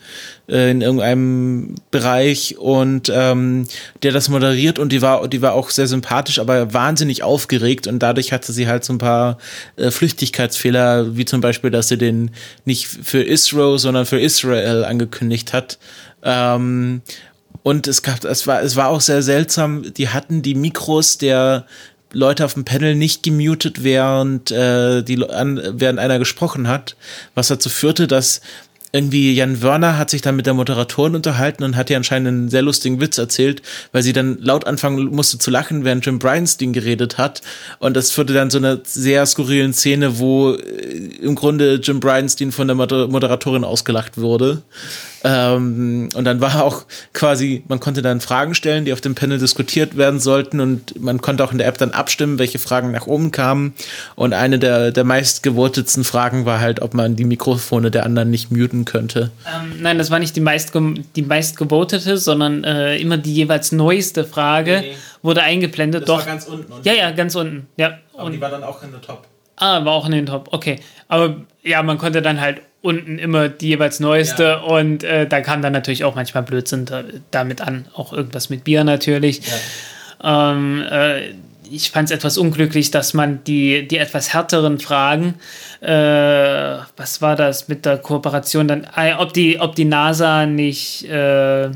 äh, 0.48 0.70
in 0.70 0.82
irgendeinem 0.82 1.74
Bereich 1.90 2.60
und 2.60 3.12
ähm, 3.12 3.68
der 4.04 4.12
das 4.12 4.30
moderiert 4.30 4.78
und 4.78 4.92
die 4.92 5.02
war, 5.02 5.28
die 5.28 5.42
war 5.42 5.54
auch 5.54 5.72
sehr 5.72 5.88
sympathisch, 5.88 6.38
aber 6.38 6.72
wahnsinnig 6.76 7.24
aufgeregt 7.24 7.88
und 7.88 7.98
dadurch 7.98 8.32
hatte 8.32 8.54
sie 8.54 8.68
halt 8.68 8.84
so 8.84 8.94
ein 8.94 9.00
paar 9.00 9.40
äh, 9.78 9.90
Flüchtigkeitsfehler, 9.90 11.18
wie 11.18 11.26
zum 11.26 11.42
Beispiel, 11.42 11.72
dass 11.72 11.88
sie 11.88 11.98
den 11.98 12.30
nicht 12.66 12.86
für 12.86 13.24
Israel, 13.24 13.80
sondern 13.80 14.06
für 14.06 14.20
Israel 14.20 14.86
angekündigt 14.86 15.52
hat. 15.52 15.80
Ähm, 16.22 17.02
und 17.64 17.88
es 17.88 18.04
gab, 18.04 18.24
es 18.26 18.46
war, 18.46 18.62
es 18.62 18.76
war 18.76 18.90
auch 18.90 19.02
sehr 19.02 19.22
seltsam. 19.24 19.94
Die 19.94 20.10
hatten 20.10 20.42
die 20.42 20.54
Mikros 20.54 21.18
der 21.18 21.66
Leute 22.12 22.46
auf 22.46 22.54
dem 22.54 22.66
Panel 22.66 22.96
nicht 22.96 23.24
gemutet, 23.24 23.84
während, 23.84 24.52
äh, 24.52 25.02
die, 25.02 25.28
an, 25.28 25.60
während 25.72 25.98
einer 25.98 26.20
gesprochen 26.20 26.68
hat, 26.68 26.96
was 27.34 27.48
dazu 27.48 27.70
führte, 27.70 28.08
dass 28.08 28.42
irgendwie 28.96 29.34
Jan 29.34 29.64
Wörner 29.64 29.98
hat 29.98 30.12
sich 30.12 30.22
dann 30.22 30.36
mit 30.36 30.46
der 30.46 30.54
Moderatorin 30.54 31.16
unterhalten 31.16 31.64
und 31.64 31.76
hat 31.76 31.90
ihr 31.90 31.98
anscheinend 31.98 32.28
einen 32.28 32.50
sehr 32.50 32.62
lustigen 32.62 33.02
Witz 33.02 33.18
erzählt, 33.18 33.64
weil 33.92 34.04
sie 34.04 34.14
dann 34.14 34.38
laut 34.40 34.68
anfangen 34.68 35.06
musste 35.08 35.40
zu 35.40 35.50
lachen, 35.50 35.84
während 35.84 36.06
Jim 36.06 36.20
Bryanstein 36.20 36.74
geredet 36.74 37.18
hat. 37.18 37.42
Und 37.80 37.98
das 37.98 38.12
führte 38.12 38.34
dann 38.34 38.52
zu 38.52 38.60
einer 38.60 38.82
sehr 38.84 39.26
skurrilen 39.26 39.74
Szene, 39.74 40.20
wo 40.20 40.54
äh, 40.54 40.60
im 41.22 41.34
Grunde 41.34 41.80
Jim 41.82 42.00
Bryanstein 42.00 42.52
von 42.52 42.68
der 42.68 42.76
Moderatorin 42.76 43.64
ausgelacht 43.64 44.20
wurde. 44.20 44.62
Ähm, 45.24 46.10
und 46.16 46.26
dann 46.26 46.42
war 46.42 46.64
auch 46.64 46.86
quasi, 47.14 47.64
man 47.68 47.80
konnte 47.80 48.02
dann 48.02 48.20
Fragen 48.20 48.56
stellen, 48.56 48.86
die 48.86 48.94
auf 48.94 49.02
dem 49.02 49.16
Panel 49.16 49.38
diskutiert 49.38 49.96
werden 49.96 50.20
sollten 50.20 50.60
und 50.60 51.00
man 51.02 51.22
konnte 51.22 51.44
auch 51.44 51.52
in 51.52 51.58
der 51.58 51.68
App 51.68 51.78
dann 51.78 51.92
abstimmen, 51.92 52.40
welche 52.40 52.60
Fragen 52.60 52.92
nach 52.92 53.08
oben 53.08 53.32
kamen. 53.32 53.74
Und 54.16 54.34
eine 54.34 54.60
der, 54.60 54.92
der 54.92 55.04
meistgevotetsten 55.06 56.04
Fragen 56.04 56.46
war 56.46 56.60
halt, 56.60 56.82
ob 56.82 56.94
man 56.94 57.16
die 57.16 57.24
Mikrofone 57.24 57.90
der 57.90 58.06
anderen 58.06 58.30
nicht 58.32 58.52
muten 58.52 58.84
könnte. 58.86 59.32
Ähm, 59.48 59.82
nein, 59.82 59.98
das 59.98 60.12
war 60.12 60.20
nicht 60.20 60.36
die 60.36 60.42
meist, 60.42 60.74
die 61.16 61.22
meistgevotete, 61.22 62.18
sondern 62.18 62.64
äh, 62.64 62.98
immer 62.98 63.18
die 63.18 63.34
jeweils 63.34 63.72
neueste 63.72 64.26
Frage 64.26 64.80
nee, 64.82 64.88
nee. 64.90 64.96
wurde 65.22 65.42
eingeblendet. 65.42 66.02
Das 66.02 66.08
Doch. 66.08 66.20
war 66.20 66.26
ganz 66.26 66.46
unten. 66.46 66.74
ja, 66.84 66.94
ja, 66.94 67.12
ganz 67.12 67.36
unten. 67.36 67.68
Ja. 67.78 67.98
Aber 68.14 68.26
und 68.26 68.34
die 68.34 68.42
war 68.42 68.50
dann 68.50 68.64
auch 68.64 68.84
in 68.84 68.92
der 68.92 69.02
Top. 69.02 69.26
Ah, 69.56 69.86
war 69.86 69.94
auch 69.94 70.06
in 70.06 70.12
den 70.12 70.26
Top. 70.26 70.50
Okay. 70.52 70.80
Aber 71.08 71.36
ja, 71.64 71.82
man 71.84 71.98
konnte 71.98 72.22
dann 72.22 72.42
halt 72.42 72.62
unten 72.82 73.18
immer 73.18 73.48
die 73.48 73.70
jeweils 73.70 74.00
neueste 74.00 74.44
ja. 74.44 74.58
und 74.60 75.04
äh, 75.04 75.26
da 75.26 75.40
kam 75.40 75.62
dann 75.62 75.72
natürlich 75.72 76.04
auch 76.04 76.16
manchmal 76.16 76.44
Blödsinn 76.44 76.86
da, 76.86 77.04
damit 77.32 77.62
an, 77.62 77.86
auch 77.94 78.12
irgendwas 78.12 78.50
mit 78.50 78.66
Bier 78.66 78.84
natürlich. 78.84 79.42
Ja. 80.22 80.52
Ähm, 80.52 80.84
äh, 80.90 81.34
ich 81.72 81.92
fand 81.92 82.10
es 82.10 82.16
etwas 82.16 82.38
unglücklich, 82.38 82.92
dass 82.92 83.14
man 83.14 83.44
die, 83.46 83.88
die 83.88 83.98
etwas 83.98 84.34
härteren 84.34 84.80
Fragen, 84.80 85.36
äh, 85.82 86.78
was 86.98 87.22
war 87.22 87.36
das 87.36 87.68
mit 87.68 87.86
der 87.86 87.98
Kooperation 87.98 88.68
dann, 88.68 88.88
äh, 88.96 89.14
ob, 89.14 89.34
die, 89.34 89.60
ob 89.60 89.76
die 89.76 89.86
NASA 89.86 90.46
nicht, 90.46 91.10
äh, 91.10 91.72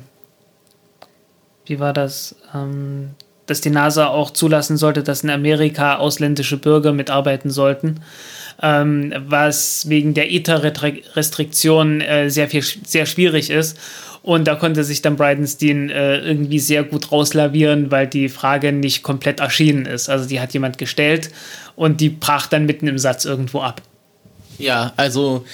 wie 1.66 1.80
war 1.80 1.94
das, 1.94 2.36
ähm, 2.54 3.12
dass 3.48 3.62
die 3.62 3.72
NASA 3.72 4.08
auch 4.08 4.32
zulassen 4.32 4.78
sollte, 4.78 5.02
dass 5.02 5.24
in 5.24 5.30
Amerika 5.30 5.96
ausländische 5.96 6.58
Bürger 6.58 6.94
mitarbeiten 6.94 7.50
sollten 7.50 8.02
ähm, 8.62 9.14
was 9.28 9.90
wegen 9.90 10.14
der 10.14 10.32
ITER-Restriktion 10.32 12.02
äh, 12.02 12.30
sehr, 12.30 12.48
viel, 12.50 12.64
sehr 12.64 13.06
schwierig 13.06 13.50
ist. 13.50 13.78
Und 14.24 14.46
da 14.46 14.56
konnte 14.56 14.84
sich 14.84 15.02
dann 15.02 15.16
Bridenstine 15.16 15.94
äh, 15.94 16.18
irgendwie 16.20 16.60
sehr 16.60 16.84
gut 16.84 17.12
rauslavieren, 17.12 17.92
weil 17.92 18.08
die 18.08 18.28
Frage 18.28 18.74
nicht 18.74 19.04
komplett 19.04 19.40
erschienen 19.40 19.86
ist. 19.86 20.10
Also 20.10 20.28
die 20.28 20.42
hat 20.42 20.54
jemand 20.54 20.78
gestellt 20.78 21.30
und 21.76 22.02
die 22.02 22.10
brach 22.10 22.48
dann 22.48 22.66
mitten 22.66 22.88
im 22.88 22.98
Satz 22.98 23.24
irgendwo 23.24 23.62
ab. 23.62 23.82
Ja, 24.60 24.94
also 24.98 25.46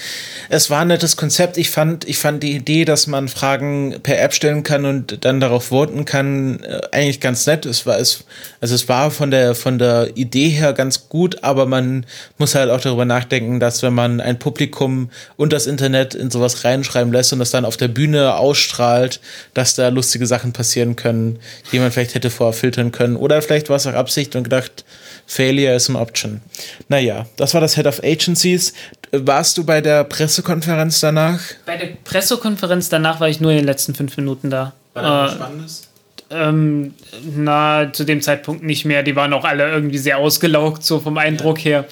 es 0.49 0.70
war 0.70 0.82
ein 0.82 0.88
nettes 0.88 1.18
Konzept. 1.18 1.58
Ich 1.58 1.70
fand, 1.70 2.08
ich 2.08 2.18
fand 2.18 2.41
die 2.41 2.54
Idee, 2.54 2.86
dass 2.86 3.08
man 3.08 3.28
Fragen 3.28 3.99
per 4.01 4.22
App 4.22 4.34
stellen 4.34 4.64
kann 4.64 4.86
und 4.86 5.26
dann 5.26 5.41
darauf 5.41 5.66
voten 5.66 6.06
kann, 6.06 6.64
äh, 6.64 6.82
eigentlich 6.91 7.20
ganz 7.20 7.45
nett. 7.45 7.66
Es 7.66 7.86
war 7.86 7.99
es, 7.99 8.24
also 8.62 8.76
es 8.76 8.88
war 8.88 9.12
von 9.12 9.30
der 9.30 9.56
von 9.56 9.78
der 9.78 10.16
Idee 10.16 10.49
her 10.49 10.72
ganz 10.72 11.10
gut, 11.10 11.43
aber 11.43 11.66
man 11.66 12.06
muss 12.38 12.56
halt 12.56 12.70
auch 12.70 12.80
darüber 12.80 13.04
nachdenken, 13.04 13.60
dass 13.60 13.84
wenn 13.84 13.93
man 13.93 14.22
ein 14.22 14.39
Publikum 14.39 15.10
und 15.36 15.51
das 15.51 15.68
Internet 15.68 16.16
in 16.16 16.32
sowas 16.32 16.64
reinschreiben 16.64 17.12
lässt 17.12 17.34
und 17.34 17.39
das 17.39 17.51
dann 17.51 17.66
auf 17.66 17.76
der 17.76 17.89
Bühne 17.89 18.36
ausstrahlt, 18.36 19.20
dass 19.54 19.76
da 19.76 19.89
lustige 19.89 20.28
Sachen 20.28 20.54
passieren 20.54 20.95
können, 20.95 21.39
die 21.74 21.80
man 21.80 21.91
vielleicht 21.91 22.16
hätte 22.16 22.30
vorher 22.30 22.54
filtern 22.54 22.93
können. 22.93 23.18
Oder 23.18 23.41
vielleicht 23.41 23.70
war 23.70 23.76
es 23.76 23.86
auch 23.86 23.93
Absicht 23.93 24.36
und 24.38 24.43
gedacht, 24.43 24.86
Failure 25.26 25.76
is 25.76 25.89
an 25.89 25.95
option. 25.95 26.41
Naja, 26.89 27.26
das 27.38 27.53
war 27.53 27.61
das 27.61 27.76
Head 27.76 27.88
of 27.88 28.01
Agencies. 28.03 28.74
Warst 29.11 29.57
du 29.57 29.63
bei 29.63 29.80
der 29.82 30.03
Pressekonferenz 30.03 30.99
danach? 30.99 31.39
Bei 31.65 31.78
der 31.78 31.88
Pressekonferenz 32.03 32.89
danach 32.89 33.19
war 33.19 33.30
ich 33.30 33.39
nur 33.39 33.51
in 33.51 33.57
den 33.57 33.65
letzten 33.65 33.95
fünf 33.95 34.17
Minuten 34.17 34.49
da. 34.49 34.74
War 34.93 35.03
da 35.03 35.26
Äh, 35.28 35.32
Spannendes? 35.32 35.88
Ähm, 36.30 36.93
na, 37.36 37.91
zu 37.93 38.05
dem 38.05 38.21
Zeitpunkt 38.21 38.63
nicht 38.63 38.86
mehr. 38.86 39.03
Die 39.03 39.15
waren 39.15 39.34
auch 39.34 39.45
alle 39.45 39.69
irgendwie 39.69 39.99
sehr 39.99 40.17
ausgelaugt, 40.17 40.84
so 40.84 40.99
vom 40.99 41.17
Eindruck 41.17 41.59
her. 41.59 41.86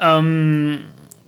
Ähm, 0.00 0.80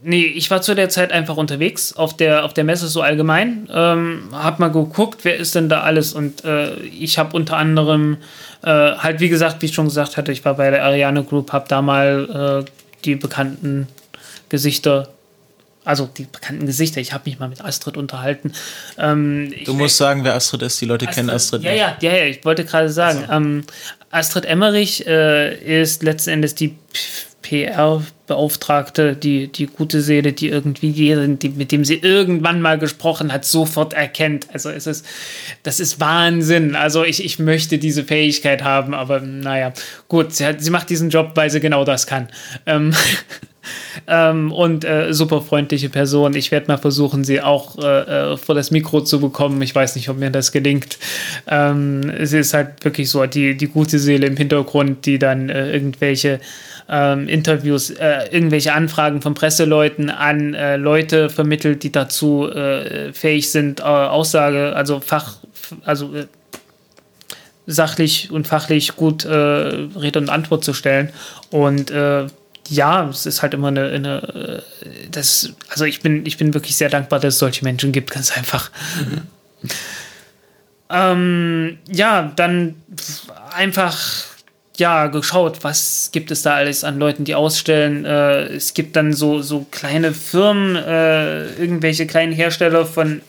nee, 0.06 0.24
ich 0.24 0.50
war 0.50 0.62
zu 0.62 0.74
der 0.74 0.88
Zeit 0.88 1.12
einfach 1.12 1.36
unterwegs 1.36 1.92
auf 1.92 2.16
der, 2.16 2.44
auf 2.44 2.54
der 2.54 2.64
Messe 2.64 2.86
so 2.86 3.02
allgemein. 3.02 3.68
Ähm, 3.72 4.28
hab 4.32 4.58
mal 4.58 4.68
geguckt, 4.68 5.24
wer 5.24 5.36
ist 5.36 5.54
denn 5.54 5.68
da 5.68 5.82
alles. 5.82 6.12
Und 6.12 6.44
äh, 6.44 6.76
ich 6.76 7.18
habe 7.18 7.36
unter 7.36 7.56
anderem 7.56 8.18
äh, 8.62 8.68
halt, 8.68 9.20
wie 9.20 9.28
gesagt, 9.28 9.60
wie 9.60 9.66
ich 9.66 9.74
schon 9.74 9.86
gesagt 9.86 10.16
hatte, 10.16 10.32
ich 10.32 10.44
war 10.44 10.54
bei 10.54 10.70
der 10.70 10.84
Ariane 10.84 11.24
Group, 11.24 11.52
hab 11.52 11.68
da 11.68 11.82
mal 11.82 12.64
äh, 12.64 12.70
die 13.04 13.16
bekannten 13.16 13.88
Gesichter. 14.48 15.08
Also 15.84 16.08
die 16.16 16.24
bekannten 16.24 16.66
Gesichter. 16.66 17.00
Ich 17.00 17.12
habe 17.12 17.28
mich 17.28 17.38
mal 17.38 17.48
mit 17.48 17.64
Astrid 17.64 17.96
unterhalten. 17.96 18.52
Ähm, 18.98 19.52
Du 19.64 19.74
musst 19.74 19.96
sagen, 19.96 20.24
wer 20.24 20.34
Astrid 20.34 20.62
ist. 20.62 20.80
Die 20.80 20.86
Leute 20.86 21.06
kennen 21.06 21.30
Astrid 21.30 21.62
ja, 21.62 21.70
nicht. 21.70 21.80
ja, 21.80 22.10
ja, 22.12 22.16
ja, 22.16 22.24
ich 22.24 22.44
wollte 22.44 22.64
gerade 22.64 22.90
sagen, 22.90 23.24
ähm, 23.30 23.64
Astrid 24.10 24.46
Emmerich 24.46 25.06
äh, 25.06 25.82
ist 25.82 26.02
letzten 26.02 26.30
Endes 26.30 26.54
die 26.54 26.76
PR-Beauftragte, 27.46 29.14
die, 29.14 29.46
die 29.46 29.66
gute 29.66 30.00
Seele, 30.00 30.32
die 30.32 30.48
irgendwie 30.48 30.90
jeden, 30.90 31.38
die, 31.38 31.50
mit 31.50 31.70
dem 31.70 31.84
sie 31.84 31.94
irgendwann 31.94 32.60
mal 32.60 32.76
gesprochen 32.76 33.32
hat, 33.32 33.44
sofort 33.44 33.92
erkennt. 33.92 34.48
Also 34.52 34.70
es 34.70 34.88
ist, 34.88 35.06
das 35.62 35.78
ist 35.78 36.00
Wahnsinn. 36.00 36.74
Also 36.74 37.04
ich, 37.04 37.24
ich 37.24 37.38
möchte 37.38 37.78
diese 37.78 38.02
Fähigkeit 38.02 38.64
haben, 38.64 38.94
aber 38.94 39.20
naja, 39.20 39.72
gut, 40.08 40.32
sie, 40.32 40.44
hat, 40.44 40.60
sie 40.60 40.70
macht 40.70 40.90
diesen 40.90 41.10
Job, 41.10 41.32
weil 41.36 41.50
sie 41.50 41.60
genau 41.60 41.84
das 41.84 42.08
kann. 42.08 42.28
Ähm, 42.66 42.92
ähm, 44.08 44.50
und 44.50 44.84
äh, 44.84 45.14
super 45.14 45.40
freundliche 45.40 45.88
Person. 45.88 46.34
Ich 46.34 46.50
werde 46.50 46.66
mal 46.66 46.78
versuchen, 46.78 47.22
sie 47.22 47.40
auch 47.40 47.78
äh, 47.78 48.32
äh, 48.32 48.36
vor 48.36 48.56
das 48.56 48.72
Mikro 48.72 49.02
zu 49.02 49.20
bekommen. 49.20 49.62
Ich 49.62 49.74
weiß 49.74 49.94
nicht, 49.94 50.08
ob 50.08 50.18
mir 50.18 50.30
das 50.30 50.50
gelingt. 50.50 50.98
Ähm, 51.46 52.12
sie 52.22 52.38
ist 52.38 52.54
halt 52.54 52.84
wirklich 52.84 53.08
so 53.08 53.24
die, 53.26 53.56
die 53.56 53.68
gute 53.68 54.00
Seele 54.00 54.26
im 54.26 54.36
Hintergrund, 54.36 55.06
die 55.06 55.20
dann 55.20 55.48
äh, 55.48 55.70
irgendwelche 55.72 56.40
ähm, 56.88 57.28
Interviews, 57.28 57.90
äh, 57.90 58.28
irgendwelche 58.30 58.72
Anfragen 58.72 59.20
von 59.20 59.34
Presseleuten 59.34 60.10
an 60.10 60.54
äh, 60.54 60.76
Leute 60.76 61.30
vermittelt, 61.30 61.82
die 61.82 61.90
dazu 61.90 62.48
äh, 62.48 63.12
fähig 63.12 63.50
sind, 63.50 63.80
äh, 63.80 63.82
Aussage, 63.82 64.74
also 64.76 65.00
Fach, 65.00 65.38
also 65.84 66.14
äh, 66.14 66.26
sachlich 67.66 68.30
und 68.30 68.46
fachlich 68.46 68.94
gut 68.94 69.24
äh, 69.24 69.30
Rede 69.30 70.20
und 70.20 70.28
Antwort 70.28 70.64
zu 70.64 70.72
stellen. 70.72 71.10
Und 71.50 71.92
ja, 72.68 73.08
es 73.08 73.26
ist 73.26 73.42
halt 73.42 73.54
immer 73.54 73.68
eine, 73.68 73.86
eine 73.90 74.62
das, 75.12 75.54
also 75.68 75.84
ich 75.84 76.00
bin, 76.00 76.26
ich 76.26 76.36
bin 76.36 76.52
wirklich 76.52 76.76
sehr 76.76 76.88
dankbar, 76.88 77.20
dass 77.20 77.34
es 77.34 77.38
solche 77.38 77.64
Menschen 77.64 77.92
gibt, 77.92 78.10
ganz 78.10 78.36
einfach. 78.36 78.72
ähm, 80.90 81.78
ja, 81.88 82.32
dann 82.34 82.74
einfach 83.54 83.96
ja, 84.78 85.06
geschaut, 85.06 85.62
was 85.62 86.10
gibt 86.12 86.30
es 86.30 86.42
da 86.42 86.54
alles 86.54 86.84
an 86.84 86.98
Leuten, 86.98 87.24
die 87.24 87.34
ausstellen. 87.34 88.04
Äh, 88.04 88.44
es 88.54 88.74
gibt 88.74 88.96
dann 88.96 89.12
so, 89.12 89.42
so 89.42 89.66
kleine 89.70 90.12
Firmen, 90.12 90.76
äh, 90.76 91.46
irgendwelche 91.54 92.06
kleinen 92.06 92.32
Hersteller 92.32 92.86
von, 92.86 93.22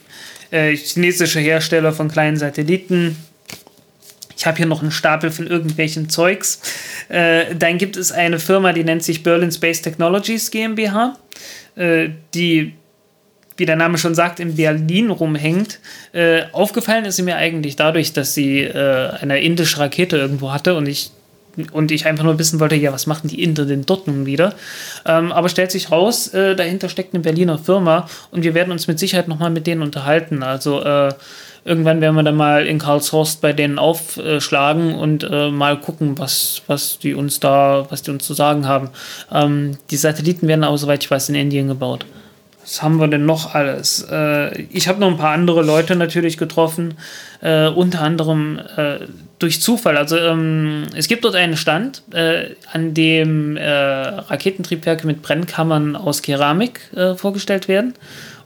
äh, 0.50 0.76
chinesische 0.76 1.40
Hersteller 1.40 1.92
von 1.92 2.08
kleinen 2.08 2.36
Satelliten. 2.36 3.16
Ich 4.36 4.46
habe 4.46 4.56
hier 4.56 4.66
noch 4.66 4.82
einen 4.82 4.92
Stapel 4.92 5.30
von 5.30 5.46
irgendwelchen 5.46 6.08
Zeugs. 6.08 6.60
Äh, 7.08 7.56
dann 7.56 7.78
gibt 7.78 7.96
es 7.96 8.12
eine 8.12 8.38
Firma, 8.38 8.72
die 8.72 8.84
nennt 8.84 9.02
sich 9.02 9.22
Berlin 9.22 9.50
Space 9.50 9.82
Technologies 9.82 10.50
GmbH, 10.50 11.16
äh, 11.76 12.10
die 12.34 12.74
wie 13.56 13.66
der 13.66 13.74
Name 13.74 13.98
schon 13.98 14.14
sagt, 14.14 14.38
in 14.38 14.54
Berlin 14.54 15.10
rumhängt. 15.10 15.80
Äh, 16.12 16.42
aufgefallen 16.52 17.04
ist 17.04 17.16
sie 17.16 17.24
mir 17.24 17.36
eigentlich 17.36 17.74
dadurch, 17.74 18.12
dass 18.12 18.32
sie 18.32 18.60
äh, 18.60 19.10
eine 19.20 19.40
indische 19.40 19.80
Rakete 19.80 20.16
irgendwo 20.16 20.52
hatte 20.52 20.76
und 20.76 20.86
ich 20.86 21.10
und 21.72 21.90
ich 21.90 22.06
einfach 22.06 22.24
nur 22.24 22.38
wissen 22.38 22.60
wollte, 22.60 22.76
ja, 22.76 22.92
was 22.92 23.06
machen 23.06 23.28
die 23.28 23.42
Inder 23.42 23.64
denn 23.66 23.86
dort 23.86 24.06
nun 24.06 24.26
wieder? 24.26 24.54
Ähm, 25.06 25.32
aber 25.32 25.48
stellt 25.48 25.70
sich 25.70 25.90
raus, 25.90 26.28
äh, 26.28 26.54
dahinter 26.54 26.88
steckt 26.88 27.14
eine 27.14 27.22
Berliner 27.22 27.58
Firma 27.58 28.08
und 28.30 28.44
wir 28.44 28.54
werden 28.54 28.72
uns 28.72 28.86
mit 28.86 28.98
Sicherheit 28.98 29.28
nochmal 29.28 29.50
mit 29.50 29.66
denen 29.66 29.82
unterhalten. 29.82 30.42
Also 30.42 30.82
äh, 30.82 31.12
irgendwann 31.64 32.00
werden 32.00 32.14
wir 32.14 32.22
dann 32.22 32.36
mal 32.36 32.66
in 32.66 32.78
Karlshorst 32.78 33.40
bei 33.40 33.52
denen 33.52 33.78
aufschlagen 33.78 34.94
und 34.94 35.28
äh, 35.30 35.50
mal 35.50 35.78
gucken, 35.78 36.18
was, 36.18 36.62
was 36.66 36.98
die 36.98 37.14
uns 37.14 37.40
da, 37.40 37.86
was 37.90 38.02
die 38.02 38.10
uns 38.10 38.26
zu 38.26 38.34
sagen 38.34 38.66
haben. 38.66 38.90
Ähm, 39.32 39.78
die 39.90 39.96
Satelliten 39.96 40.48
werden 40.48 40.64
aber, 40.64 40.78
soweit 40.78 41.04
ich 41.04 41.10
weiß, 41.10 41.28
in 41.28 41.34
Indien 41.34 41.68
gebaut. 41.68 42.06
Was 42.62 42.82
haben 42.82 42.98
wir 43.00 43.08
denn 43.08 43.24
noch 43.24 43.54
alles? 43.54 44.06
Äh, 44.10 44.62
ich 44.62 44.88
habe 44.88 45.00
noch 45.00 45.08
ein 45.08 45.16
paar 45.16 45.32
andere 45.32 45.62
Leute 45.62 45.96
natürlich 45.96 46.36
getroffen, 46.36 46.94
äh, 47.40 47.68
unter 47.68 48.02
anderem 48.02 48.60
äh, 48.76 48.98
durch 49.38 49.60
Zufall. 49.60 49.96
Also 49.96 50.16
ähm, 50.16 50.86
es 50.94 51.08
gibt 51.08 51.24
dort 51.24 51.34
einen 51.34 51.56
Stand, 51.56 52.02
äh, 52.12 52.54
an 52.72 52.94
dem 52.94 53.56
äh, 53.56 53.68
Raketentriebwerke 53.68 55.06
mit 55.06 55.22
Brennkammern 55.22 55.96
aus 55.96 56.22
Keramik 56.22 56.80
äh, 56.94 57.14
vorgestellt 57.14 57.68
werden. 57.68 57.94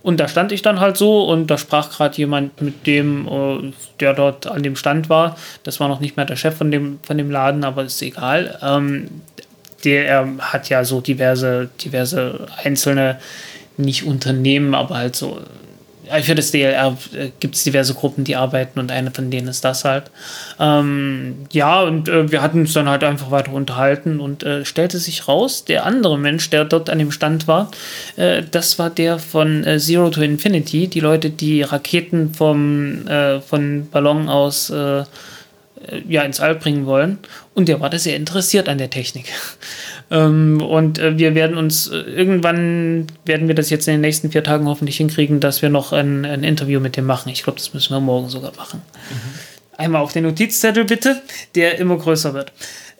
Und 0.03 0.18
da 0.18 0.26
stand 0.26 0.51
ich 0.51 0.62
dann 0.62 0.80
halt 0.80 0.97
so 0.97 1.24
und 1.24 1.47
da 1.47 1.57
sprach 1.57 1.90
gerade 1.90 2.16
jemand 2.16 2.61
mit 2.61 2.86
dem, 2.86 3.28
äh, 3.28 3.72
der 4.01 4.14
dort 4.14 4.47
an 4.47 4.62
dem 4.62 4.76
Stand 4.76 5.09
war. 5.09 5.36
Das 5.62 5.80
war 5.80 5.88
noch 5.88 6.01
nicht 6.01 6.16
mehr 6.16 6.26
der 6.26 6.36
Chef 6.36 6.57
von 6.57 6.70
dem, 6.70 6.99
von 7.03 7.16
dem 7.16 7.30
Laden, 7.30 7.64
aber 7.64 7.84
ist 7.84 8.03
egal. 8.03 8.59
Ähm, 8.62 9.09
der 9.84 10.07
er 10.07 10.28
hat 10.38 10.68
ja 10.68 10.84
so 10.84 11.01
diverse, 11.01 11.68
diverse 11.82 12.47
einzelne, 12.62 13.18
nicht 13.76 14.05
Unternehmen, 14.05 14.74
aber 14.74 14.97
halt 14.97 15.16
so. 15.16 15.40
Für 16.22 16.34
das 16.34 16.50
DLR 16.50 16.96
gibt 17.40 17.54
es 17.54 17.64
diverse 17.64 17.94
Gruppen, 17.94 18.24
die 18.24 18.36
arbeiten 18.36 18.78
und 18.78 18.90
eine 18.90 19.10
von 19.10 19.30
denen 19.30 19.48
ist 19.48 19.64
das 19.64 19.84
halt. 19.84 20.04
Ähm, 20.60 21.46
ja, 21.52 21.82
und 21.82 22.08
äh, 22.08 22.30
wir 22.30 22.42
hatten 22.42 22.60
uns 22.60 22.72
dann 22.72 22.88
halt 22.88 23.04
einfach 23.04 23.30
weiter 23.30 23.52
unterhalten 23.52 24.20
und 24.20 24.42
äh, 24.42 24.64
stellte 24.64 24.98
sich 24.98 25.28
raus, 25.28 25.64
der 25.64 25.86
andere 25.86 26.18
Mensch, 26.18 26.50
der 26.50 26.64
dort 26.64 26.90
an 26.90 26.98
dem 26.98 27.12
Stand 27.12 27.48
war, 27.48 27.70
äh, 28.16 28.42
das 28.50 28.78
war 28.78 28.90
der 28.90 29.18
von 29.18 29.64
äh, 29.64 29.78
Zero 29.78 30.10
to 30.10 30.22
Infinity, 30.22 30.88
die 30.88 31.00
Leute, 31.00 31.30
die 31.30 31.62
Raketen 31.62 32.34
vom 32.34 33.06
äh, 33.06 33.40
von 33.40 33.88
Ballon 33.90 34.28
aus 34.28 34.70
äh, 34.70 35.04
ja, 36.08 36.22
ins 36.22 36.40
All 36.40 36.54
bringen 36.54 36.86
wollen. 36.86 37.18
Und 37.54 37.68
der 37.68 37.80
war 37.80 37.90
da 37.90 37.98
sehr 37.98 38.16
interessiert 38.16 38.68
an 38.68 38.78
der 38.78 38.90
Technik. 38.90 39.26
Ähm, 40.12 40.60
und 40.60 40.98
äh, 40.98 41.16
wir 41.16 41.34
werden 41.34 41.56
uns 41.56 41.88
äh, 41.88 41.96
irgendwann, 41.96 43.06
werden 43.24 43.48
wir 43.48 43.54
das 43.54 43.70
jetzt 43.70 43.88
in 43.88 43.94
den 43.94 44.02
nächsten 44.02 44.30
vier 44.30 44.44
Tagen 44.44 44.68
hoffentlich 44.68 44.98
hinkriegen, 44.98 45.40
dass 45.40 45.62
wir 45.62 45.70
noch 45.70 45.94
ein, 45.94 46.26
ein 46.26 46.44
Interview 46.44 46.80
mit 46.80 46.98
dem 46.98 47.06
machen. 47.06 47.30
Ich 47.30 47.42
glaube, 47.42 47.58
das 47.58 47.72
müssen 47.72 47.94
wir 47.94 48.00
morgen 48.00 48.28
sogar 48.28 48.52
machen. 48.58 48.82
Einmal 49.78 50.02
auf 50.02 50.12
den 50.12 50.24
Notizzettel 50.24 50.84
bitte, 50.84 51.22
der 51.54 51.78
immer 51.78 51.96
größer 51.96 52.34
wird. 52.34 52.52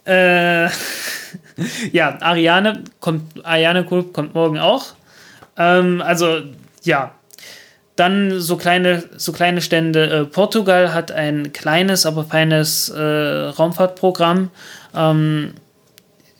Äh, 0.07 0.71
ja, 1.93 2.17
Ariane 2.23 2.83
kommt, 2.99 3.45
Ariane 3.45 3.85
Group 3.85 4.15
kommt 4.15 4.35
morgen 4.35 4.59
auch. 4.59 4.95
Ähm, 5.59 6.01
also, 6.01 6.41
ja, 6.83 7.13
dann 7.95 8.41
so 8.41 8.57
kleine, 8.57 9.05
so 9.19 9.33
kleine 9.33 9.61
Stände. 9.61 10.09
Äh, 10.09 10.25
Portugal 10.25 10.95
hat 10.95 11.13
ein 11.13 11.53
kleines, 11.53 12.07
aber 12.07 12.25
feines 12.25 12.89
äh, 12.89 13.03
Raumfahrtprogramm. 13.03 14.51
Ähm, 14.97 15.53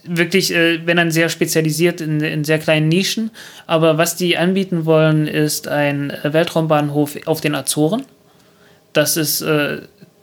wirklich, 0.05 0.55
äh, 0.55 0.87
wenn 0.87 0.97
dann 0.97 1.11
sehr 1.11 1.29
spezialisiert 1.29 2.01
in, 2.01 2.21
in 2.21 2.45
sehr 2.45 2.59
kleinen 2.59 2.89
Nischen. 2.89 3.31
Aber 3.67 3.99
was 3.99 4.17
die 4.17 4.37
anbieten 4.37 4.85
wollen, 4.85 5.27
ist 5.27 5.69
ein 5.69 6.13
Weltraumbahnhof 6.23 7.19
auf 7.27 7.41
den 7.41 7.55
Azoren. 7.55 8.05
Das 8.93 9.17
ist, 9.17 9.41
äh, 9.41 9.83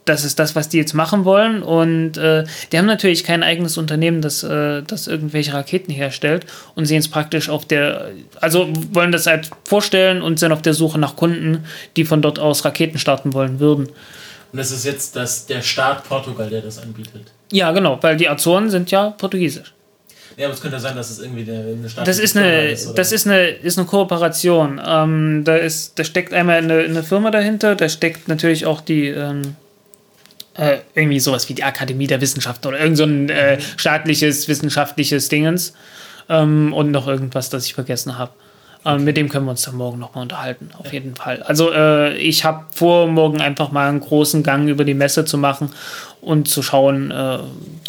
das 0.10 0.26
ist 0.26 0.40
das, 0.40 0.56
was 0.56 0.70
die 0.70 0.78
jetzt 0.78 0.94
machen 0.94 1.24
wollen. 1.24 1.62
Und 1.62 2.18
äh, 2.18 2.44
die 2.72 2.78
haben 2.78 2.88
natürlich 2.88 3.24
kein 3.24 3.44
eigenes 3.44 3.78
Unternehmen, 3.78 4.22
das, 4.22 4.44
äh, 4.44 4.82
das 4.84 5.08
irgendwelche 5.08 5.54
Raketen 5.54 5.92
herstellt 5.92 6.46
und 6.76 6.86
sehen 6.86 7.00
es 7.00 7.08
praktisch 7.08 7.50
auf 7.50 7.66
der, 7.66 8.10
also 8.42 8.70
wollen 8.92 9.12
das 9.12 9.28
halt 9.28 9.50
vorstellen 9.66 10.22
und 10.22 10.40
sind 10.40 10.52
auf 10.52 10.62
der 10.62 10.74
Suche 10.74 11.00
nach 11.00 11.16
Kunden, 11.16 11.64
die 11.96 12.06
von 12.06 12.22
dort 12.22 12.40
aus 12.40 12.66
Raketen 12.66 12.98
starten 12.98 13.34
wollen 13.34 13.60
würden. 13.60 13.90
Und 14.52 14.58
das 14.58 14.72
ist 14.72 14.86
jetzt 14.86 15.16
das, 15.16 15.46
der 15.46 15.62
Staat 15.62 16.04
Portugal, 16.08 16.50
der 16.50 16.62
das 16.62 16.80
anbietet. 16.80 17.32
Ja, 17.52 17.72
genau, 17.72 17.98
weil 18.02 18.18
die 18.18 18.30
Azoren 18.30 18.70
sind 18.70 18.92
ja 18.92 19.12
portugiesisch. 19.12 19.74
Ja, 20.38 20.46
aber 20.46 20.54
es 20.54 20.62
könnte 20.62 20.80
sein, 20.80 20.96
dass 20.96 21.10
es 21.10 21.20
irgendwie 21.20 21.52
eine 21.52 21.90
Stadt 21.90 22.08
das 22.08 22.18
ist. 22.18 22.38
Eine, 22.38 22.70
ist 22.70 22.94
das 22.94 23.12
ist 23.12 23.28
eine, 23.28 23.50
ist 23.50 23.78
eine 23.78 23.86
Kooperation. 23.86 24.82
Ähm, 24.84 25.44
da, 25.44 25.58
ist, 25.58 26.00
da 26.00 26.04
steckt 26.04 26.34
einmal 26.34 26.58
eine, 26.58 26.80
eine 26.80 27.04
Firma 27.04 27.30
dahinter, 27.30 27.76
da 27.76 27.90
steckt 27.90 28.28
natürlich 28.28 28.66
auch 28.66 28.82
die. 28.82 29.08
Ähm, 29.08 29.56
äh, 30.56 30.80
irgendwie 30.94 31.20
sowas 31.20 31.48
wie 31.48 31.54
die 31.54 31.64
Akademie 31.64 32.08
der 32.08 32.20
Wissenschaften 32.20 32.68
oder 32.68 32.80
irgend 32.80 32.98
so 32.98 33.04
ein 33.04 33.30
äh, 33.30 33.58
mhm. 33.58 33.62
staatliches 33.78 34.48
wissenschaftliches 34.48 35.30
Dingens 35.30 35.74
ähm, 36.28 36.74
und 36.74 36.92
noch 36.92 37.08
irgendwas, 37.08 37.50
das 37.50 37.66
ich 37.66 37.74
vergessen 37.74 38.18
habe. 38.18 38.32
Ähm, 38.86 39.04
mit 39.04 39.18
dem 39.18 39.28
können 39.28 39.46
wir 39.46 39.52
uns 39.52 39.64
dann 39.64 39.76
morgen 39.76 40.00
nochmal 40.00 40.22
unterhalten, 40.22 40.70
auf 40.78 40.94
jeden 40.94 41.14
Fall. 41.14 41.44
Also 41.44 41.72
äh, 41.74 42.16
ich 42.18 42.46
habe 42.46 42.64
vor, 42.74 43.08
morgen 43.08 43.42
einfach 43.42 43.72
mal 43.72 43.90
einen 43.90 44.00
großen 44.00 44.42
Gang 44.42 44.70
über 44.70 44.86
die 44.86 44.94
Messe 44.94 45.26
zu 45.26 45.38
machen 45.38 45.72
und 46.22 46.48
zu 46.48 46.62
schauen, 46.62 47.12
äh, 47.12 47.40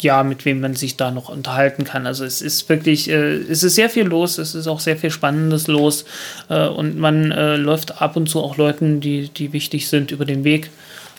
ja, 0.01 0.23
mit 0.23 0.43
wem 0.43 0.59
man 0.59 0.75
sich 0.75 0.97
da 0.97 1.11
noch 1.11 1.29
unterhalten 1.29 1.85
kann. 1.85 2.05
Also 2.07 2.25
es 2.25 2.41
ist 2.41 2.67
wirklich, 2.67 3.09
äh, 3.09 3.35
es 3.35 3.63
ist 3.63 3.75
sehr 3.75 3.89
viel 3.89 4.03
los, 4.03 4.37
es 4.37 4.53
ist 4.53 4.67
auch 4.67 4.81
sehr 4.81 4.97
viel 4.97 5.11
Spannendes 5.11 5.67
los 5.67 6.03
äh, 6.49 6.67
und 6.67 6.97
man 6.97 7.31
äh, 7.31 7.55
läuft 7.55 8.01
ab 8.01 8.17
und 8.17 8.27
zu 8.27 8.41
auch 8.41 8.57
Leuten, 8.57 8.99
die, 8.99 9.29
die 9.29 9.53
wichtig 9.53 9.87
sind, 9.87 10.11
über 10.11 10.25
den 10.25 10.43
Weg. 10.43 10.71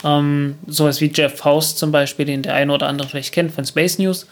Ähm, 0.05 0.57
sowas 0.67 1.01
wie 1.01 1.11
Jeff 1.15 1.39
Faust 1.39 1.79
zum 1.79 1.93
Beispiel, 1.93 2.27
den 2.27 2.43
der 2.43 2.55
eine 2.55 2.75
oder 2.75 2.89
andere 2.89 3.09
vielleicht 3.09 3.33
kennt 3.33 3.53
von 3.53 3.65
Space 3.65 3.99
News. 3.99 4.27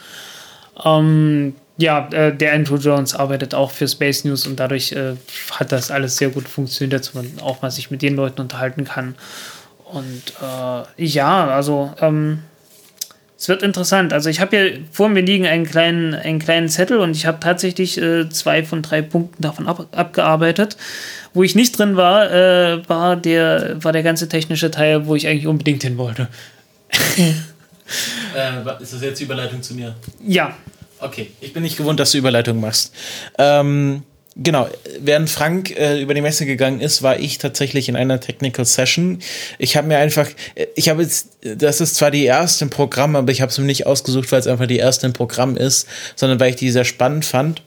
Ähm, 0.85 1.55
ja, 1.81 2.09
äh, 2.13 2.37
der 2.37 2.53
Andrew 2.53 2.77
Jones 2.77 3.15
arbeitet 3.15 3.55
auch 3.55 3.71
für 3.71 3.89
Space 3.89 4.25
News 4.25 4.47
und 4.47 4.61
dadurch 4.61 4.93
äh, 4.93 5.15
hat 5.53 5.73
das 5.73 5.91
alles 5.91 6.17
sehr 6.17 6.29
gut 6.29 6.47
funktioniert, 6.47 7.01
dass 7.01 7.15
man 7.15 7.27
auch 7.41 7.63
mal 7.63 7.71
sich 7.71 7.91
mit 7.91 8.03
den 8.03 8.17
Leuten 8.17 8.41
unterhalten 8.41 8.85
kann. 8.85 9.15
Und 9.85 10.23
äh, 10.43 11.05
ja, 11.05 11.49
also 11.49 11.93
ähm, 12.01 12.41
es 13.39 13.49
wird 13.49 13.63
interessant. 13.63 14.13
Also 14.13 14.29
ich 14.29 14.41
habe 14.41 14.57
hier 14.57 14.81
vor 14.93 15.09
mir 15.09 15.23
liegen 15.23 15.47
einen 15.47 15.65
kleinen, 15.65 16.15
einen 16.15 16.39
kleinen 16.39 16.69
Zettel 16.69 16.99
und 16.99 17.17
ich 17.17 17.25
habe 17.25 17.41
tatsächlich 17.41 18.01
äh, 18.01 18.29
zwei 18.29 18.63
von 18.63 18.83
drei 18.83 19.01
Punkten 19.01 19.43
davon 19.43 19.67
ab, 19.67 19.87
abgearbeitet. 19.93 20.77
Wo 21.33 21.43
ich 21.43 21.55
nicht 21.55 21.79
drin 21.79 21.97
war, 21.97 22.31
äh, 22.31 22.87
war, 22.89 23.17
der, 23.17 23.83
war 23.83 23.93
der 23.93 24.03
ganze 24.03 24.29
technische 24.29 24.71
Teil, 24.71 25.07
wo 25.07 25.15
ich 25.15 25.27
eigentlich 25.27 25.47
unbedingt 25.47 25.83
hin 25.83 25.97
wollte. 25.97 26.29
Äh, 28.37 28.81
ist 28.81 28.93
das 28.93 29.03
jetzt 29.03 29.19
die 29.19 29.25
Überleitung 29.25 29.63
zu 29.63 29.75
mir? 29.75 29.97
Ja, 30.25 30.55
Okay, 31.01 31.31
ich 31.41 31.53
bin 31.53 31.63
nicht 31.63 31.77
gewohnt, 31.77 31.99
dass 31.99 32.13
du 32.13 32.19
Überleitung 32.19 32.61
machst. 32.61 32.93
Ähm, 33.39 34.03
genau, 34.37 34.69
während 35.01 35.31
Frank 35.31 35.71
äh, 35.71 36.01
über 36.01 36.15
die 36.15 36.21
Messe 36.21 36.47
gegangen 36.47 36.81
ist, 36.81 37.03
war 37.03 37.19
ich 37.19 37.39
tatsächlich 37.39 37.89
in 37.89 37.97
einer 37.97 38.21
Technical 38.21 38.65
Session. 38.65 39.21
Ich 39.59 39.77
habe 39.77 39.89
mir 39.89 39.99
einfach, 39.99 40.29
äh, 40.55 40.67
ich 40.75 40.89
habe 40.89 41.03
jetzt, 41.03 41.39
das 41.43 41.81
ist 41.81 41.97
zwar 41.97 42.11
die 42.11 42.25
erste 42.25 42.65
im 42.65 42.71
Programm, 42.71 43.17
aber 43.17 43.33
ich 43.33 43.41
habe 43.41 43.51
es 43.51 43.59
mir 43.59 43.65
nicht 43.65 43.87
ausgesucht, 43.87 44.31
weil 44.31 44.41
es 44.41 44.47
einfach 44.47 44.67
die 44.67 44.79
erste 44.79 45.07
im 45.07 45.13
Programm 45.13 45.57
ist, 45.57 45.87
sondern 46.17 46.39
weil 46.39 46.51
ich 46.51 46.57
die 46.57 46.71
sehr 46.71 46.85
spannend 46.85 47.25
fand. 47.25 47.63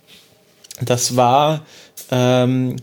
Das 0.82 1.16
war 1.16 1.66
ähm, 2.12 2.76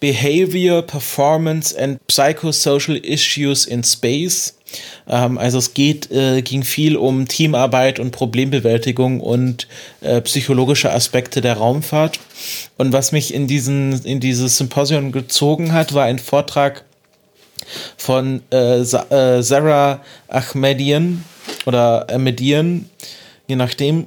Behavior, 0.00 0.82
Performance 0.82 1.78
and 1.78 1.98
Psychosocial 2.08 2.98
Issues 2.98 3.64
in 3.64 3.82
Space. 3.82 4.54
Ähm, 5.08 5.38
also 5.38 5.58
es 5.58 5.74
geht, 5.74 6.10
äh, 6.10 6.42
ging 6.42 6.62
viel 6.62 6.96
um 6.96 7.28
Teamarbeit 7.28 7.98
und 7.98 8.10
Problembewältigung 8.10 9.20
und 9.20 9.68
äh, 10.00 10.20
psychologische 10.20 10.92
Aspekte 10.92 11.40
der 11.40 11.58
Raumfahrt. 11.58 12.18
Und 12.76 12.92
was 12.92 13.12
mich 13.12 13.34
in, 13.34 13.46
diesen, 13.46 14.04
in 14.04 14.20
dieses 14.20 14.56
Symposium 14.56 15.12
gezogen 15.12 15.72
hat, 15.72 15.94
war 15.94 16.04
ein 16.04 16.18
Vortrag 16.18 16.84
von 17.96 18.42
äh, 18.52 18.80
äh 18.80 19.42
Sarah 19.42 20.00
Ahmedian 20.28 21.24
oder 21.66 22.06
Ahmedian, 22.10 22.88
je 23.46 23.56
nachdem, 23.56 24.06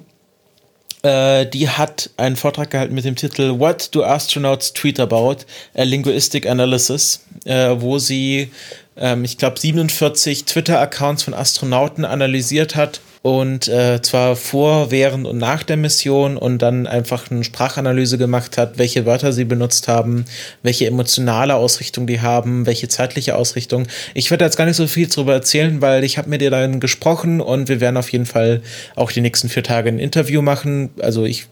äh, 1.03 1.45
die 1.45 1.69
hat 1.69 2.09
einen 2.17 2.35
Vortrag 2.35 2.71
gehalten 2.71 2.93
mit 2.93 3.05
dem 3.05 3.15
Titel 3.15 3.59
What 3.59 3.89
do 3.93 4.03
astronauts 4.03 4.73
tweet 4.73 4.99
about? 4.99 5.37
A 5.75 5.83
Linguistic 5.83 6.47
Analysis, 6.47 7.21
äh, 7.45 7.75
wo 7.77 7.99
sie, 7.99 8.51
ähm, 8.97 9.23
ich 9.23 9.37
glaube, 9.37 9.59
47 9.59 10.45
Twitter-Accounts 10.45 11.23
von 11.23 11.33
Astronauten 11.33 12.05
analysiert 12.05 12.75
hat 12.75 13.01
und 13.21 13.67
äh, 13.67 14.01
zwar 14.01 14.35
vor, 14.35 14.89
während 14.91 15.27
und 15.27 15.37
nach 15.37 15.63
der 15.63 15.75
Mission 15.75 16.37
und 16.37 16.61
dann 16.61 16.87
einfach 16.87 17.29
eine 17.29 17.43
Sprachanalyse 17.43 18.17
gemacht 18.17 18.57
hat, 18.57 18.77
welche 18.77 19.05
Wörter 19.05 19.33
sie 19.33 19.43
benutzt 19.43 19.87
haben, 19.87 20.25
welche 20.63 20.87
emotionale 20.87 21.55
Ausrichtung 21.55 22.07
die 22.07 22.21
haben, 22.21 22.65
welche 22.65 22.87
zeitliche 22.87 23.35
Ausrichtung. 23.35 23.87
Ich 24.13 24.31
werde 24.31 24.45
jetzt 24.45 24.55
gar 24.55 24.65
nicht 24.65 24.77
so 24.77 24.87
viel 24.87 25.07
darüber 25.07 25.33
erzählen, 25.33 25.81
weil 25.81 26.03
ich 26.03 26.17
habe 26.17 26.29
mit 26.29 26.41
ihr 26.41 26.51
dann 26.51 26.79
gesprochen 26.79 27.41
und 27.41 27.67
wir 27.67 27.81
werden 27.81 27.97
auf 27.97 28.11
jeden 28.11 28.25
Fall 28.25 28.61
auch 28.95 29.11
die 29.11 29.21
nächsten 29.21 29.49
vier 29.49 29.63
Tage 29.63 29.89
ein 29.89 29.99
Interview 29.99 30.41
machen. 30.41 30.91
Also 31.01 31.25
ich, 31.25 31.47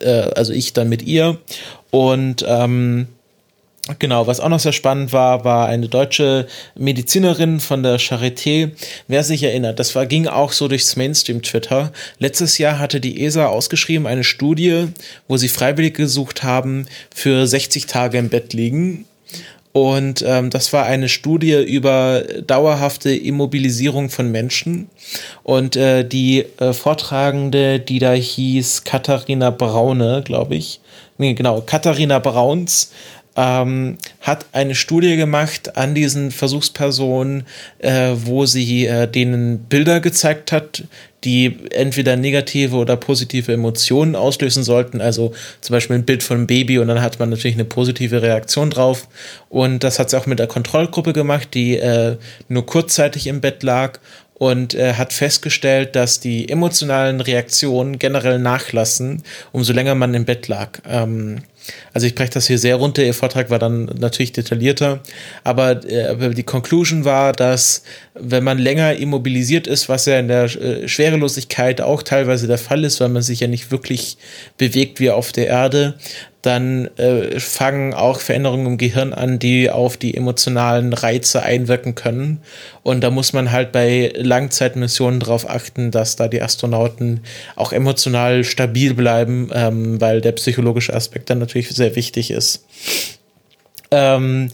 äh, 0.00 0.30
also 0.36 0.52
ich 0.52 0.74
dann 0.74 0.88
mit 0.88 1.02
ihr 1.02 1.38
und 1.90 2.44
ähm, 2.46 3.08
Genau, 4.00 4.26
was 4.26 4.40
auch 4.40 4.48
noch 4.48 4.58
sehr 4.58 4.72
spannend 4.72 5.12
war, 5.12 5.44
war 5.44 5.68
eine 5.68 5.88
deutsche 5.88 6.48
Medizinerin 6.74 7.60
von 7.60 7.84
der 7.84 8.00
Charité. 8.00 8.72
Wer 9.06 9.22
sich 9.22 9.44
erinnert, 9.44 9.78
das 9.78 9.94
war, 9.94 10.06
ging 10.06 10.26
auch 10.26 10.50
so 10.50 10.66
durchs 10.66 10.96
Mainstream-Twitter. 10.96 11.92
Letztes 12.18 12.58
Jahr 12.58 12.80
hatte 12.80 13.00
die 13.00 13.24
ESA 13.24 13.46
ausgeschrieben 13.46 14.08
eine 14.08 14.24
Studie, 14.24 14.88
wo 15.28 15.36
sie 15.36 15.48
Freiwillige 15.48 16.02
gesucht 16.02 16.42
haben 16.42 16.86
für 17.14 17.46
60 17.46 17.86
Tage 17.86 18.18
im 18.18 18.28
Bett 18.28 18.52
liegen. 18.54 19.04
Und 19.70 20.24
ähm, 20.26 20.50
das 20.50 20.72
war 20.72 20.86
eine 20.86 21.08
Studie 21.08 21.62
über 21.62 22.24
dauerhafte 22.46 23.14
Immobilisierung 23.14 24.08
von 24.10 24.32
Menschen. 24.32 24.88
Und 25.42 25.76
äh, 25.76 26.02
die 26.02 26.46
äh, 26.58 26.72
Vortragende, 26.72 27.78
die 27.78 27.98
da 27.98 28.14
hieß 28.14 28.84
Katharina 28.84 29.50
Braune, 29.50 30.22
glaube 30.24 30.56
ich. 30.56 30.80
Nee, 31.18 31.34
genau, 31.34 31.60
Katharina 31.60 32.18
Brauns 32.18 32.90
ähm, 33.36 33.98
hat 34.20 34.46
eine 34.52 34.74
Studie 34.74 35.16
gemacht 35.16 35.76
an 35.76 35.94
diesen 35.94 36.30
Versuchspersonen, 36.30 37.44
äh, 37.78 38.12
wo 38.14 38.46
sie 38.46 38.86
äh, 38.86 39.06
denen 39.06 39.58
Bilder 39.60 40.00
gezeigt 40.00 40.52
hat, 40.52 40.84
die 41.24 41.56
entweder 41.70 42.16
negative 42.16 42.76
oder 42.76 42.96
positive 42.96 43.52
Emotionen 43.52 44.14
auslösen 44.14 44.62
sollten. 44.62 45.00
Also 45.00 45.32
zum 45.60 45.74
Beispiel 45.74 45.96
ein 45.96 46.04
Bild 46.04 46.22
von 46.22 46.38
einem 46.38 46.46
Baby 46.46 46.78
und 46.78 46.88
dann 46.88 47.02
hat 47.02 47.18
man 47.18 47.30
natürlich 47.30 47.56
eine 47.56 47.64
positive 47.64 48.22
Reaktion 48.22 48.70
drauf. 48.70 49.08
Und 49.48 49.84
das 49.84 49.98
hat 49.98 50.10
sie 50.10 50.18
auch 50.18 50.26
mit 50.26 50.38
der 50.38 50.46
Kontrollgruppe 50.46 51.12
gemacht, 51.12 51.48
die 51.52 51.76
äh, 51.76 52.16
nur 52.48 52.64
kurzzeitig 52.64 53.26
im 53.26 53.40
Bett 53.40 53.62
lag 53.62 53.98
und 54.38 54.74
äh, 54.74 54.94
hat 54.94 55.12
festgestellt, 55.12 55.96
dass 55.96 56.20
die 56.20 56.48
emotionalen 56.48 57.20
Reaktionen 57.20 57.98
generell 57.98 58.38
nachlassen, 58.38 59.22
umso 59.52 59.72
länger 59.72 59.94
man 59.94 60.14
im 60.14 60.26
Bett 60.26 60.46
lag. 60.46 60.78
Ähm, 60.86 61.38
also 61.92 62.06
ich 62.06 62.14
breche 62.14 62.30
das 62.30 62.46
hier 62.46 62.58
sehr 62.58 62.76
runter. 62.76 63.04
Ihr 63.04 63.14
Vortrag 63.14 63.50
war 63.50 63.58
dann 63.58 63.86
natürlich 63.98 64.32
detaillierter, 64.32 65.00
aber 65.44 65.84
äh, 65.84 66.30
die 66.34 66.42
Conclusion 66.42 67.04
war, 67.04 67.32
dass 67.32 67.82
wenn 68.14 68.44
man 68.44 68.58
länger 68.58 68.94
immobilisiert 68.94 69.66
ist, 69.66 69.88
was 69.88 70.06
ja 70.06 70.18
in 70.18 70.28
der 70.28 70.44
äh, 70.44 70.88
Schwerelosigkeit 70.88 71.80
auch 71.80 72.02
teilweise 72.02 72.46
der 72.46 72.58
Fall 72.58 72.84
ist, 72.84 73.00
weil 73.00 73.08
man 73.08 73.22
sich 73.22 73.40
ja 73.40 73.48
nicht 73.48 73.70
wirklich 73.70 74.16
bewegt 74.58 75.00
wie 75.00 75.10
auf 75.10 75.32
der 75.32 75.46
Erde, 75.48 75.94
dann 76.46 76.86
äh, 76.96 77.40
fangen 77.40 77.92
auch 77.92 78.20
Veränderungen 78.20 78.66
im 78.66 78.78
Gehirn 78.78 79.12
an, 79.12 79.38
die 79.38 79.70
auf 79.70 79.96
die 79.96 80.16
emotionalen 80.16 80.92
Reize 80.92 81.42
einwirken 81.42 81.94
können. 81.96 82.40
Und 82.82 83.02
da 83.02 83.10
muss 83.10 83.32
man 83.32 83.50
halt 83.50 83.72
bei 83.72 84.12
Langzeitmissionen 84.14 85.20
darauf 85.20 85.48
achten, 85.48 85.90
dass 85.90 86.16
da 86.16 86.28
die 86.28 86.40
Astronauten 86.40 87.20
auch 87.56 87.72
emotional 87.72 88.44
stabil 88.44 88.94
bleiben, 88.94 89.50
ähm, 89.52 90.00
weil 90.00 90.20
der 90.20 90.32
psychologische 90.32 90.94
Aspekt 90.94 91.30
dann 91.30 91.40
natürlich 91.40 91.70
sehr 91.70 91.96
wichtig 91.96 92.30
ist. 92.30 92.64
Ähm, 93.90 94.50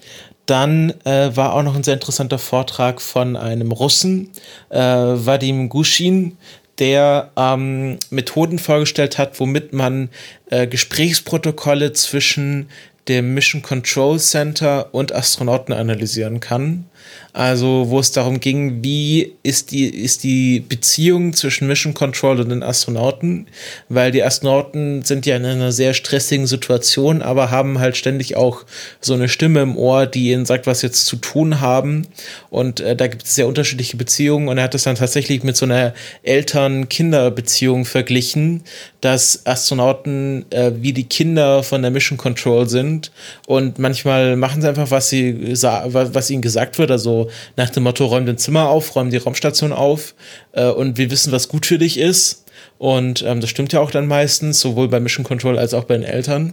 dann 0.47 0.93
äh, 1.05 1.37
war 1.37 1.55
auch 1.55 1.63
noch 1.63 1.77
ein 1.77 1.85
sehr 1.85 1.95
interessanter 1.95 2.39
Vortrag 2.39 3.01
von 3.01 3.37
einem 3.37 3.71
Russen, 3.71 4.31
äh, 4.71 4.79
Vadim 4.79 5.69
Gushin, 5.69 6.37
der 6.83 7.31
ähm, 7.37 7.97
Methoden 8.11 8.59
vorgestellt 8.59 9.17
hat, 9.17 9.39
womit 9.39 9.73
man 9.73 10.09
äh, 10.51 10.67
Gesprächsprotokolle 10.67 11.93
zwischen 11.93 12.69
dem 13.07 13.35
Mission 13.35 13.63
Control 13.63 14.19
Center 14.19 14.93
und 14.93 15.15
Astronauten 15.15 15.73
analysieren 15.73 16.41
kann. 16.41 16.87
Also, 17.35 17.87
wo 17.89 17.99
es 17.99 18.13
darum 18.13 18.41
ging, 18.41 18.85
wie 18.85 19.33
ist 19.43 19.71
die, 19.71 19.89
ist 19.89 20.23
die 20.23 20.61
Beziehung 20.61 21.33
zwischen 21.33 21.67
Mission 21.67 21.95
Control 21.95 22.39
und 22.41 22.51
den 22.51 22.63
Astronauten, 22.63 23.47
weil 23.89 24.11
die 24.11 24.23
Astronauten 24.23 25.03
sind 25.03 25.25
ja 25.25 25.37
in 25.37 25.47
einer 25.47 25.73
sehr 25.73 25.95
stressigen 25.95 26.47
Situation, 26.47 27.23
aber 27.23 27.51
haben 27.51 27.79
halt 27.79 27.97
ständig 27.97 28.37
auch 28.37 28.65
so 29.01 29.15
eine 29.15 29.31
Stimme 29.31 29.63
im 29.63 29.79
Ohr, 29.79 30.07
die 30.07 30.31
ihnen 30.31 30.45
sagt, 30.45 30.67
was 30.67 30.83
jetzt 30.83 31.07
zu 31.07 31.17
tun 31.17 31.61
haben. 31.61 32.07
Und 32.51 32.81
äh, 32.81 32.95
da 32.95 33.07
gibt 33.07 33.25
es 33.25 33.35
sehr 33.35 33.49
unterschiedliche 33.49 33.97
Beziehungen. 33.97 34.49
Und 34.49 34.59
er 34.59 34.65
hat 34.65 34.75
es 34.75 34.83
dann 34.83 34.97
tatsächlich 34.97 35.43
mit 35.43 35.57
so 35.57 35.65
einer 35.65 35.95
Eltern-Kinder-Beziehung 36.23 37.87
verglichen, 37.87 38.63
dass 39.01 39.47
Astronauten 39.47 40.45
äh, 40.51 40.73
wie 40.77 40.93
die 40.93 41.05
Kinder 41.05 41.63
von 41.63 41.81
der 41.81 41.91
Mission 41.91 42.19
Control 42.19 42.69
sind. 42.69 43.11
Und 43.47 43.79
manchmal 43.79 44.37
machen 44.37 44.61
sie 44.61 44.69
einfach, 44.69 44.91
was 44.91 45.09
sie 45.09 45.55
was 45.55 46.31
ihnen 46.31 46.43
gesagt 46.43 46.79
wird, 46.79 46.91
also 46.93 47.29
nach 47.57 47.71
dem 47.71 47.83
Motto, 47.83 48.07
räum 48.07 48.27
dein 48.27 48.39
Zimmer 48.39 48.69
auf, 48.69 48.95
räum 48.95 49.11
die 49.11 49.17
Raumstation 49.17 49.73
auf 49.73 50.15
äh, 50.53 50.67
und 50.67 50.99
wir 50.99 51.11
wissen, 51.11 51.33
was 51.33 51.49
gut 51.49 51.67
für 51.67 51.79
dich 51.79 51.99
ist. 51.99 52.43
Und 52.79 53.23
ähm, 53.23 53.41
das 53.41 53.49
stimmt 53.49 53.73
ja 53.73 53.81
auch 53.81 53.93
dann 53.93 54.09
meistens, 54.09 54.59
sowohl 54.59 54.89
bei 54.89 54.99
Mission 54.99 55.25
Control 55.25 55.57
als 55.57 55.73
auch 55.73 55.85
bei 55.85 55.95
den 55.95 56.03
Eltern. 56.03 56.53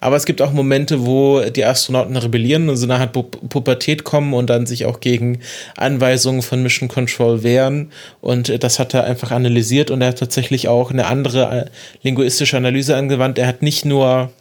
Aber 0.00 0.16
es 0.16 0.26
gibt 0.26 0.42
auch 0.42 0.52
Momente, 0.52 1.06
wo 1.06 1.42
die 1.42 1.64
Astronauten 1.64 2.16
rebellieren 2.16 2.68
und 2.68 2.76
so 2.76 2.86
eine 2.86 2.96
Art 2.96 3.12
Pu 3.12 3.22
Pubertät 3.22 4.02
kommen 4.02 4.34
und 4.34 4.50
dann 4.50 4.66
sich 4.66 4.84
auch 4.84 4.98
gegen 4.98 5.38
Anweisungen 5.76 6.42
von 6.42 6.62
Mission 6.62 6.88
Control 6.88 7.44
wehren. 7.44 7.92
Und 8.20 8.48
äh, 8.48 8.58
das 8.58 8.80
hat 8.80 8.94
er 8.94 9.04
einfach 9.04 9.30
analysiert 9.30 9.92
und 9.92 10.02
er 10.02 10.08
hat 10.08 10.18
tatsächlich 10.18 10.66
auch 10.66 10.90
eine 10.90 11.06
andere 11.06 11.66
äh, 11.66 11.70
linguistische 12.02 12.56
Analyse 12.56 12.96
angewandt. 12.96 13.38
Er 13.38 13.46
hat 13.46 13.62
nicht 13.62 13.84
nur 13.84 14.32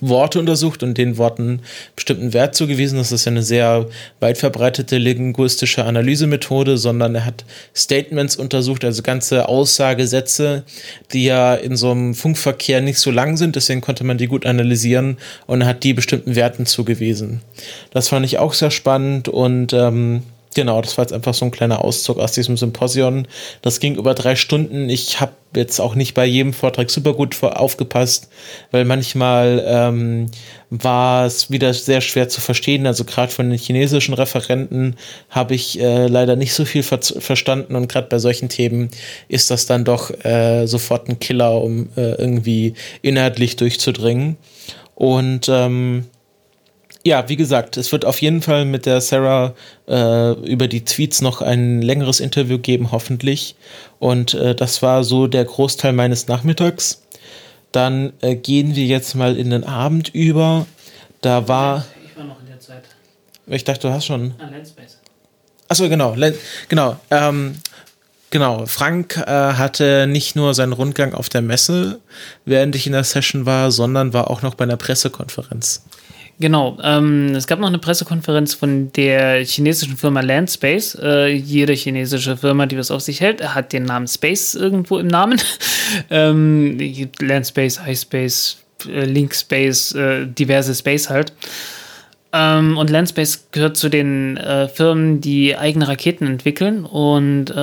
Worte 0.00 0.38
untersucht 0.38 0.82
und 0.82 0.96
den 0.96 1.18
Worten 1.18 1.60
bestimmten 1.94 2.32
Wert 2.32 2.54
zugewiesen. 2.54 2.98
Das 2.98 3.12
ist 3.12 3.26
ja 3.26 3.32
eine 3.32 3.42
sehr 3.42 3.86
weit 4.20 4.38
verbreitete 4.38 4.96
linguistische 4.96 5.84
Analysemethode, 5.84 6.78
sondern 6.78 7.14
er 7.14 7.24
hat 7.24 7.44
Statements 7.74 8.36
untersucht, 8.36 8.84
also 8.84 9.02
ganze 9.02 9.48
Aussagesätze, 9.48 10.64
die 11.12 11.24
ja 11.24 11.54
in 11.54 11.76
so 11.76 11.90
einem 11.90 12.14
Funkverkehr 12.14 12.80
nicht 12.80 12.98
so 12.98 13.10
lang 13.10 13.36
sind, 13.36 13.56
deswegen 13.56 13.80
konnte 13.80 14.04
man 14.04 14.18
die 14.18 14.26
gut 14.26 14.46
analysieren 14.46 15.18
und 15.46 15.66
hat 15.66 15.84
die 15.84 15.92
bestimmten 15.92 16.34
Werten 16.36 16.66
zugewiesen. 16.66 17.42
Das 17.90 18.08
fand 18.08 18.24
ich 18.24 18.38
auch 18.38 18.54
sehr 18.54 18.70
spannend 18.70 19.28
und 19.28 19.72
ähm, 19.72 20.22
Genau, 20.56 20.80
das 20.80 20.96
war 20.96 21.04
jetzt 21.04 21.12
einfach 21.12 21.34
so 21.34 21.44
ein 21.44 21.50
kleiner 21.50 21.84
Auszug 21.84 22.18
aus 22.18 22.32
diesem 22.32 22.56
Symposion. 22.56 23.28
Das 23.60 23.78
ging 23.78 23.96
über 23.96 24.14
drei 24.14 24.36
Stunden. 24.36 24.88
Ich 24.88 25.20
habe 25.20 25.32
jetzt 25.54 25.80
auch 25.80 25.94
nicht 25.94 26.14
bei 26.14 26.24
jedem 26.24 26.54
Vortrag 26.54 26.88
super 26.88 27.12
gut 27.12 27.42
aufgepasst, 27.42 28.30
weil 28.70 28.86
manchmal 28.86 29.62
ähm, 29.66 30.30
war 30.70 31.26
es 31.26 31.50
wieder 31.50 31.74
sehr 31.74 32.00
schwer 32.00 32.30
zu 32.30 32.40
verstehen. 32.40 32.86
Also 32.86 33.04
gerade 33.04 33.30
von 33.30 33.50
den 33.50 33.58
chinesischen 33.58 34.14
Referenten 34.14 34.96
habe 35.28 35.54
ich 35.54 35.78
äh, 35.78 36.06
leider 36.06 36.36
nicht 36.36 36.54
so 36.54 36.64
viel 36.64 36.82
ver 36.82 37.00
verstanden 37.02 37.76
und 37.76 37.90
gerade 37.90 38.08
bei 38.08 38.18
solchen 38.18 38.48
Themen 38.48 38.88
ist 39.28 39.50
das 39.50 39.66
dann 39.66 39.84
doch 39.84 40.10
äh, 40.24 40.64
sofort 40.64 41.10
ein 41.10 41.18
Killer, 41.18 41.60
um 41.60 41.90
äh, 41.98 42.12
irgendwie 42.12 42.72
inhaltlich 43.02 43.56
durchzudringen. 43.56 44.38
Und 44.94 45.50
ähm, 45.50 46.06
ja, 47.06 47.28
wie 47.28 47.36
gesagt, 47.36 47.76
es 47.76 47.92
wird 47.92 48.04
auf 48.04 48.20
jeden 48.20 48.42
Fall 48.42 48.64
mit 48.64 48.84
der 48.84 49.00
Sarah 49.00 49.54
äh, 49.88 50.32
über 50.40 50.66
die 50.66 50.84
Tweets 50.84 51.20
noch 51.20 51.40
ein 51.40 51.80
längeres 51.80 52.18
Interview 52.18 52.58
geben, 52.58 52.90
hoffentlich. 52.90 53.54
Und 54.00 54.34
äh, 54.34 54.56
das 54.56 54.82
war 54.82 55.04
so 55.04 55.28
der 55.28 55.44
Großteil 55.44 55.92
meines 55.92 56.26
Nachmittags. 56.26 57.02
Dann 57.70 58.12
äh, 58.22 58.34
gehen 58.34 58.74
wir 58.74 58.84
jetzt 58.86 59.14
mal 59.14 59.36
in 59.36 59.50
den 59.50 59.62
Abend 59.62 60.08
über. 60.08 60.66
Da 61.20 61.46
war. 61.46 61.86
Ich 62.04 62.16
war 62.16 62.24
noch 62.24 62.40
in 62.40 62.46
der 62.46 62.58
Zeit. 62.58 62.82
Ich 63.46 63.62
dachte, 63.62 63.86
du 63.86 63.94
hast 63.94 64.06
schon. 64.06 64.34
Ah, 64.38 64.50
Landspace. 64.50 64.98
Achso, 65.68 65.88
genau. 65.88 66.16
genau. 66.68 66.96
Ähm, 67.10 67.54
Genau, 68.30 68.66
Frank 68.66 69.16
äh, 69.18 69.30
hatte 69.30 70.08
nicht 70.08 70.34
nur 70.34 70.52
seinen 70.52 70.72
Rundgang 70.72 71.14
auf 71.14 71.28
der 71.28 71.42
Messe, 71.42 72.00
während 72.44 72.74
ich 72.74 72.86
in 72.86 72.92
der 72.92 73.04
Session 73.04 73.46
war, 73.46 73.70
sondern 73.70 74.12
war 74.12 74.28
auch 74.30 74.42
noch 74.42 74.56
bei 74.56 74.64
einer 74.64 74.76
Pressekonferenz. 74.76 75.84
Genau, 76.38 76.76
ähm, 76.82 77.34
es 77.34 77.46
gab 77.46 77.60
noch 77.60 77.68
eine 77.68 77.78
Pressekonferenz 77.78 78.52
von 78.52 78.92
der 78.92 79.42
chinesischen 79.44 79.96
Firma 79.96 80.20
Landspace. 80.20 80.98
Äh, 81.02 81.28
jede 81.32 81.72
chinesische 81.72 82.36
Firma, 82.36 82.66
die 82.66 82.76
was 82.76 82.90
auf 82.90 83.00
sich 83.00 83.22
hält, 83.22 83.42
hat 83.54 83.72
den 83.72 83.84
Namen 83.84 84.06
Space 84.06 84.54
irgendwo 84.54 84.98
im 84.98 85.06
Namen. 85.06 85.40
ähm, 86.10 86.78
Landspace, 87.20 87.80
Highspace, 87.80 88.58
äh, 88.86 89.06
Linkspace, 89.06 89.94
äh, 89.94 90.26
diverse 90.26 90.74
Space 90.74 91.08
halt. 91.08 91.32
Ähm, 92.34 92.76
und 92.76 92.90
Landspace 92.90 93.48
gehört 93.50 93.78
zu 93.78 93.88
den 93.88 94.36
äh, 94.36 94.68
Firmen, 94.68 95.22
die 95.22 95.56
eigene 95.56 95.88
Raketen 95.88 96.26
entwickeln 96.26 96.84
und 96.84 97.50
äh, 97.50 97.54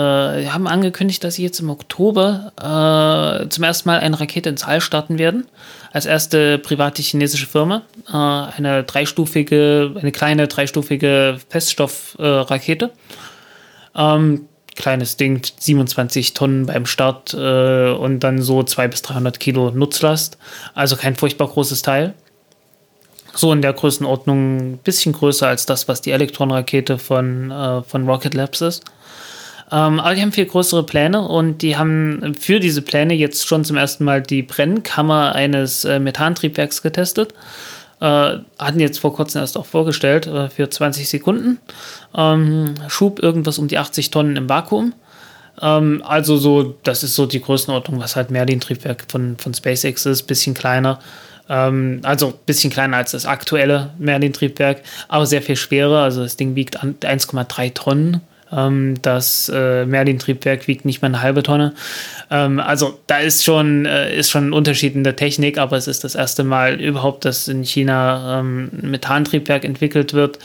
haben 0.48 0.68
angekündigt, 0.68 1.24
dass 1.24 1.36
sie 1.36 1.44
jetzt 1.44 1.60
im 1.60 1.70
Oktober 1.70 2.54
äh, 2.58 3.50
zum 3.50 3.64
ersten 3.64 3.88
Mal 3.90 4.00
eine 4.00 4.20
Rakete 4.20 4.50
ins 4.50 4.64
All 4.64 4.82
starten 4.82 5.20
werden. 5.20 5.46
Als 5.94 6.06
erste 6.06 6.58
private 6.58 7.02
chinesische 7.02 7.46
Firma. 7.46 7.84
Äh, 8.10 8.58
eine 8.58 8.84
dreistufige, 8.84 9.96
eine 9.98 10.12
kleine 10.12 10.48
dreistufige 10.48 11.38
Feststoffrakete. 11.50 12.92
Ähm, 13.96 14.48
kleines 14.76 15.18
Ding, 15.18 15.42
27 15.60 16.34
Tonnen 16.34 16.66
beim 16.66 16.88
Start 16.88 17.34
äh, 17.36 17.92
und 17.92 18.22
dann 18.22 18.42
so 18.42 18.64
200 18.64 18.92
bis 18.92 19.02
300 19.04 19.40
Kilo 19.40 19.70
Nutzlast. 19.70 20.38
Also 20.74 20.96
kein 20.96 21.16
furchtbar 21.16 21.48
großes 21.48 21.84
Teil 21.84 22.16
so 23.36 23.52
in 23.52 23.62
der 23.62 23.74
Größenordnung 23.74 24.58
ein 24.58 24.78
bisschen 24.78 25.14
größer 25.14 25.48
als 25.48 25.66
das, 25.66 25.88
was 25.88 26.02
die 26.02 26.12
Elektron-Rakete 26.12 26.98
von, 26.98 27.52
äh, 27.52 27.82
von 27.84 28.08
Rocket 28.08 28.34
Labs 28.34 28.62
ist. 28.62 28.84
Ähm, 29.72 30.00
aber 30.00 30.16
die 30.16 30.22
haben 30.22 30.32
viel 30.32 30.46
größere 30.46 30.84
Pläne 30.84 31.28
und 31.28 31.62
die 31.62 31.78
haben 31.78 32.36
für 32.40 32.60
diese 32.60 32.82
Pläne 32.82 33.14
jetzt 33.14 33.48
schon 33.48 33.64
zum 33.66 33.78
ersten 33.78 34.04
Mal 34.04 34.22
die 34.22 34.44
Brennkammer 34.44 35.34
eines 35.34 35.86
äh, 35.86 36.00
Methantriebwerks 36.00 36.82
getestet. 36.82 37.34
Äh, 38.00 38.40
hatten 38.60 38.80
jetzt 38.80 39.00
vor 39.00 39.16
kurzem 39.16 39.42
erst 39.42 39.58
auch 39.58 39.66
vorgestellt 39.66 40.28
äh, 40.28 40.50
für 40.50 40.70
20 40.70 41.08
Sekunden. 41.08 41.60
Ähm, 42.16 42.76
Schub 42.88 43.24
irgendwas 43.24 43.58
um 43.58 43.68
die 43.68 43.78
80 43.78 44.12
Tonnen 44.12 44.36
im 44.36 44.50
Vakuum. 44.50 44.94
Ähm, 45.62 46.04
also 46.06 46.38
so, 46.38 46.76
das 46.84 47.04
ist 47.04 47.16
so 47.16 47.26
die 47.26 47.42
Größenordnung, 47.42 48.00
was 48.00 48.16
halt 48.16 48.32
Merlin-Triebwerk 48.32 49.06
von, 49.08 49.38
von 49.38 49.54
SpaceX 49.54 50.06
ist, 50.06 50.24
bisschen 50.24 50.54
kleiner. 50.54 51.00
Ähm, 51.50 52.00
also 52.04 52.28
ein 52.28 52.34
bisschen 52.46 52.72
kleiner 52.72 52.98
als 52.98 53.12
das 53.12 53.26
aktuelle 53.26 53.92
Merlin-Triebwerk, 54.00 54.82
aber 55.08 55.26
sehr 55.26 55.42
viel 55.42 55.56
schwerer. 55.56 56.04
Also 56.04 56.24
das 56.24 56.38
Ding 56.38 56.56
wiegt 56.56 56.84
1,3 56.84 57.74
Tonnen. 57.74 58.22
Ähm, 58.56 58.96
das 59.02 59.52
äh, 59.54 59.86
Merlin-Triebwerk 59.86 60.68
wiegt 60.68 60.86
nicht 60.86 61.02
mal 61.02 61.08
eine 61.08 61.22
halbe 61.22 61.44
Tonne. 61.44 61.74
Ähm, 62.30 62.60
also 62.60 63.00
da 63.08 63.18
ist 63.18 63.44
schon, 63.44 63.86
äh, 63.86 64.16
ist 64.16 64.30
schon 64.30 64.50
ein 64.50 64.54
Unterschied 64.54 64.96
in 64.96 65.04
der 65.04 65.16
Technik, 65.16 65.58
aber 65.58 65.78
es 65.78 65.88
ist 65.88 66.04
das 66.04 66.16
erste 66.16 66.44
Mal 66.44 66.80
überhaupt, 66.80 67.26
dass 67.26 67.48
in 67.48 67.64
China 67.64 68.40
ähm, 68.40 68.70
Methantriebwerk 68.82 69.66
entwickelt 69.66 70.14
wird. 70.14 70.40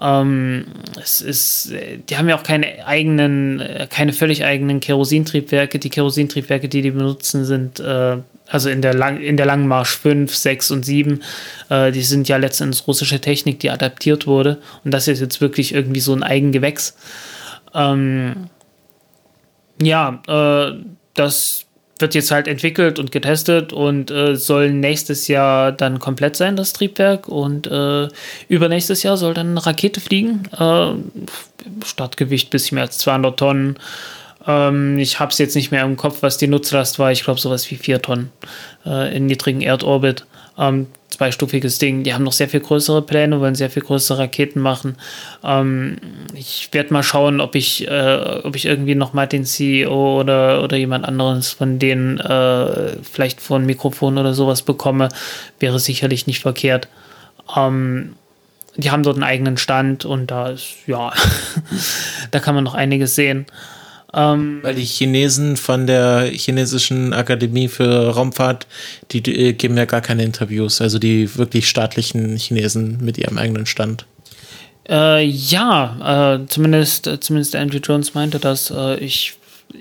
Ähm, 0.00 0.66
es 1.00 1.20
ist, 1.20 1.72
die 2.08 2.16
haben 2.16 2.28
ja 2.28 2.38
auch 2.38 2.42
keine 2.42 2.86
eigenen, 2.86 3.60
äh, 3.60 3.86
keine 3.90 4.12
völlig 4.12 4.44
eigenen 4.44 4.80
Kerosintriebwerke. 4.80 5.78
Die 5.78 5.90
Kerosintriebwerke, 5.90 6.68
die 6.68 6.82
die 6.82 6.90
benutzen, 6.90 7.44
sind 7.44 7.80
äh, 7.80 8.16
also 8.46 8.68
in 8.68 8.82
der, 8.82 8.94
Lang 8.94 9.20
in 9.20 9.36
der 9.36 9.46
Langmarsch 9.46 9.96
5, 9.96 10.34
6 10.34 10.70
und 10.72 10.84
7, 10.84 11.22
äh, 11.68 11.92
die 11.92 12.02
sind 12.02 12.28
ja 12.28 12.36
letztendlich 12.36 12.86
russische 12.86 13.20
Technik, 13.20 13.60
die 13.60 13.70
adaptiert 13.70 14.26
wurde. 14.26 14.58
Und 14.84 14.92
das 14.92 15.06
ist 15.06 15.20
jetzt 15.20 15.40
wirklich 15.40 15.74
irgendwie 15.74 16.00
so 16.00 16.12
ein 16.12 16.22
Eigengewächs. 16.22 16.96
Ähm, 17.74 18.48
ja, 19.80 20.22
äh, 20.26 20.76
das 21.14 21.66
wird 22.00 22.14
jetzt 22.14 22.30
halt 22.30 22.48
entwickelt 22.48 22.98
und 22.98 23.12
getestet 23.12 23.72
und 23.72 24.10
äh, 24.10 24.36
soll 24.36 24.72
nächstes 24.72 25.28
Jahr 25.28 25.72
dann 25.72 25.98
komplett 25.98 26.36
sein, 26.36 26.56
das 26.56 26.72
Triebwerk. 26.72 27.28
Und 27.28 27.66
äh, 27.66 28.08
übernächstes 28.48 29.02
Jahr 29.02 29.16
soll 29.16 29.34
dann 29.34 29.50
eine 29.50 29.66
Rakete 29.66 30.00
fliegen. 30.00 30.42
Äh, 30.58 30.92
Startgewicht 31.84 32.50
bisschen 32.50 32.76
mehr 32.76 32.84
als 32.84 32.98
200 32.98 33.38
Tonnen. 33.38 33.78
Ähm, 34.46 34.98
ich 34.98 35.20
habe 35.20 35.30
es 35.30 35.38
jetzt 35.38 35.54
nicht 35.54 35.70
mehr 35.70 35.84
im 35.84 35.96
Kopf, 35.96 36.22
was 36.22 36.38
die 36.38 36.48
Nutzlast 36.48 36.98
war. 36.98 37.12
Ich 37.12 37.24
glaube, 37.24 37.40
sowas 37.40 37.70
wie 37.70 37.76
4 37.76 38.02
Tonnen 38.02 38.32
äh, 38.86 39.16
in 39.16 39.26
niedrigen 39.26 39.60
Erdorbit. 39.60 40.24
Ähm, 40.58 40.86
zweistufiges 41.20 41.76
Ding. 41.76 42.02
Die 42.02 42.14
haben 42.14 42.24
noch 42.24 42.32
sehr 42.32 42.48
viel 42.48 42.60
größere 42.60 43.02
Pläne, 43.02 43.40
wollen 43.40 43.54
sehr 43.54 43.68
viel 43.68 43.82
größere 43.82 44.20
Raketen 44.20 44.58
machen. 44.58 44.96
Ähm, 45.44 45.98
ich 46.32 46.70
werde 46.72 46.94
mal 46.94 47.02
schauen, 47.02 47.42
ob 47.42 47.54
ich, 47.56 47.86
äh, 47.86 48.40
ob 48.42 48.56
ich 48.56 48.64
irgendwie 48.64 48.94
noch 48.94 49.12
mal 49.12 49.26
den 49.26 49.44
CEO 49.44 50.18
oder, 50.18 50.64
oder 50.64 50.78
jemand 50.78 51.04
anderes 51.04 51.50
von 51.50 51.78
denen 51.78 52.18
äh, 52.20 52.96
vielleicht 53.02 53.42
vor 53.42 53.58
ein 53.58 53.66
Mikrofon 53.66 54.16
oder 54.16 54.32
sowas 54.32 54.62
bekomme. 54.62 55.10
Wäre 55.58 55.78
sicherlich 55.78 56.26
nicht 56.26 56.40
verkehrt. 56.40 56.88
Ähm, 57.54 58.14
die 58.76 58.90
haben 58.90 59.02
dort 59.02 59.16
einen 59.16 59.24
eigenen 59.24 59.58
Stand 59.58 60.06
und 60.06 60.30
da 60.30 60.48
ist, 60.48 60.76
ja, 60.86 61.12
da 62.30 62.40
kann 62.40 62.54
man 62.54 62.64
noch 62.64 62.74
einiges 62.74 63.14
sehen. 63.14 63.44
Ähm, 64.12 64.60
Weil 64.62 64.74
die 64.74 64.84
Chinesen 64.84 65.56
von 65.56 65.86
der 65.86 66.30
chinesischen 66.32 67.12
Akademie 67.12 67.68
für 67.68 68.10
Raumfahrt, 68.10 68.66
die, 69.12 69.22
die 69.22 69.48
äh, 69.48 69.52
geben 69.52 69.76
ja 69.76 69.84
gar 69.84 70.00
keine 70.00 70.24
Interviews, 70.24 70.80
also 70.80 70.98
die 70.98 71.36
wirklich 71.36 71.68
staatlichen 71.68 72.36
Chinesen 72.36 72.98
mit 73.00 73.18
ihrem 73.18 73.38
eigenen 73.38 73.66
Stand. 73.66 74.06
Äh, 74.88 75.24
ja, 75.24 76.34
äh, 76.42 76.46
zumindest, 76.46 77.08
zumindest 77.20 77.54
Andrew 77.54 77.78
Jones 77.78 78.14
meinte 78.14 78.40
das. 78.40 78.70
Äh, 78.70 78.96
ich 78.96 79.34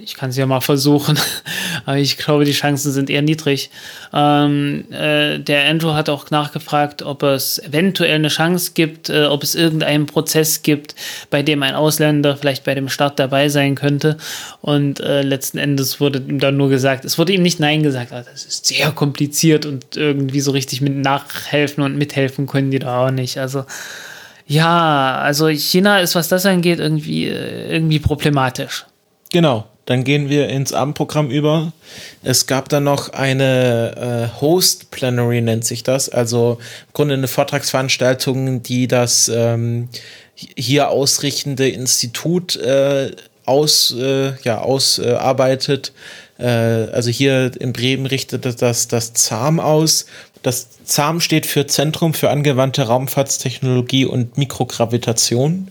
ich 0.04 0.16
kann 0.16 0.30
es 0.30 0.38
ja 0.38 0.46
mal 0.46 0.62
versuchen, 0.62 1.18
aber 1.86 1.98
ich 1.98 2.18
glaube, 2.18 2.46
die 2.46 2.52
Chancen 2.52 2.92
sind 2.92 3.10
eher 3.10 3.22
niedrig. 3.22 3.70
Ähm, 4.14 4.86
äh, 4.92 5.40
der 5.40 5.68
Andrew 5.70 5.94
hat 5.94 6.10
auch 6.10 6.30
nachgefragt, 6.30 7.02
ob 7.02 7.24
es 7.24 7.60
eventuell 7.60 8.16
eine 8.16 8.28
Chance 8.28 8.72
gibt, 8.74 9.10
äh, 9.10 9.26
ob 9.26 9.44
es 9.44 9.56
irgendeinen 9.56 10.06
Prozess 10.06 10.62
gibt, 10.62 10.96
bei 11.30 11.44
dem 11.44 11.64
ein 11.64 11.76
Ausländer 11.76 12.38
vielleicht 12.38 12.64
bei 12.64 12.76
dem 12.76 12.90
Start 12.90 13.20
dabei 13.20 13.50
sein 13.50 13.76
könnte. 13.76 14.18
Und 14.62 15.00
äh, 15.00 15.22
letzten 15.22 15.58
Endes 15.58 16.00
wurde 16.00 16.20
ihm 16.20 16.40
dann 16.40 16.58
nur 16.58 16.70
gesagt, 16.70 17.06
es 17.06 17.18
wurde 17.18 17.34
ihm 17.34 17.42
nicht 17.42 17.60
Nein 17.60 17.84
gesagt, 17.84 18.12
also 18.12 18.30
das 18.30 18.46
ist 18.46 18.68
sehr 18.68 18.92
kompliziert 18.92 19.66
und 19.66 19.98
irgendwie 19.98 20.42
so 20.42 20.52
richtig 20.52 20.82
mit 20.82 20.96
nachhelfen 20.96 21.84
und 21.84 21.98
mithelfen 21.98 22.48
können 22.48 22.72
die 22.72 22.80
da 22.80 23.08
auch 23.08 23.12
nicht. 23.12 23.38
Also 23.38 23.66
ja, 24.46 25.20
also 25.20 25.48
China 25.48 26.00
ist, 26.00 26.16
was 26.16 26.28
das 26.28 26.46
angeht, 26.46 26.80
irgendwie, 26.80 27.28
äh, 27.28 27.72
irgendwie 27.72 28.00
problematisch. 28.00 28.86
Genau, 29.32 29.68
Dann 29.90 30.04
gehen 30.04 30.30
wir 30.30 30.50
ins 30.50 30.72
Abendprogramm 30.72 31.32
über. 31.32 31.74
Es 32.22 32.46
gab 32.46 32.70
dann 32.70 32.84
noch 32.84 33.10
eine 33.10 34.30
äh, 34.36 34.40
Host 34.40 34.92
Plenary, 34.92 35.42
nennt 35.42 35.66
sich 35.66 35.82
das. 35.82 36.10
Also 36.10 36.60
im 36.60 36.94
Grunde 36.94 37.16
eine 37.16 37.28
Vortragsveranstaltung, 37.28 38.62
die 38.62 38.88
das 38.88 39.32
ähm, 39.34 39.90
hier 40.36 40.90
ausrichtende 40.90 41.70
Institut 41.70 42.56
äh, 42.58 43.14
aus, 43.46 43.96
äh, 43.98 44.34
ja, 44.44 44.60
ausarbeitet. 44.62 45.92
Äh, 46.38 46.46
also 46.46 47.10
hier 47.10 47.52
in 47.60 47.74
Bremen 47.74 48.06
richtet 48.06 48.46
das 48.62 48.88
das 48.90 49.14
ZAM 49.14 49.60
aus. 49.60 50.06
Das 50.42 50.70
ZAM 50.86 51.20
steht 51.20 51.46
für 51.46 51.68
Zentrum 51.68 52.14
für 52.14 52.30
angewandte 52.30 52.84
Raumfahrtstechnologie 52.84 54.06
und 54.06 54.38
Mikrogravitation. 54.38 55.68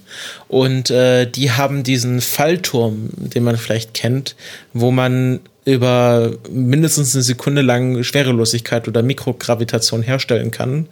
Und 0.46 0.90
äh, 0.90 1.30
die 1.30 1.52
haben 1.52 1.84
diesen 1.84 2.20
Fallturm, 2.20 3.10
den 3.16 3.44
man 3.44 3.56
vielleicht 3.56 3.94
kennt, 3.94 4.36
wo 4.74 4.90
man 4.90 5.40
über 5.68 6.32
mindestens 6.50 7.14
eine 7.14 7.22
Sekunde 7.22 7.62
lang 7.62 8.02
Schwerelosigkeit 8.02 8.88
oder 8.88 9.02
Mikrogravitation 9.02 10.02
herstellen 10.02 10.50
kann, 10.50 10.88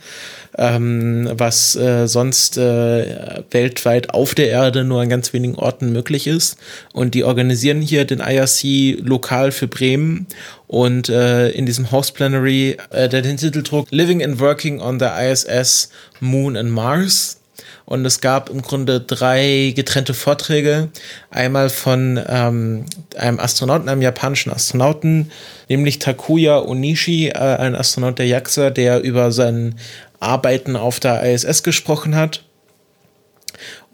ähm, 0.58 1.30
was 1.32 1.76
äh, 1.76 2.06
sonst 2.06 2.58
äh, 2.58 3.42
weltweit 3.50 4.10
auf 4.10 4.34
der 4.34 4.48
Erde 4.48 4.84
nur 4.84 5.00
an 5.00 5.08
ganz 5.08 5.32
wenigen 5.32 5.54
Orten 5.54 5.92
möglich 5.92 6.26
ist. 6.26 6.58
Und 6.92 7.14
die 7.14 7.24
organisieren 7.24 7.80
hier 7.80 8.04
den 8.04 8.20
IRC 8.20 8.98
lokal 9.02 9.50
für 9.50 9.66
Bremen 9.66 10.26
und 10.66 11.08
äh, 11.08 11.50
in 11.50 11.64
diesem 11.64 11.90
House 11.90 12.12
Plenary, 12.12 12.76
äh, 12.90 13.08
der 13.08 13.22
den 13.22 13.38
Titel 13.38 13.62
trug 13.62 13.86
Living 13.90 14.22
and 14.22 14.40
Working 14.40 14.80
on 14.80 14.98
the 14.98 15.06
ISS, 15.06 15.90
Moon 16.20 16.56
and 16.56 16.70
Mars. 16.70 17.38
Und 17.86 18.04
es 18.04 18.20
gab 18.20 18.50
im 18.50 18.62
Grunde 18.62 19.00
drei 19.00 19.72
getrennte 19.74 20.12
Vorträge. 20.12 20.88
Einmal 21.30 21.70
von 21.70 22.20
ähm, 22.28 22.84
einem 23.16 23.38
Astronauten, 23.38 23.88
einem 23.88 24.02
japanischen 24.02 24.52
Astronauten, 24.52 25.30
nämlich 25.68 26.00
Takuya 26.00 26.58
Onishi, 26.58 27.28
äh, 27.28 27.38
ein 27.38 27.76
Astronaut 27.76 28.18
der 28.18 28.26
JAXA, 28.26 28.70
der 28.70 29.02
über 29.02 29.30
sein 29.30 29.76
Arbeiten 30.18 30.74
auf 30.74 30.98
der 30.98 31.22
ISS 31.22 31.62
gesprochen 31.62 32.16
hat 32.16 32.42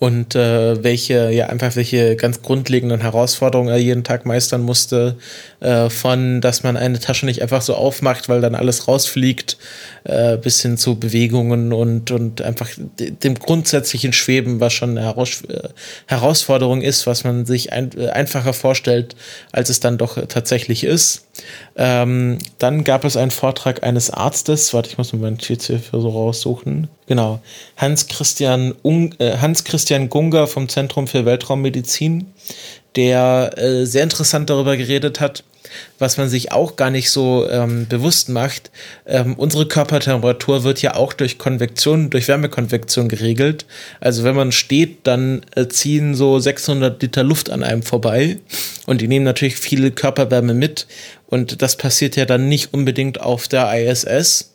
und 0.02 0.34
äh, 0.34 0.82
welche, 0.82 1.30
ja, 1.30 1.46
einfach 1.46 1.76
welche 1.76 2.16
ganz 2.16 2.42
grundlegenden 2.42 3.02
Herausforderungen 3.02 3.68
er 3.68 3.76
jeden 3.76 4.02
Tag 4.02 4.26
meistern 4.26 4.60
musste, 4.60 5.16
äh, 5.60 5.88
von, 5.90 6.40
dass 6.40 6.64
man 6.64 6.76
eine 6.76 6.98
Tasche 6.98 7.24
nicht 7.24 7.40
einfach 7.40 7.62
so 7.62 7.76
aufmacht, 7.76 8.28
weil 8.28 8.40
dann 8.40 8.56
alles 8.56 8.88
rausfliegt, 8.88 9.58
äh, 10.04 10.36
bis 10.36 10.62
hin 10.62 10.76
zu 10.76 10.98
Bewegungen 10.98 11.72
und, 11.72 12.10
und 12.10 12.42
einfach 12.42 12.68
dem 12.98 13.34
grundsätzlichen 13.34 14.12
Schweben, 14.12 14.60
was 14.60 14.72
schon 14.72 14.90
eine 14.90 15.02
Heraus 15.02 15.42
äh, 15.42 15.68
Herausforderung 16.06 16.82
ist, 16.82 17.06
was 17.06 17.24
man 17.24 17.46
sich 17.46 17.72
ein 17.72 17.90
äh, 17.96 18.08
einfacher 18.08 18.52
vorstellt, 18.52 19.16
als 19.52 19.68
es 19.68 19.80
dann 19.80 19.98
doch 19.98 20.18
tatsächlich 20.26 20.84
ist. 20.84 21.26
Ähm, 21.76 22.38
dann 22.58 22.84
gab 22.84 23.04
es 23.04 23.16
einen 23.16 23.30
Vortrag 23.30 23.82
eines 23.82 24.10
Arztes, 24.10 24.74
warte, 24.74 24.90
ich 24.90 24.98
muss 24.98 25.12
mir 25.12 25.20
meinen 25.20 25.38
hier 25.66 25.80
so 25.92 26.08
raussuchen. 26.08 26.88
Genau, 27.06 27.40
Hans-Christian 27.76 28.74
äh, 29.18 29.38
Hans 29.38 29.64
-Christian 29.64 30.08
Gunger 30.08 30.46
vom 30.46 30.68
Zentrum 30.68 31.06
für 31.06 31.24
Weltraummedizin, 31.24 32.26
der 32.96 33.52
äh, 33.56 33.84
sehr 33.84 34.02
interessant 34.02 34.50
darüber 34.50 34.76
geredet 34.76 35.20
hat, 35.20 35.44
was 35.98 36.18
man 36.18 36.28
sich 36.28 36.52
auch 36.52 36.76
gar 36.76 36.90
nicht 36.90 37.10
so 37.10 37.48
ähm, 37.48 37.86
bewusst 37.88 38.28
macht. 38.28 38.70
Ähm, 39.06 39.34
unsere 39.34 39.66
Körpertemperatur 39.66 40.64
wird 40.64 40.82
ja 40.82 40.94
auch 40.94 41.12
durch 41.12 41.38
Konvektion, 41.38 42.10
durch 42.10 42.28
Wärmekonvektion 42.28 43.08
geregelt. 43.08 43.64
Also 44.00 44.24
wenn 44.24 44.34
man 44.34 44.52
steht, 44.52 45.06
dann 45.06 45.44
äh, 45.54 45.68
ziehen 45.68 46.14
so 46.14 46.38
600 46.38 47.00
Liter 47.00 47.22
Luft 47.22 47.50
an 47.50 47.62
einem 47.62 47.82
vorbei 47.82 48.38
und 48.86 49.00
die 49.00 49.08
nehmen 49.08 49.24
natürlich 49.24 49.56
viele 49.56 49.90
Körperwärme 49.90 50.54
mit. 50.54 50.86
Und 51.26 51.62
das 51.62 51.76
passiert 51.76 52.16
ja 52.16 52.26
dann 52.26 52.48
nicht 52.48 52.74
unbedingt 52.74 53.20
auf 53.20 53.48
der 53.48 53.72
ISS 53.72 54.51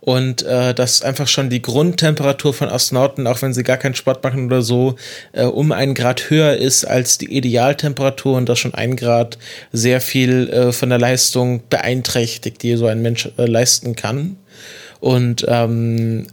und 0.00 0.42
äh, 0.42 0.74
dass 0.74 1.02
einfach 1.02 1.28
schon 1.28 1.50
die 1.50 1.62
Grundtemperatur 1.62 2.54
von 2.54 2.68
Astronauten, 2.68 3.26
auch 3.26 3.42
wenn 3.42 3.54
sie 3.54 3.62
gar 3.62 3.76
keinen 3.76 3.94
Sport 3.94 4.22
machen 4.22 4.46
oder 4.46 4.62
so, 4.62 4.96
äh, 5.32 5.44
um 5.44 5.72
einen 5.72 5.94
Grad 5.94 6.30
höher 6.30 6.56
ist 6.56 6.84
als 6.84 7.18
die 7.18 7.36
Idealtemperatur 7.36 8.36
und 8.36 8.48
dass 8.48 8.58
schon 8.58 8.74
ein 8.74 8.96
Grad 8.96 9.38
sehr 9.72 10.00
viel 10.00 10.48
äh, 10.48 10.72
von 10.72 10.88
der 10.88 10.98
Leistung 10.98 11.62
beeinträchtigt, 11.68 12.62
die 12.62 12.76
so 12.76 12.86
ein 12.86 13.02
Mensch 13.02 13.28
äh, 13.36 13.46
leisten 13.46 13.96
kann. 13.96 14.36
Und 15.00 15.44
ähm, 15.48 16.26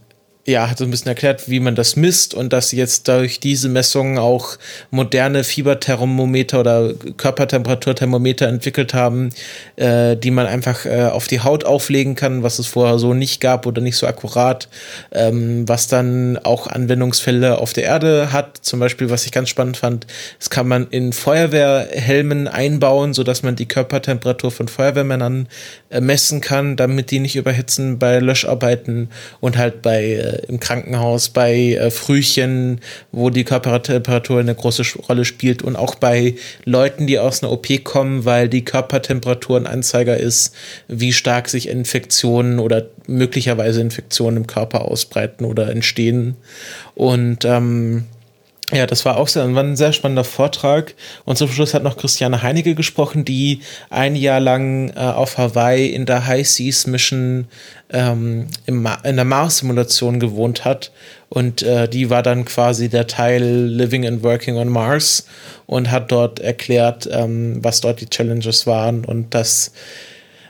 ja, 0.45 0.69
hat 0.69 0.77
so 0.77 0.83
ein 0.83 0.91
bisschen 0.91 1.07
erklärt, 1.07 1.49
wie 1.49 1.61
man 1.61 1.73
das 1.73 1.95
misst 1.95 2.33
und 2.33 2.51
dass 2.51 2.69
sie 2.69 2.77
jetzt 2.77 3.07
durch 3.07 3.39
diese 3.39 3.69
Messungen 3.69 4.17
auch 4.17 4.57
moderne 4.91 5.45
Fieberthermometer 5.45 6.59
oder 6.59 6.93
Körpertemperaturthermometer 7.15 8.47
entwickelt 8.47 8.93
haben, 8.93 9.29
äh, 9.77 10.17
die 10.17 10.31
man 10.31 10.45
einfach 10.45 10.85
äh, 10.85 11.03
auf 11.03 11.27
die 11.27 11.39
Haut 11.39 11.63
auflegen 11.63 12.15
kann, 12.15 12.43
was 12.43 12.59
es 12.59 12.67
vorher 12.67 12.99
so 12.99 13.13
nicht 13.13 13.39
gab 13.39 13.65
oder 13.65 13.81
nicht 13.81 13.95
so 13.95 14.05
akkurat, 14.05 14.67
ähm, 15.13 15.67
was 15.67 15.87
dann 15.87 16.37
auch 16.43 16.67
Anwendungsfälle 16.67 17.57
auf 17.57 17.71
der 17.71 17.85
Erde 17.85 18.33
hat. 18.33 18.57
Zum 18.57 18.81
Beispiel, 18.81 19.09
was 19.09 19.25
ich 19.25 19.31
ganz 19.31 19.47
spannend 19.47 19.77
fand, 19.77 20.07
das 20.39 20.49
kann 20.49 20.67
man 20.67 20.87
in 20.89 21.13
Feuerwehrhelmen 21.13 22.49
einbauen, 22.49 23.13
so 23.13 23.23
dass 23.23 23.43
man 23.43 23.55
die 23.55 23.67
Körpertemperatur 23.67 24.51
von 24.51 24.67
Feuerwehrmännern 24.67 25.47
äh, 25.89 26.01
messen 26.01 26.41
kann, 26.41 26.75
damit 26.75 27.11
die 27.11 27.19
nicht 27.19 27.37
überhitzen 27.37 27.97
bei 27.97 28.19
Löscharbeiten 28.19 29.09
und 29.39 29.57
halt 29.57 29.81
bei 29.81 30.32
äh, 30.33 30.45
im 30.47 30.59
Krankenhaus, 30.59 31.29
bei 31.29 31.73
äh, 31.73 31.91
Frühchen, 31.91 32.81
wo 33.11 33.29
die 33.29 33.43
Körpertemperatur 33.43 34.39
eine 34.39 34.55
große 34.55 34.83
Rolle 35.07 35.25
spielt 35.25 35.61
und 35.61 35.75
auch 35.75 35.95
bei 35.95 36.35
Leuten, 36.65 37.07
die 37.07 37.19
aus 37.19 37.43
einer 37.43 37.51
OP 37.51 37.67
kommen, 37.83 38.25
weil 38.25 38.49
die 38.49 38.65
Körpertemperatur 38.65 39.57
ein 39.57 39.67
Anzeiger 39.67 40.17
ist, 40.17 40.55
wie 40.87 41.13
stark 41.13 41.49
sich 41.49 41.69
Infektionen 41.69 42.59
oder 42.59 42.87
möglicherweise 43.07 43.81
Infektionen 43.81 44.37
im 44.37 44.47
Körper 44.47 44.85
ausbreiten 44.85 45.45
oder 45.45 45.69
entstehen. 45.69 46.35
Und 46.95 47.45
ähm, 47.45 48.05
ja, 48.73 48.87
das 48.87 49.05
war 49.05 49.17
auch 49.17 49.27
sehr, 49.27 49.53
war 49.53 49.63
ein 49.63 49.75
sehr 49.75 49.93
spannender 49.93 50.23
Vortrag. 50.23 50.95
Und 51.25 51.37
zum 51.37 51.49
Schluss 51.49 51.73
hat 51.73 51.83
noch 51.83 51.97
Christiane 51.97 52.41
Heinecke 52.41 52.75
gesprochen, 52.75 53.25
die 53.25 53.61
ein 53.89 54.15
Jahr 54.15 54.39
lang 54.39 54.89
äh, 54.89 54.99
auf 54.99 55.37
Hawaii 55.37 55.87
in 55.87 56.05
der 56.05 56.25
High 56.25 56.47
Seas 56.47 56.87
Mission 56.87 57.47
ähm, 57.91 58.47
in 58.65 58.83
der 59.15 59.25
Mars-Simulation 59.25 60.19
gewohnt 60.19 60.65
hat. 60.65 60.91
Und 61.29 61.61
äh, 61.63 61.87
die 61.87 62.09
war 62.09 62.23
dann 62.23 62.45
quasi 62.45 62.89
der 62.89 63.07
Teil 63.07 63.43
Living 63.43 64.05
and 64.05 64.23
Working 64.23 64.57
on 64.57 64.69
Mars 64.69 65.27
und 65.65 65.91
hat 65.91 66.11
dort 66.11 66.39
erklärt, 66.39 67.09
ähm, 67.11 67.63
was 67.63 67.81
dort 67.81 68.01
die 68.01 68.09
Challenges 68.09 68.67
waren 68.67 69.05
und 69.05 69.33
dass 69.33 69.71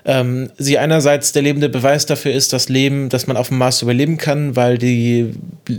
ähm, 0.06 0.51
sie 0.58 0.78
einerseits 0.78 1.32
der 1.32 1.41
lebende 1.41 1.70
Beweis 1.70 2.06
dafür 2.06 2.34
ist, 2.34 2.51
dass 2.51 2.68
Leben, 2.68 3.10
dass 3.10 3.28
man 3.28 3.38
auf 3.38 3.47
dem 3.47 3.58
Mars 3.58 3.82
überleben 3.82 4.18
kann, 4.18 4.56
weil 4.56 4.78
die 4.78 5.34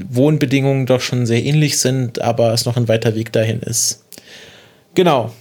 Wohnbedingungen 0.08 0.86
doch 0.86 1.00
schon 1.00 1.26
sehr 1.26 1.44
ähnlich 1.44 1.78
sind, 1.78 2.20
aber 2.22 2.52
es 2.52 2.64
noch 2.64 2.76
ein 2.76 2.88
weiter 2.88 3.14
Weg 3.14 3.32
dahin 3.32 3.60
ist. 3.60 4.02
Genau. 4.94 5.32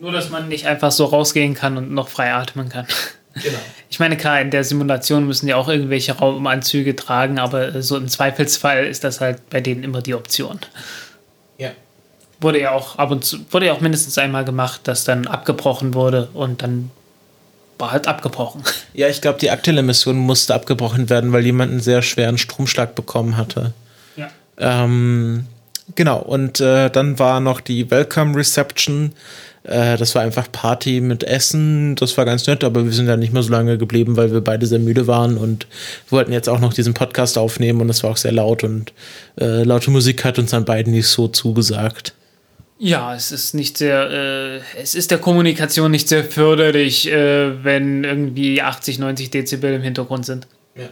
Nur, 0.00 0.12
dass 0.12 0.30
man 0.30 0.48
nicht 0.48 0.66
einfach 0.66 0.90
so 0.90 1.04
rausgehen 1.04 1.54
kann 1.54 1.76
und 1.76 1.92
noch 1.92 2.08
frei 2.08 2.32
atmen 2.32 2.68
kann. 2.68 2.86
Genau. 3.34 3.58
Ich 3.92 3.98
meine, 3.98 4.16
klar, 4.16 4.40
in 4.40 4.50
der 4.50 4.64
Simulation 4.64 5.26
müssen 5.26 5.44
die 5.44 5.52
auch 5.52 5.68
irgendwelche 5.68 6.12
Raumanzüge 6.12 6.96
tragen, 6.96 7.38
aber 7.38 7.82
so 7.82 7.98
im 7.98 8.08
Zweifelsfall 8.08 8.86
ist 8.86 9.04
das 9.04 9.20
halt 9.20 9.50
bei 9.50 9.60
denen 9.60 9.84
immer 9.84 10.00
die 10.00 10.14
Option. 10.14 10.58
Ja. 11.58 11.72
Wurde 12.40 12.58
ja 12.58 12.70
auch 12.70 12.96
ab 12.96 13.10
und 13.10 13.22
zu, 13.22 13.40
wurde 13.50 13.66
ja 13.66 13.74
auch 13.74 13.82
mindestens 13.82 14.16
einmal 14.16 14.46
gemacht, 14.46 14.80
dass 14.84 15.04
dann 15.04 15.26
abgebrochen 15.26 15.92
wurde 15.92 16.30
und 16.32 16.62
dann 16.62 16.90
war 17.82 17.92
halt 17.92 18.08
abgebrochen. 18.08 18.62
Ja, 18.94 19.08
ich 19.08 19.22
glaube, 19.22 19.38
die 19.38 19.50
aktuelle 19.50 19.82
Mission 19.82 20.16
musste 20.16 20.54
abgebrochen 20.54 21.08
werden, 21.08 21.32
weil 21.32 21.46
jemand 21.46 21.72
einen 21.72 21.80
sehr 21.80 22.02
schweren 22.02 22.36
Stromschlag 22.36 22.94
bekommen 22.94 23.38
hatte. 23.38 23.72
Ja. 24.16 24.28
Ähm, 24.58 25.46
genau, 25.94 26.18
und 26.18 26.60
äh, 26.60 26.90
dann 26.90 27.18
war 27.18 27.40
noch 27.40 27.62
die 27.62 27.90
Welcome 27.90 28.36
Reception. 28.36 29.12
Äh, 29.64 29.96
das 29.96 30.14
war 30.14 30.20
einfach 30.20 30.52
Party 30.52 31.00
mit 31.00 31.24
Essen. 31.24 31.96
Das 31.96 32.18
war 32.18 32.26
ganz 32.26 32.46
nett, 32.46 32.64
aber 32.64 32.84
wir 32.84 32.92
sind 32.92 33.08
ja 33.08 33.16
nicht 33.16 33.32
mehr 33.32 33.42
so 33.42 33.50
lange 33.50 33.78
geblieben, 33.78 34.18
weil 34.18 34.30
wir 34.30 34.42
beide 34.42 34.66
sehr 34.66 34.78
müde 34.78 35.06
waren 35.06 35.38
und 35.38 35.66
wollten 36.10 36.32
jetzt 36.32 36.50
auch 36.50 36.60
noch 36.60 36.74
diesen 36.74 36.92
Podcast 36.92 37.38
aufnehmen 37.38 37.80
und 37.80 37.88
es 37.88 38.02
war 38.02 38.10
auch 38.10 38.18
sehr 38.18 38.32
laut 38.32 38.62
und 38.62 38.92
äh, 39.40 39.62
laute 39.64 39.90
Musik 39.90 40.22
hat 40.24 40.38
uns 40.38 40.50
dann 40.50 40.66
beiden 40.66 40.92
nicht 40.92 41.08
so 41.08 41.28
zugesagt. 41.28 42.12
Ja, 42.84 43.14
es 43.14 43.30
ist 43.30 43.54
nicht 43.54 43.78
sehr, 43.78 44.10
äh, 44.10 44.60
es 44.76 44.96
ist 44.96 45.12
der 45.12 45.18
Kommunikation 45.18 45.92
nicht 45.92 46.08
sehr 46.08 46.24
förderlich, 46.24 47.08
äh, 47.08 47.62
wenn 47.62 48.02
irgendwie 48.02 48.60
80, 48.60 48.98
90 48.98 49.30
Dezibel 49.30 49.72
im 49.72 49.82
Hintergrund 49.82 50.26
sind. 50.26 50.48
Ja. 50.74 50.88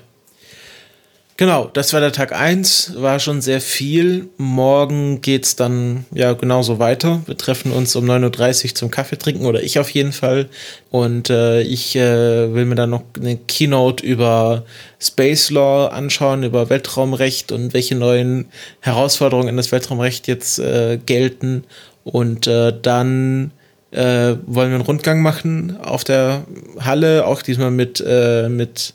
Genau, 1.40 1.70
das 1.72 1.94
war 1.94 2.00
der 2.00 2.12
Tag 2.12 2.32
1, 2.38 2.96
war 2.96 3.18
schon 3.18 3.40
sehr 3.40 3.62
viel. 3.62 4.28
Morgen 4.36 5.22
geht 5.22 5.46
es 5.46 5.56
dann 5.56 6.04
ja 6.12 6.34
genauso 6.34 6.78
weiter. 6.78 7.22
Wir 7.24 7.34
treffen 7.34 7.72
uns 7.72 7.96
um 7.96 8.04
9.30 8.04 8.64
Uhr 8.64 8.74
zum 8.74 8.90
Kaffee 8.90 9.16
trinken 9.16 9.46
oder 9.46 9.62
ich 9.62 9.78
auf 9.78 9.88
jeden 9.88 10.12
Fall. 10.12 10.50
Und 10.90 11.30
äh, 11.30 11.62
ich 11.62 11.96
äh, 11.96 12.52
will 12.52 12.66
mir 12.66 12.74
dann 12.74 12.90
noch 12.90 13.04
eine 13.18 13.38
Keynote 13.38 14.04
über 14.04 14.66
Space 15.00 15.48
Law 15.48 15.86
anschauen, 15.86 16.42
über 16.42 16.68
Weltraumrecht 16.68 17.52
und 17.52 17.72
welche 17.72 17.94
neuen 17.94 18.50
Herausforderungen 18.80 19.48
in 19.48 19.56
das 19.56 19.72
Weltraumrecht 19.72 20.28
jetzt 20.28 20.58
äh, 20.58 20.98
gelten. 20.98 21.64
Und 22.04 22.46
äh, 22.48 22.74
dann 22.82 23.52
äh, 23.92 24.36
wollen 24.44 24.68
wir 24.68 24.74
einen 24.74 24.82
Rundgang 24.82 25.22
machen 25.22 25.78
auf 25.80 26.04
der 26.04 26.44
Halle, 26.80 27.26
auch 27.26 27.40
diesmal 27.40 27.70
mit, 27.70 28.04
äh, 28.06 28.50
mit 28.50 28.92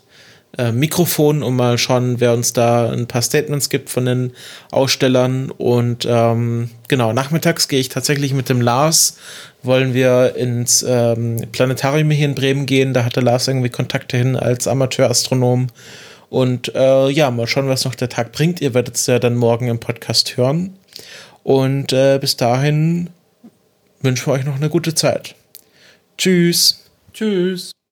äh, 0.58 0.72
Mikrofon, 0.72 1.42
um 1.42 1.56
mal 1.56 1.78
schauen, 1.78 2.20
wer 2.20 2.32
uns 2.32 2.52
da 2.52 2.90
ein 2.90 3.06
paar 3.06 3.22
Statements 3.22 3.68
gibt 3.68 3.90
von 3.90 4.06
den 4.06 4.32
Ausstellern. 4.70 5.50
Und 5.50 6.06
ähm, 6.08 6.70
genau, 6.88 7.12
nachmittags 7.12 7.68
gehe 7.68 7.80
ich 7.80 7.88
tatsächlich 7.88 8.32
mit 8.32 8.48
dem 8.48 8.60
Lars, 8.60 9.18
wollen 9.62 9.94
wir 9.94 10.36
ins 10.36 10.84
ähm, 10.86 11.38
Planetarium 11.52 12.10
hier 12.10 12.26
in 12.26 12.34
Bremen 12.34 12.66
gehen. 12.66 12.94
Da 12.94 13.04
hatte 13.04 13.20
Lars 13.20 13.48
irgendwie 13.48 13.70
Kontakte 13.70 14.16
hin 14.16 14.36
als 14.36 14.66
Amateurastronom. 14.66 15.68
Und 16.28 16.74
äh, 16.74 17.08
ja, 17.10 17.30
mal 17.30 17.46
schauen, 17.46 17.68
was 17.68 17.84
noch 17.84 17.94
der 17.94 18.08
Tag 18.08 18.32
bringt. 18.32 18.60
Ihr 18.60 18.74
werdet 18.74 18.96
es 18.96 19.06
ja 19.06 19.18
dann 19.18 19.36
morgen 19.36 19.68
im 19.68 19.78
Podcast 19.78 20.36
hören. 20.36 20.76
Und 21.42 21.92
äh, 21.92 22.18
bis 22.20 22.36
dahin 22.36 23.10
wünschen 24.00 24.26
wir 24.26 24.32
euch 24.32 24.44
noch 24.44 24.56
eine 24.56 24.68
gute 24.68 24.94
Zeit. 24.94 25.36
Tschüss. 26.18 26.86
Tschüss. 27.12 27.75